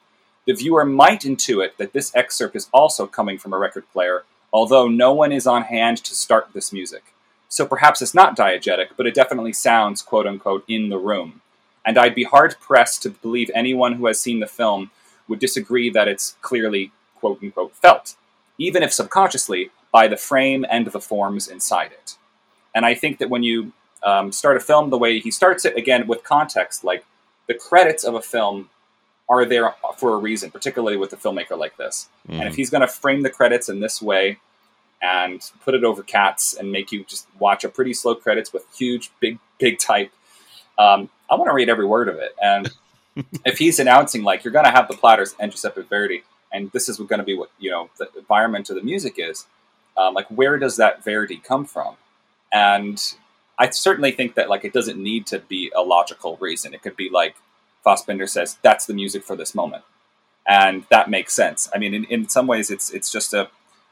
[0.46, 4.22] the viewer might intuit that this excerpt is also coming from a record player,
[4.52, 7.02] although no one is on hand to start this music.
[7.48, 11.40] So perhaps it's not diegetic, but it definitely sounds quote unquote in the room.
[11.84, 14.92] And I'd be hard pressed to believe anyone who has seen the film
[15.26, 18.14] would disagree that it's clearly quote unquote felt,
[18.56, 22.16] even if subconsciously, by the frame and the forms inside it.
[22.74, 23.72] And I think that when you
[24.02, 27.04] um, start a film the way he starts it, again, with context, like
[27.48, 28.70] the credits of a film
[29.28, 32.08] are there for a reason, particularly with a filmmaker like this.
[32.28, 32.56] And if Mhm.
[32.56, 34.38] he's going to frame the credits in this way
[35.02, 38.64] and put it over cats and make you just watch a pretty slow credits with
[38.76, 40.12] huge, big, big type,
[40.78, 42.34] um, I want to read every word of it.
[42.42, 42.70] And
[43.44, 46.22] if he's announcing like you're going to have the platters and Giuseppe Verdi,
[46.52, 49.46] and this is going to be what you know the environment of the music is,
[49.96, 51.96] um, like where does that verity come from?
[52.52, 53.00] And
[53.58, 56.72] I certainly think that like it doesn't need to be a logical reason.
[56.74, 57.36] It could be like
[57.84, 59.84] Fassbinder says that's the music for this moment,
[60.46, 61.68] and that makes sense.
[61.74, 63.50] I mean, in, in some ways, it's it's just a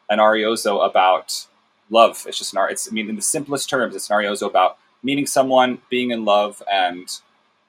[0.09, 1.47] an arioso about
[1.91, 2.25] love.
[2.27, 4.79] It's just an ar- it's I mean, in the simplest terms, it's an arioso about
[5.03, 7.09] meeting someone, being in love, and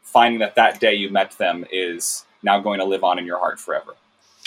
[0.01, 3.39] finding that that day you met them is now going to live on in your
[3.39, 3.95] heart forever.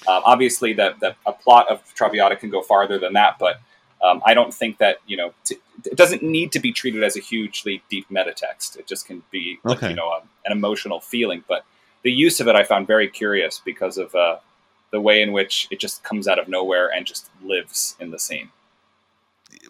[0.08, 3.60] Um, obviously, that that a plot of Traviata can go farther than that, but
[4.02, 7.16] um, I don't think that you know t- it doesn't need to be treated as
[7.16, 8.76] a hugely deep meta text.
[8.76, 9.90] It just can be like, Okay.
[9.90, 11.44] you know a, an emotional feeling.
[11.48, 11.64] But
[12.02, 14.38] the use of it I found very curious because of uh,
[14.90, 18.18] the way in which it just comes out of nowhere and just lives in the
[18.18, 18.50] scene.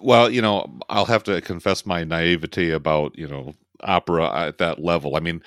[0.01, 4.79] Well, you know, I'll have to confess my naivety about you know opera at that
[4.81, 5.17] level.
[5.17, 5.43] I mean,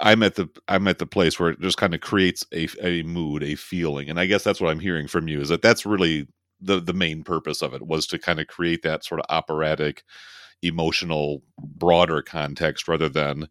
[0.00, 3.02] I'm at the I'm at the place where it just kind of creates a a
[3.02, 5.84] mood, a feeling, and I guess that's what I'm hearing from you is that that's
[5.84, 6.26] really
[6.64, 10.04] the the main purpose of it was to kind of create that sort of operatic,
[10.62, 13.48] emotional, broader context rather than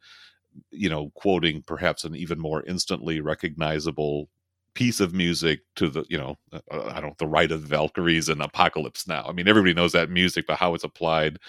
[0.71, 4.29] you know quoting perhaps an even more instantly recognizable
[4.75, 8.41] piece of music to the you know uh, i don't the rite of valkyries and
[8.41, 9.25] apocalypse now.
[9.27, 11.39] I mean everybody knows that music but how it's applied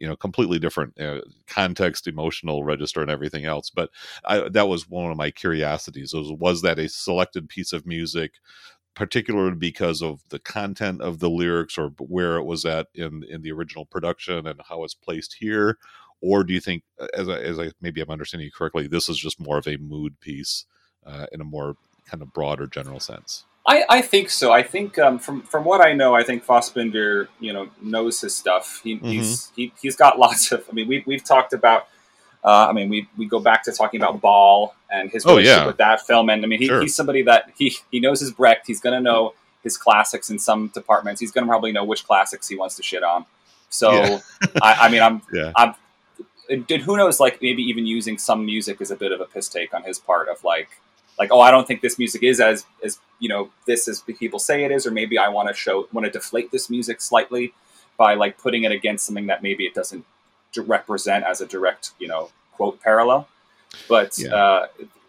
[0.00, 3.70] you know completely different uh, context emotional register and everything else.
[3.70, 3.90] But
[4.24, 8.32] I, that was one of my curiosities was, was that a selected piece of music
[8.94, 13.42] particularly because of the content of the lyrics or where it was at in in
[13.42, 15.78] the original production and how it's placed here
[16.20, 19.08] or do you think uh, as I, as I maybe i'm understanding you correctly this
[19.08, 20.64] is just more of a mood piece
[21.06, 21.76] uh, in a more
[22.06, 24.52] kind of broader general sense I, I think so.
[24.52, 28.34] I think um, from from what I know, I think Fassbinder, you know, knows his
[28.34, 28.80] stuff.
[28.82, 29.12] He, Mhm.
[29.12, 30.64] He's he, he's got lots of.
[30.68, 31.86] I mean, we've we've talked about.
[32.42, 35.60] Uh, I mean, we we go back to talking about Baal and his Oh, relationship
[35.60, 35.66] yeah.
[35.66, 36.80] with that film, and I mean, he, Sure.
[36.80, 38.66] he's somebody that he he knows his Brecht.
[38.66, 41.20] He's going to know his classics in some departments.
[41.20, 43.26] He's going to probably know which classics he wants to shit on.
[43.68, 44.18] So, Yeah.
[44.62, 45.74] I, I mean, I'm yeah I'm.
[46.66, 47.20] Did who knows?
[47.20, 49.98] Like maybe even using some music is a bit of a piss take on his
[50.00, 50.68] part of like,
[51.18, 54.38] like oh, I don't think this music is as as you know this as people
[54.40, 57.52] say it is, or maybe I want to show want to deflate this music slightly
[57.96, 60.04] by like putting it against something that maybe it doesn't
[60.58, 63.28] represent as a direct you know quote parallel.
[63.88, 64.34] But Yeah.
[64.34, 64.66] uh,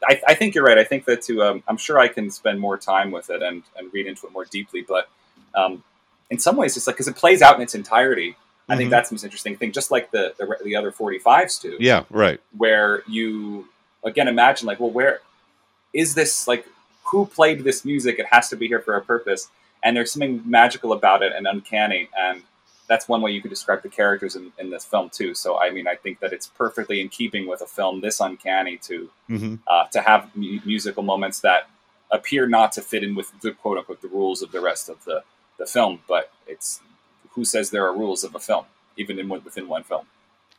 [0.08, 0.78] I, I think you're right.
[0.78, 3.64] I think that to um, I'm sure I can spend more time with it and
[3.78, 4.82] and read into it more deeply.
[4.88, 5.10] But
[5.56, 5.84] um,
[6.30, 8.36] in some ways, it's like because it plays out in its entirety.
[8.70, 8.92] I think Mhm.
[8.92, 9.72] that's the most interesting thing.
[9.72, 13.68] Just like the the, the other 45s do yeah right where you
[14.04, 15.20] again imagine like well where
[15.94, 16.66] is this like
[17.04, 19.50] who played this music it has to be here for a purpose
[19.84, 22.44] and there's something magical about it and uncanny and
[22.92, 25.34] that's one way you could describe the characters in, in this film too.
[25.34, 28.78] So i mean i think that it's perfectly in keeping with a film this uncanny
[28.90, 31.70] to hmm uh, to have mu- musical moments that
[32.12, 34.98] appear not to fit in with the quote unquote the rules of the rest of
[35.06, 35.24] the,
[35.58, 36.82] the film but it's
[37.34, 38.66] who says there are rules of a film
[38.98, 40.06] even in within one film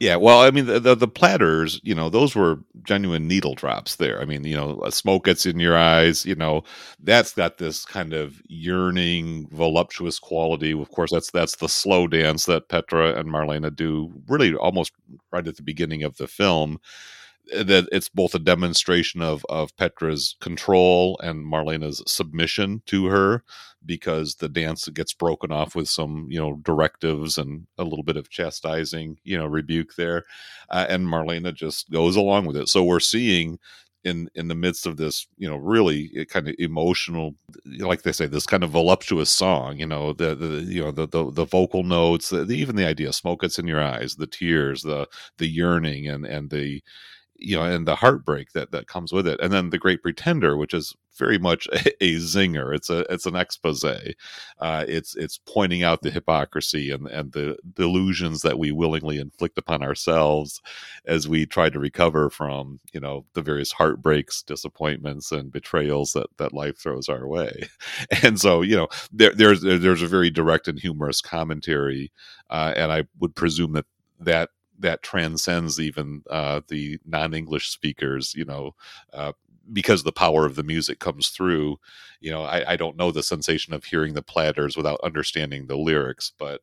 [0.02, 3.96] Yeah, well, I mean, the, the the platters, you know, those were genuine needle drops.
[3.96, 6.26] There, I mean, you know, smoke gets in your eyes.
[6.26, 6.64] You know,
[6.98, 10.72] that's got this kind of yearning, voluptuous quality.
[10.72, 14.90] Of course, that's that's the slow dance that Petra and Marlene do, really almost
[15.30, 16.78] right at the beginning of the film.
[17.54, 23.44] Uh, That it's both a demonstration of of Petra's control and Marlene's submission to her,
[23.84, 28.16] because the dance gets broken off with some you know directives and a little bit
[28.16, 30.24] of chastising you know rebuke there
[30.70, 32.68] uh, and marlene just goes along with it.
[32.68, 33.58] So we're seeing
[34.04, 37.34] in in the midst of this you know really kind of emotional
[37.78, 41.06] like they say this kind of voluptuous song you know the the you know the
[41.06, 44.26] the, the vocal notes the, the, even the idea smoke gets in your eyes the
[44.26, 45.06] tears the
[45.38, 46.82] the yearning and and the
[47.42, 49.40] you know and the heartbreak that that comes with it.
[49.40, 52.74] And then the great pretender which is very much a, a zinger.
[52.74, 53.84] It's a it's an expose.
[53.84, 59.58] Uh, it's it's pointing out the hypocrisy and and the delusions that we willingly inflict
[59.58, 60.60] upon ourselves
[61.06, 66.26] as we try to recover from you know the various heartbreaks disappointments and betrayals that
[66.38, 67.68] that life throws our way.
[68.22, 72.12] And so you know there there's there's a very direct and humorous commentary
[72.50, 73.86] uh, and i would presume that
[74.20, 74.50] that
[74.82, 78.34] that transcends even uh, the non-English speakers.
[78.34, 78.74] You know,
[79.12, 79.32] uh,
[79.72, 81.78] because the power of the music comes through.
[82.20, 85.76] You know, I, I don't know the sensation of hearing the platters without understanding the
[85.76, 86.60] lyrics, but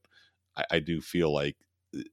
[0.55, 1.57] I, I do feel like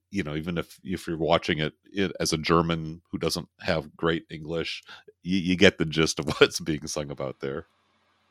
[0.09, 3.95] you know even if if you're watching it, it as a german who doesn't have
[3.95, 4.81] great english
[5.21, 7.67] you, you get the gist of what's being sung about there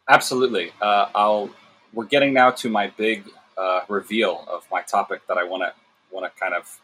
[0.08, 0.72] Absolutely.
[0.80, 1.50] Uh, I'll.
[1.92, 3.24] We're getting now to my big
[3.56, 5.72] uh, reveal of my topic that I want to
[6.10, 6.80] want to kind of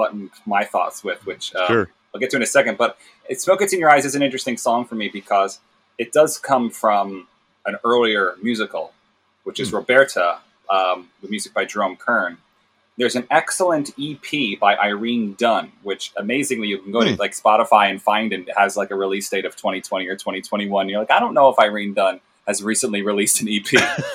[0.00, 2.76] button my thoughts with, which uh, sure I'll get to in a second.
[2.78, 2.96] But
[3.28, 5.60] "It Smoke Gets in Your Eyes" is an interesting song for me because
[5.98, 7.26] it does come from
[7.66, 8.92] an earlier musical,
[9.44, 9.76] which is Hmm.
[9.76, 10.38] Roberta,
[10.76, 12.38] um, with music by Jerome Kern.
[12.98, 17.20] There's an excellent EP by Irene Dunne, which amazingly you can go to Hmm.
[17.24, 20.88] like Spotify and find, and it has like a release date of 2020 or 2021.
[20.88, 22.20] You're like, I don't know if Irene Dunne
[22.50, 23.64] has recently released an EP,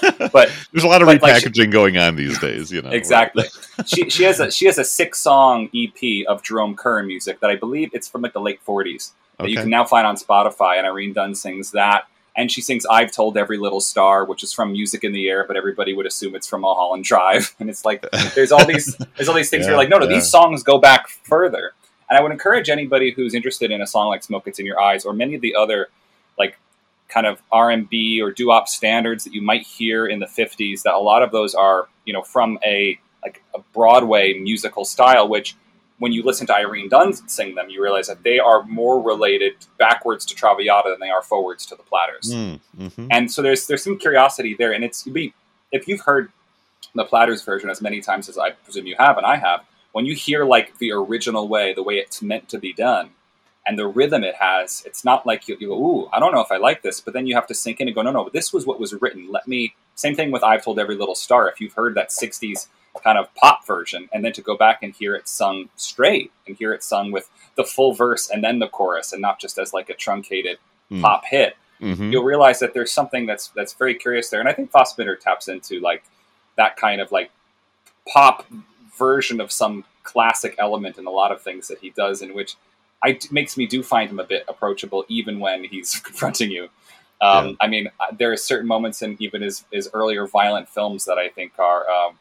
[0.32, 2.90] but there's a lot of Like- like she- repackaging going on these days you know
[2.91, 3.45] exactly.
[3.86, 7.49] she she has a she has a six song EP of Jerome Kern music that
[7.49, 10.78] I believe it's from like the late 40s that you can now find on Spotify.
[10.78, 12.07] And Irene Dunne sings that,
[12.38, 15.44] and she sings "I've Told Every Little Star," which is from Music in the Air,
[15.48, 17.53] but everybody would assume it's from Mulholland Drive.
[17.60, 18.06] And it's like
[18.36, 19.64] there's all these there's all these things.
[19.66, 20.16] Yeah, you're like, no, no, yeah.
[20.16, 21.74] these songs go back further.
[22.10, 24.80] And I would encourage anybody who's interested in a song like "Smoke Gets in Your
[24.82, 25.88] Eyes" or many of the other
[26.40, 26.57] like
[27.16, 31.00] kind of R&B or doo-wop standards that you might hear in the 50s that a
[31.00, 35.56] lot of those are, you know, from a like a Broadway musical style which
[35.98, 39.54] when you listen to Irene Dunne sing them, you realize that they are more related
[39.80, 42.34] backwards to Traviata than they are forwards to the Platters.
[42.34, 43.08] Mm, mhm.
[43.10, 45.34] And so there's there's some curiosity there, and it's be
[45.72, 46.30] if you've heard
[46.96, 49.62] the Platters version as many times as I presume you have, and I have,
[49.94, 53.12] when you hear like the original way, the way it's meant to be done,
[53.68, 56.42] and the rhythm it has, it's not like you, you go, ooh, I don't know
[56.42, 58.30] if I like this, but then you have to sink in and go, no, no,
[58.32, 59.32] this was what was written.
[59.32, 59.76] Let me.
[59.96, 61.50] Same thing with I've Told Every Little Star.
[61.50, 62.68] If you've heard that '60s
[63.04, 66.56] kind of pop version, and then to go back and hear it sung straight and
[66.58, 69.74] hear it sung with the full verse and then the chorus, and not just as
[69.74, 70.58] like a truncated
[70.92, 71.02] Mm.
[71.02, 72.12] pop hit Mhm.
[72.12, 75.48] you'll realize that there's something that's that's very curious there, and I think Fassbinder taps
[75.48, 76.04] into like
[76.58, 77.32] that kind of like
[78.08, 78.46] pop
[78.98, 82.56] version of some classic element in a lot of things that he does, in which
[83.06, 86.69] I makes me do find him a bit approachable, even when he's confronting you.
[87.22, 87.53] Um, Yeah.
[87.61, 91.18] I mean, uh, there are certain moments in even his, his earlier violent films that
[91.18, 92.18] I think are um,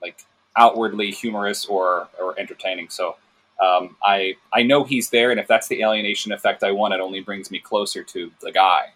[0.00, 0.24] like
[0.56, 2.90] outwardly humorous or or entertaining.
[2.90, 3.16] So.
[3.62, 7.00] Um, I I know he's there, and if that's the alienation effect I want, it
[7.00, 8.94] only brings me closer to the guy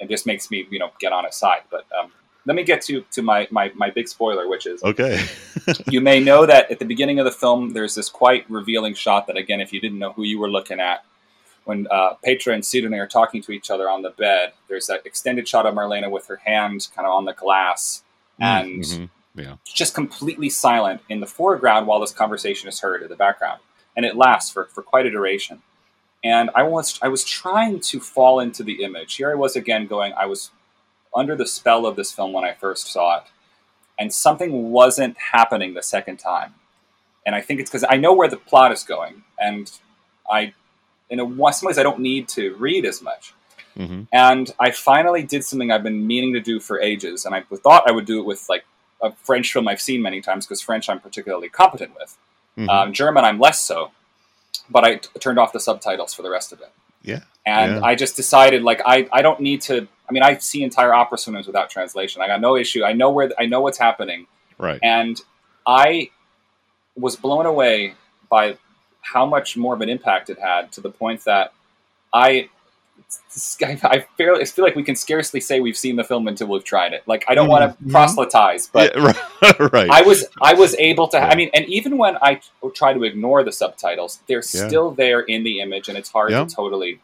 [0.00, 2.12] it just makes me you know get on his side but um,
[2.46, 5.24] let me get to to my, my my big spoiler which is Okay.
[5.90, 9.26] you may know that at the beginning of the film there's this quite revealing shot
[9.26, 11.04] that again if you didn't know who you were looking at
[11.64, 15.04] when uh, Petra and Sidonie are talking to each other on the bed there's that
[15.04, 18.02] extended shot of Marlene with her hand kind of on the glass
[18.38, 19.10] and Mhm.
[19.34, 19.56] Yeah.
[19.64, 23.60] just completely silent in the foreground while this conversation is heard in the background,
[23.94, 25.60] and it lasts for, for quite a duration.
[26.24, 29.16] And I was I was trying to fall into the image.
[29.16, 30.14] Here I was again going.
[30.14, 30.50] I was
[31.16, 33.24] under the spell of this film when I first saw it,
[33.98, 36.54] and something wasn't happening the second time.
[37.24, 39.70] And I think it's because I know where the plot is going, and
[40.30, 40.52] I,
[41.10, 43.32] in a, some ways, I don't need to read as much.
[43.76, 47.42] hmm And I finally did something I've been meaning to do for ages, and I
[47.42, 48.64] thought I would do it with like
[49.02, 52.16] a French film I've seen many times because French I'm particularly competent with.
[52.56, 52.68] Mhm.
[52.70, 53.90] Um, German I'm less so,
[54.70, 56.70] but I t- turned off the subtitles for the rest of it.
[57.02, 57.20] yeah.
[57.44, 57.84] And Yeah.
[57.84, 59.86] I just decided like I, I don't need to.
[60.08, 62.22] I mean I see entire opera swimmers without translation.
[62.22, 62.84] I got no issue.
[62.84, 64.26] I know where I know what's happening,
[64.58, 64.80] Right.
[64.82, 65.20] and
[65.66, 66.10] I
[66.96, 67.94] was blown away
[68.30, 68.58] by
[69.02, 71.52] how much more of an impact it had to the point that
[72.12, 72.48] I
[73.62, 76.64] I feel, I feel like we can scarcely say we've seen the film until we've
[76.64, 77.02] tried it.
[77.06, 77.90] Like I don't want to mm-hmm.
[77.90, 79.12] proselytize, but yeah,
[79.72, 79.90] right.
[79.90, 81.18] I was I was able to.
[81.18, 81.28] Yeah.
[81.28, 82.40] I mean, and even when I
[82.74, 84.66] try to ignore the subtitles, they're Yeah.
[84.66, 87.00] still there in the image, and it's hard to totally.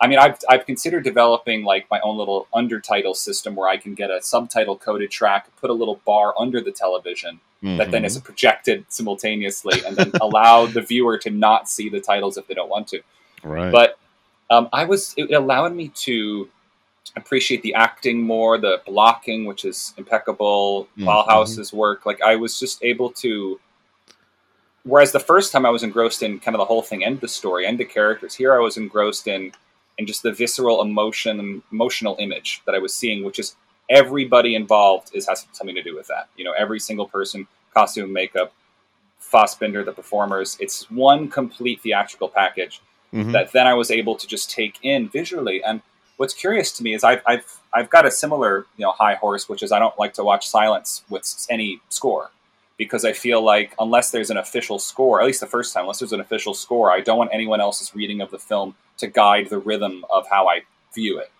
[0.00, 3.94] I mean, I've I've considered developing like my own little undertitle system where I can
[3.94, 8.16] get a subtitle coded track, put a little bar under the television that then is
[8.18, 12.68] projected simultaneously, and then allow the viewer to not see the titles if they don't
[12.68, 13.00] want to
[13.42, 13.72] right.
[13.72, 13.98] but
[14.50, 16.48] um, I was it allowed me to
[17.16, 21.06] appreciate the acting more, the blocking, which is impeccable, Mhm.
[21.06, 22.06] Ballhaus's work.
[22.06, 23.58] Like I was just able to.
[24.84, 27.28] Whereas the first time I was engrossed in kind of the whole thing and the
[27.28, 29.52] story and the characters, here I was engrossed in
[29.98, 33.56] in just the visceral emotion emotional image that I was seeing, which is
[33.90, 36.28] everybody involved is has something to do with that.
[36.36, 38.52] You know, every single person, costume, makeup,
[39.20, 40.56] Fassbinder, the performers.
[40.60, 42.80] It's one complete theatrical package
[43.12, 43.32] Mhm.
[43.32, 45.62] that then I was able to just take in visually.
[45.62, 45.82] And
[46.16, 49.48] what's curious to me is I've, I've, I've got a similar you know high horse,
[49.48, 52.30] which is I don't like to watch silence with any score
[52.78, 55.98] because I feel like unless there's an official score, at least the first time, unless
[55.98, 59.48] there's an official score, I don't want anyone else's reading of the film to guide
[59.50, 60.62] the rhythm of how I
[60.94, 61.30] view it.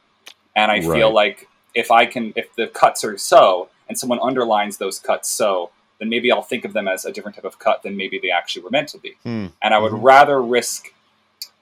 [0.56, 4.77] And I feel like if I can, if the cuts are so, and someone underlines
[4.78, 5.70] those cuts so,
[6.01, 8.31] then maybe I'll think of them as a different type of cut than maybe they
[8.31, 9.47] actually were meant to be Hmm.
[9.62, 10.02] and I would Mhm.
[10.02, 10.93] rather risk,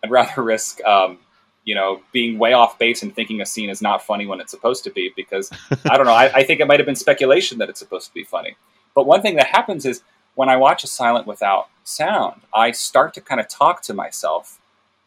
[0.03, 1.19] I'd rather risk, um,
[1.65, 4.51] you know, being way off base and thinking a scene is not funny when it's
[4.51, 5.51] supposed to be because
[5.91, 6.13] I don't know.
[6.13, 8.57] I, I think it might have been speculation that it's supposed to be funny.
[8.97, 10.03] But one thing that happens is
[10.35, 14.59] when I watch a silent without sound, I start to kind of talk to myself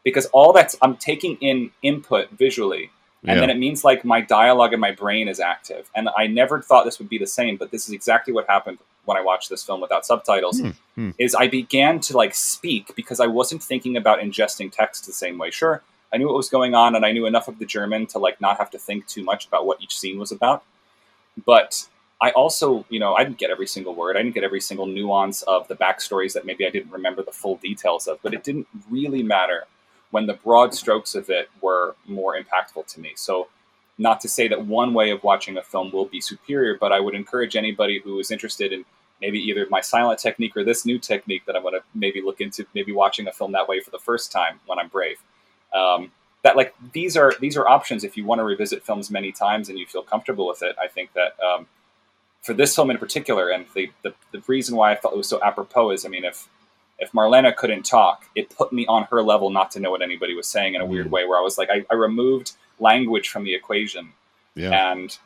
[0.05, 2.91] because all that's I'm taking in input visually
[3.23, 3.41] and Yeah.
[3.41, 6.85] then it means like my dialogue in my brain is active and i never thought
[6.85, 9.61] this would be the same but this is exactly what happened when i watched this
[9.61, 11.09] film without subtitles Hmm, hmm.
[11.17, 15.37] is i began to like speak because i wasn't thinking about ingesting text the same
[15.37, 15.83] way sure
[16.13, 18.39] i knew what was going on and i knew enough of the german to like
[18.39, 20.63] not have to think too much about what each scene was about
[21.45, 21.89] but
[22.21, 24.85] i also you know i didn't get every single word i didn't get every single
[24.85, 28.43] nuance of the backstories that maybe i didn't remember the full details of but it
[28.43, 29.65] didn't really matter
[30.11, 33.13] when the broad strokes of it were more impactful to me.
[33.15, 33.47] So,
[33.97, 37.01] not to say that one way of watching a film will be superior, but I
[37.01, 38.85] would encourage anybody who is interested in
[39.19, 42.39] maybe either my silent technique or this new technique that I'm going to maybe look
[42.39, 45.17] into, maybe watching a film that way for the first time when I'm brave.
[45.75, 46.13] Um,
[46.43, 49.67] that like these are these are options if you want to revisit films many times
[49.67, 50.77] and you feel comfortable with it.
[50.81, 51.67] I think that um,
[52.49, 55.29] for this film in particular, and the, the the reason why I felt it was
[55.29, 56.47] so apropos is, I mean, if
[56.97, 60.33] if Marlene couldn't talk, it put me on her level not to know what anybody
[60.35, 61.11] was saying in a weird Mm.
[61.11, 64.13] way, where I was like, I, I removed language from the equation
[64.55, 64.91] Yeah.
[64.91, 65.17] and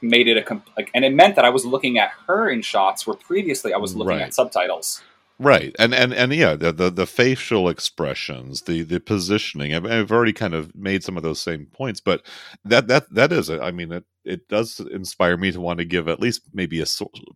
[0.00, 2.62] made it a comp- like, and it meant that I was looking at her in
[2.62, 4.22] shots where previously I was looking Right.
[4.22, 5.02] at subtitles.
[5.38, 9.74] Right, and and and yeah, the the, the facial expressions, the the positioning.
[9.74, 12.22] I've, I've already kind of made some of those same points, but
[12.64, 13.50] that that that is.
[13.50, 16.86] I mean, it it does inspire me to want to give at least maybe a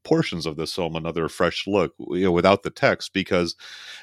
[0.03, 3.55] portions of this film another fresh look, you know, without the text, because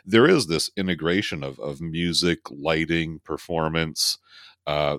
[0.06, 4.20] there is this integration of of music, lighting, performance.
[4.68, 4.98] Uh,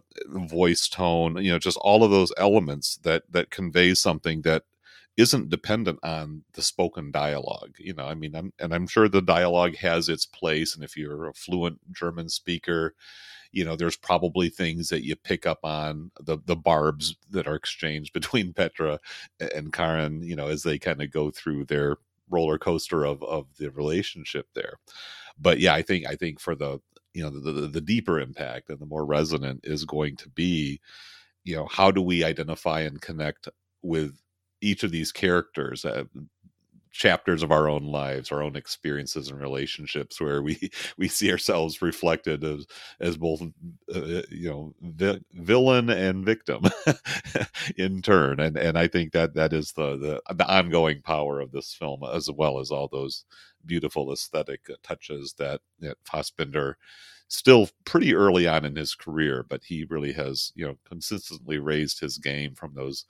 [0.49, 4.63] voice tone, you know, just all of those elements that that convey something that
[5.19, 7.75] isn't dependent on the spoken dialogue.
[7.77, 10.77] You know, I mean, I'm, and I'm sure the dialogue has its place.
[10.77, 12.95] And if you're a fluent German speaker,
[13.51, 17.57] you know, there's probably things that you pick up on the the barbs that are
[17.57, 19.01] exchanged between Petra
[19.41, 20.23] and Karin.
[20.23, 21.97] You know, as they kind of go through their
[22.31, 24.75] roller coaster of of the relationship there.
[25.39, 26.81] But yeah, I think I think for the
[27.13, 30.81] you know the, the the deeper impact and the more resonant is going to be,
[31.43, 33.49] you know, how do we identify and connect
[33.83, 34.15] with
[34.61, 36.05] each of these characters uh,
[36.91, 41.83] chapters of our own lives our own experiences and relationships where we we see ourselves
[41.83, 42.67] reflected as
[43.01, 43.43] as both
[43.95, 46.63] uh, you know vi- villain and victim
[47.77, 48.41] in turn.
[48.41, 52.01] And and i think that that is the, the the ongoing power of this film
[52.13, 53.25] as well as all those
[53.67, 55.99] beautiful aesthetic touches that that
[57.29, 62.01] still pretty early on in his career but he really has you know consistently raised
[62.01, 63.05] his game from those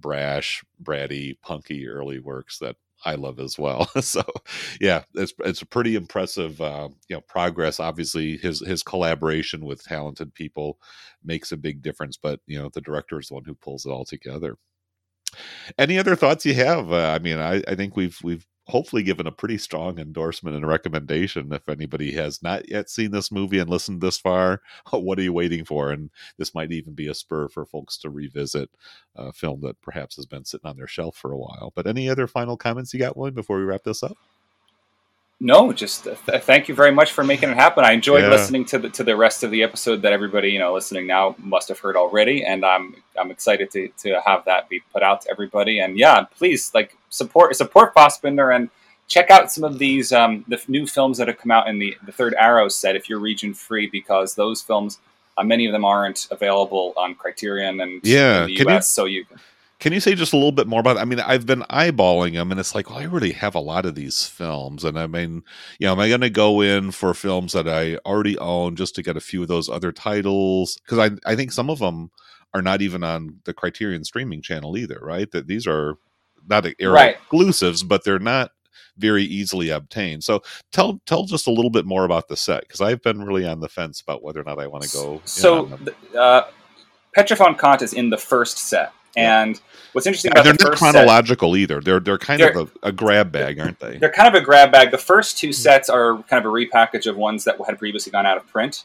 [0.00, 3.86] brash, bratty, punky early works that I love as well.
[4.00, 4.22] so,
[4.80, 7.80] yeah, it's it's a pretty impressive, uh, you know, progress.
[7.80, 10.78] Obviously, his his collaboration with talented people
[11.24, 12.16] makes a big difference.
[12.16, 14.56] But you know, the director is the one who pulls it all together.
[15.78, 16.92] Any other thoughts you have?
[16.92, 20.66] Uh, I mean, I, I think we've we've hopefully given a pretty strong endorsement and
[20.66, 21.52] recommendation.
[21.52, 24.60] If anybody has not yet seen this movie and listened this far,
[24.90, 25.92] what are you waiting for?
[25.92, 28.70] And this might even be a spur for folks to revisit
[29.14, 31.72] a film that perhaps has been sitting on their shelf for a while.
[31.74, 34.16] But any other final comments you got, William, before we wrap this up?
[35.38, 37.84] No, just uh, th- thank you very much for making it happen.
[37.84, 38.30] I enjoyed Yeah.
[38.30, 41.34] listening to the to the rest of the episode that everybody you know listening now
[41.38, 45.20] must have heard already, and I'm I'm excited to to have that be put out
[45.22, 45.80] to everybody.
[45.80, 48.70] And yeah, please like support support Fassbinder and
[49.08, 51.94] check out some of these um, the new films that have come out in the
[52.06, 54.98] the Third Arrow set if you're region free because those films.
[55.38, 58.88] Uh, many of them aren't available on Criterion and Yeah, in the can you- US,
[58.88, 59.38] so you Can
[59.92, 60.98] you say just a little bit more about?
[60.98, 63.86] I mean, I've been eyeballing them, and it's like, well, I already have a lot
[63.86, 65.42] of these films, and I mean,
[65.78, 68.94] you know, am I going to go in for films that I already own just
[68.96, 70.78] to get a few of those other titles?
[70.84, 72.10] Because I I think some of them
[72.54, 75.30] are not even on the Criterion streaming channel either, right?
[75.30, 75.96] That these are
[76.48, 77.16] not Arrow Right.
[77.16, 78.52] exclusives, but they're not
[78.98, 80.24] very easily obtained.
[80.24, 80.42] So
[80.72, 83.60] tell tell just a little bit more about the set because I've been really on
[83.60, 85.20] the fence about whether or not I want to go.
[85.26, 85.70] So,
[86.18, 86.42] uh,
[87.14, 89.60] Petra von Kant is in the first set, and
[89.92, 91.80] what's interesting And about they're the not first set, chronological either.
[91.80, 93.96] They're they're kind They're- of a, a grab bag, aren't they?
[93.98, 94.90] they're kind of a grab bag.
[94.90, 95.46] The first Hmm.
[95.46, 98.46] two sets are kind of a repackage of ones that had previously gone out of
[98.46, 98.84] print.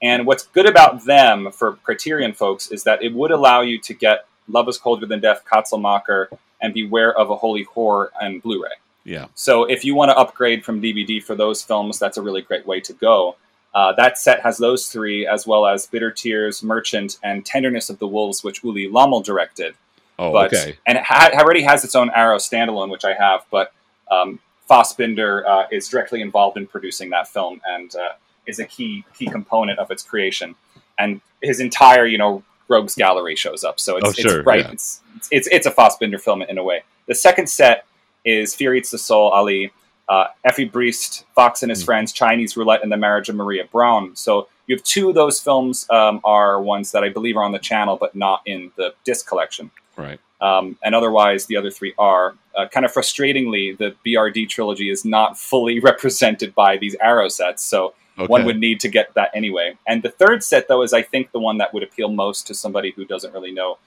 [0.00, 3.94] And what's good about them for Criterion folks is that it would allow you to
[3.94, 6.26] get Love is Colder Than Death, Katzelmacher,
[6.60, 8.70] and Beware of a Holy Whore and Blu-ray.
[9.04, 9.26] Yeah.
[9.34, 12.66] So if you want to upgrade from DVD for those films, that's a really great
[12.66, 13.36] way to go.
[13.74, 17.98] Uh, that set has those three, as well as Bitter Tears, Merchant, and Tenderness of
[17.98, 19.74] the Wolves, which Uli Lommel directed.
[20.18, 20.76] Oh, but, okay.
[20.86, 23.72] And it ha- already has its own Arrow standalone, which I have, but
[24.10, 24.38] um,
[24.68, 28.10] Fassbinder uh, is directly involved in producing that film and uh,
[28.46, 30.54] is a key key component of its creation.
[30.98, 33.80] And his entire, you know, Rogues Gallery shows up.
[33.80, 34.60] So it's, Oh, it's right.
[34.60, 34.70] yeah.
[34.72, 35.00] It's,
[35.30, 36.82] it's it's a Fassbinder film in a way.
[37.06, 37.86] The second set
[38.24, 39.72] is Fear Eats the Soul, Ali,
[40.12, 41.86] uh, Effi Briest, Fox and His Hmm.
[41.86, 44.14] Friends, Chinese Roulette, and The Marriage of Maria Braun.
[44.16, 47.52] So you have two of those films um, are ones that I believe are on
[47.52, 49.70] the channel, but not in the disc collection.
[49.96, 50.20] Right.
[50.40, 52.34] Um, and otherwise, the other three are.
[52.54, 57.62] Uh, kind of frustratingly, the BRD trilogy is not fully represented by these Arrow sets,
[57.62, 58.26] so Okay.
[58.26, 59.74] one would need to get that anyway.
[59.86, 62.54] And the third set, though, is I think the one that would appeal most to
[62.54, 63.78] somebody who doesn't really know,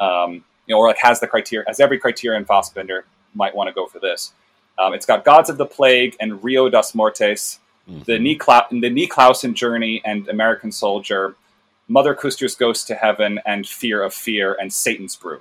[0.00, 0.30] um,
[0.66, 3.02] you know, or like has the criteria, has every criterion Fassbinder
[3.34, 4.32] might want to go for this.
[4.78, 7.58] Um, it's got Gods of the Plague and Rio das Mortes,
[7.90, 8.04] Mhm.
[8.04, 11.34] the Nikla- the Niklashausen Journey and American Soldier,
[11.88, 15.40] Mother Küsters Goes to Heaven, and Fear of Fear and Satan's Brew.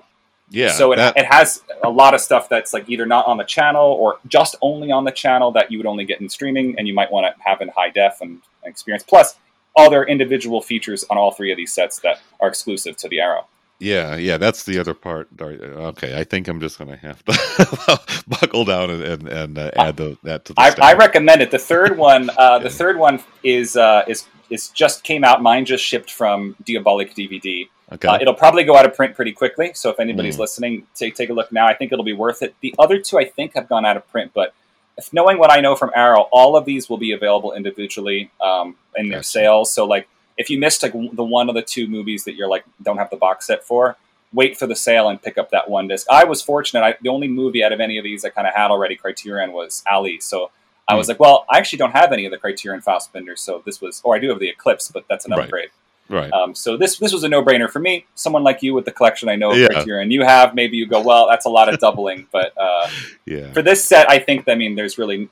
[0.49, 0.71] yeah.
[0.71, 3.43] so it, that- it has a lot of stuff that's like either not on the
[3.43, 6.87] channel or just only on the channel that you would only get in streaming, and
[6.87, 9.03] you might want to have in high def and experience.
[9.03, 9.35] Plus,
[9.75, 13.45] other individual features on all three of these sets that are exclusive to the Arrow.
[13.79, 15.27] Yeah, yeah, that's the other part.
[15.39, 19.97] Okay, I think I'm just gonna have to buckle down and and, and uh, add
[19.97, 20.61] the, that to the.
[20.61, 20.73] I.
[20.81, 21.51] I recommend it.
[21.51, 22.69] The third one, uh, the Yeah.
[22.71, 25.41] third one is uh, is is just came out.
[25.43, 27.67] Mine just shipped from Diabolik DVD.
[27.91, 28.07] okay.
[28.07, 29.71] Uh, it'll probably go out of print pretty quickly.
[29.75, 30.39] So if anybody's Mm.
[30.39, 31.67] listening, take take a look now.
[31.67, 32.55] I think it'll be worth it.
[32.61, 34.53] The other two, I think, have gone out of print, but
[34.97, 38.75] if knowing what I know from Arrow, all of these will be available individually um,
[38.95, 39.27] in their Gotcha.
[39.27, 39.71] sales.
[39.71, 40.07] So like,
[40.37, 43.09] if you missed like the one of the two movies that you're like don't have
[43.09, 43.97] the box set for,
[44.33, 46.05] wait for the sale and pick up that one disc.
[46.11, 46.83] I was fortunate.
[46.83, 49.51] I, the only movie out of any of these I kind of had already Criterion
[49.53, 50.19] was Ali.
[50.19, 50.51] So.
[50.89, 50.99] I Hmm.
[50.99, 53.99] was like, well, I actually don't have any of the Criterion Fassbinders, so this was,
[54.05, 55.43] or I do have the Eclipse, but that's an Right.
[55.43, 55.67] upgrade.
[56.07, 56.31] right.
[56.31, 58.05] Um, so this this was a no brainer for me.
[58.15, 59.67] Someone like you with the collection I know of Yeah.
[59.67, 62.27] Criterion you have, maybe you go, well, that's a lot of doubling.
[62.31, 62.89] But uh,
[63.25, 63.51] yeah.
[63.51, 65.27] for this set, I think I mean there's really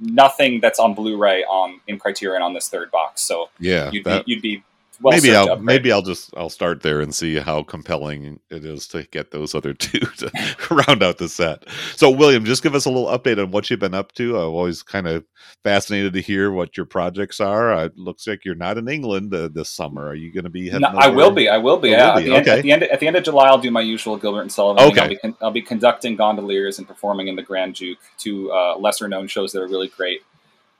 [0.00, 3.22] nothing that's on Blu-ray on in Criterion on this third box.
[3.22, 3.90] So Yeah.
[3.90, 4.62] you'd that- be you'd be
[5.00, 5.64] well maybe I'll upgrade.
[5.64, 9.54] maybe I'll just I'll start there and see how compelling it is to get those
[9.54, 10.30] other two to
[10.88, 11.64] round out the set.
[11.96, 14.36] So William, just give us a little update on what you've been up to.
[14.36, 15.24] I'm always kind of
[15.64, 17.72] fascinated to hear what your projects are.
[17.72, 20.06] Uh, it looks like you're not in England uh, this summer.
[20.06, 20.68] Are you going to be?
[20.68, 21.48] heading No, I will be.
[21.48, 21.90] I will be.
[21.90, 22.14] Yeah.
[22.14, 22.58] will At, be, the end, okay.
[22.58, 24.84] at the end at the end of July, I'll do my usual Gilbert and Sullivan.
[24.84, 25.00] Okay.
[25.00, 28.76] I'll be, con- I'll be conducting Gondoliers and performing in the Grand Duke, two uh,
[28.76, 30.22] lesser known shows that are really great.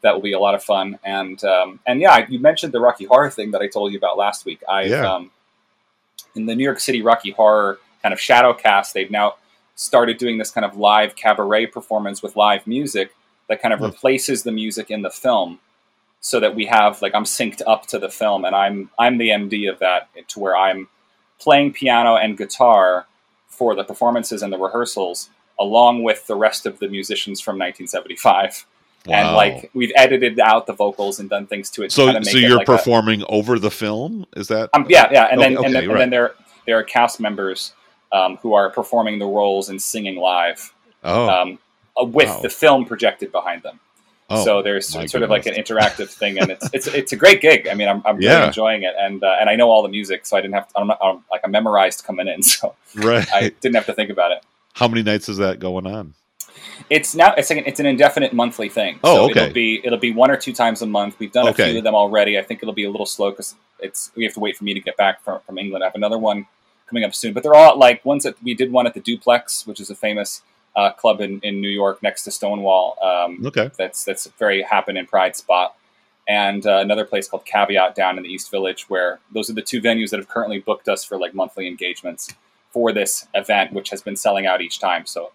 [0.03, 0.99] That will be a lot of fun.
[1.05, 4.17] And um, and yeah, you mentioned the Rocky Horror thing that I told you about
[4.17, 4.63] last week.
[4.69, 5.13] I Yeah.
[5.15, 5.31] um,
[6.35, 9.35] in the New York City Rocky Horror kind of shadow cast, they've now
[9.75, 13.13] started doing this kind of live cabaret performance with live music
[13.49, 13.87] that kind of Hmm.
[13.87, 15.59] replaces the music in the film
[16.21, 19.31] so that we have like I'm synced up to the film and I'm I'm the
[19.31, 20.89] MD of that to where I'm
[21.41, 23.07] playing piano and guitar
[23.49, 28.67] for the performances and the rehearsals along with the rest of the musicians from 1975
[29.11, 32.25] and like we've edited out the vocals and done things to it to so make
[32.25, 34.27] so you're like a- performing over the film?
[34.37, 34.71] Is that?
[34.75, 36.35] um, yeah, yeah, and Okay, then and okay, then, and then there
[36.67, 37.73] there are cast members
[38.13, 40.73] um, who are performing the roles and singing live
[41.05, 41.59] oh, um,
[42.01, 42.41] uh, with Wow.
[42.43, 43.81] the film projected behind them.
[44.31, 47.41] oh, so there's sort of like an interactive thing, and it's it's it's a great
[47.41, 47.67] gig.
[47.69, 50.27] I mean, I'm, I'm really enjoying it, and uh, and I know all the music,
[50.27, 53.27] so I didn't have to, I'm, not, I'm like I'm memorized coming in, so right.
[53.33, 54.43] I didn't have to think about it.
[54.75, 56.15] How many nights is that going on?
[56.91, 58.99] It's now it's like an, it's an indefinite monthly thing.
[59.05, 59.43] Oh, so okay.
[59.43, 61.19] It'll be it'll be one or two times a month.
[61.19, 62.39] We've done a few of them already.
[62.39, 64.75] I think it'll be a little slow because it's we have to wait for me
[64.75, 65.85] to get back from, from England.
[65.85, 66.47] I have another one
[66.89, 69.67] coming up soon, but they're all like ones that we did one at the Duplex,
[69.67, 70.43] which is a famous
[70.75, 72.97] uh, club in, in New York next to Stonewall.
[73.03, 73.71] Um, Okay.
[73.77, 75.77] that's that's a very happen in Pride spot,
[76.27, 79.63] and uh, another place called Caveat down in the East Village, where those are the
[79.63, 82.29] two venues that have currently booked us for like monthly engagements
[82.71, 85.05] for this event, which has been selling out each time.
[85.07, 85.33] So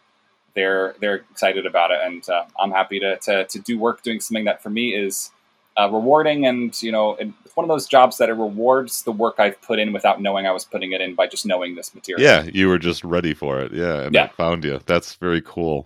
[0.56, 4.20] they're they're excited about it, and uh, I'm happy to, to to do work doing
[4.20, 5.32] something that for me is
[5.80, 7.18] uh, rewarding, and you know,
[7.54, 10.48] it's one of those jobs that it rewards the work I've put in without knowing
[10.48, 12.26] I was putting it in by just knowing this material.
[12.26, 13.72] Yeah, you were just ready for it.
[13.72, 14.24] Yeah, and Yeah.
[14.24, 14.80] I found you.
[14.88, 15.86] That's very cool.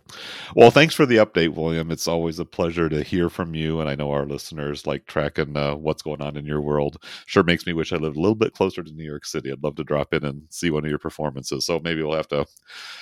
[0.55, 1.91] Well, thanks for the update, William.
[1.91, 5.57] It's always a pleasure to hear from you, and I know our listeners like tracking
[5.57, 7.03] uh, what's going on in your world.
[7.25, 9.51] Sure makes me wish I lived a little bit closer to New York City.
[9.51, 11.65] I'd love to drop in and see one of your performances.
[11.65, 12.45] So maybe we'll have to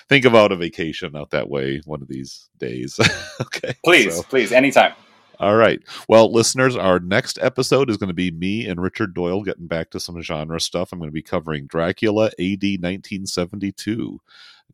[0.10, 3.00] think about a vacation out that way one of these days.
[3.42, 4.94] okay, please, so- please, anytime.
[5.40, 5.82] All right.
[6.08, 9.90] Well, listeners, our next episode is going to be me and Richard Doyle getting back
[9.92, 10.92] to some genre stuff.
[10.92, 14.20] I'm going to be covering Dracula AD 1972,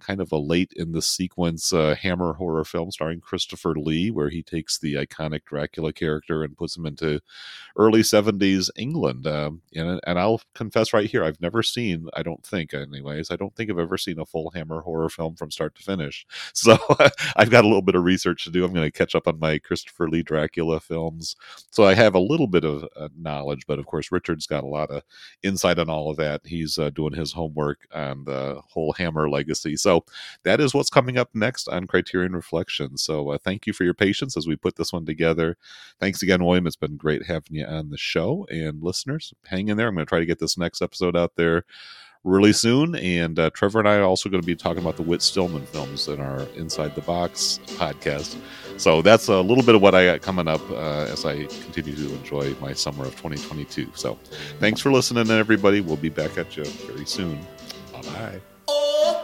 [0.02, 4.30] kind of a late in the sequence uh, Hammer horror film starring Christopher Lee, where
[4.30, 7.20] he takes the iconic Dracula character and puts him into
[7.78, 9.28] early 70s England.
[9.28, 13.36] Um, and, and I'll confess right here, I've never seen, I don't think, anyways, I
[13.36, 16.26] don't think I've ever seen a full Hammer horror film from start to finish.
[16.54, 16.78] So
[17.38, 18.64] I've got a little bit of research to do.
[18.64, 21.36] I'm going to catch up on my Christopher Lee Dracula films.
[21.72, 24.68] So I have a little bit of uh, knowledge, but of course, Richard's got a
[24.68, 25.02] lot of
[25.44, 26.42] insight on all of that.
[26.46, 29.76] He's uh, doing his homework on the whole Hammer legacy.
[29.76, 29.91] So
[30.44, 33.04] that is what's coming up next on Criterion Reflections.
[33.04, 35.58] So uh, thank you for your patience as we put this one together.
[36.00, 36.68] Thanks again, William.
[36.68, 38.46] It's been great having you on the show.
[38.50, 39.88] And listeners, hang in there.
[39.88, 41.66] I'm going to try to get this next episode out there
[42.24, 42.96] really soon.
[42.96, 45.66] And uh, Trevor and I are also going to be talking about the Whit Stillman
[45.66, 48.38] films in our Inside the Box podcast.
[48.78, 51.96] So that's a little bit of what I got coming up uh, as I continue
[51.96, 53.92] to enjoy my summer of 2022.
[53.96, 54.18] So
[54.60, 55.82] thanks for listening, everybody.
[55.82, 57.40] We'll be back at you very soon.
[57.92, 59.21] Bye bye.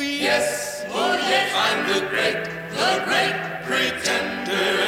[0.00, 3.34] Yes, oh, yes, I'm the great, the great
[3.64, 4.78] pretender.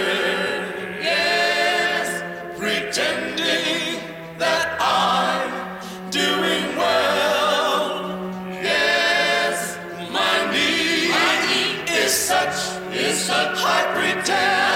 [1.02, 2.22] Yes,
[2.56, 3.98] pretending
[4.38, 8.20] that I'm doing well.
[8.62, 9.78] Yes,
[10.12, 13.58] my need, my need is such, is such.
[13.58, 14.69] I pretend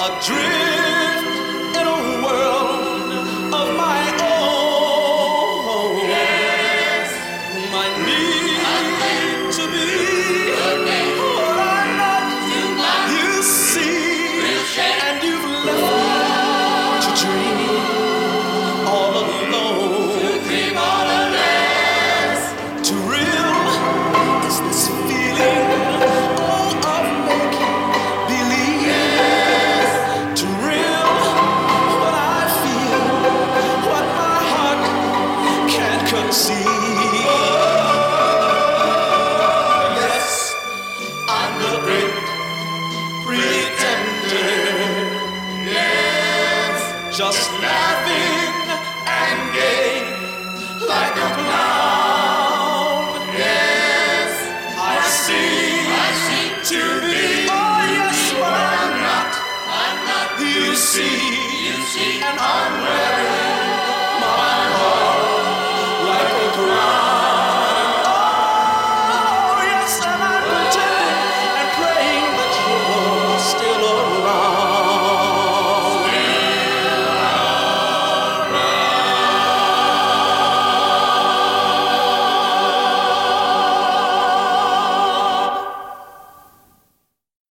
[0.00, 0.99] Adrift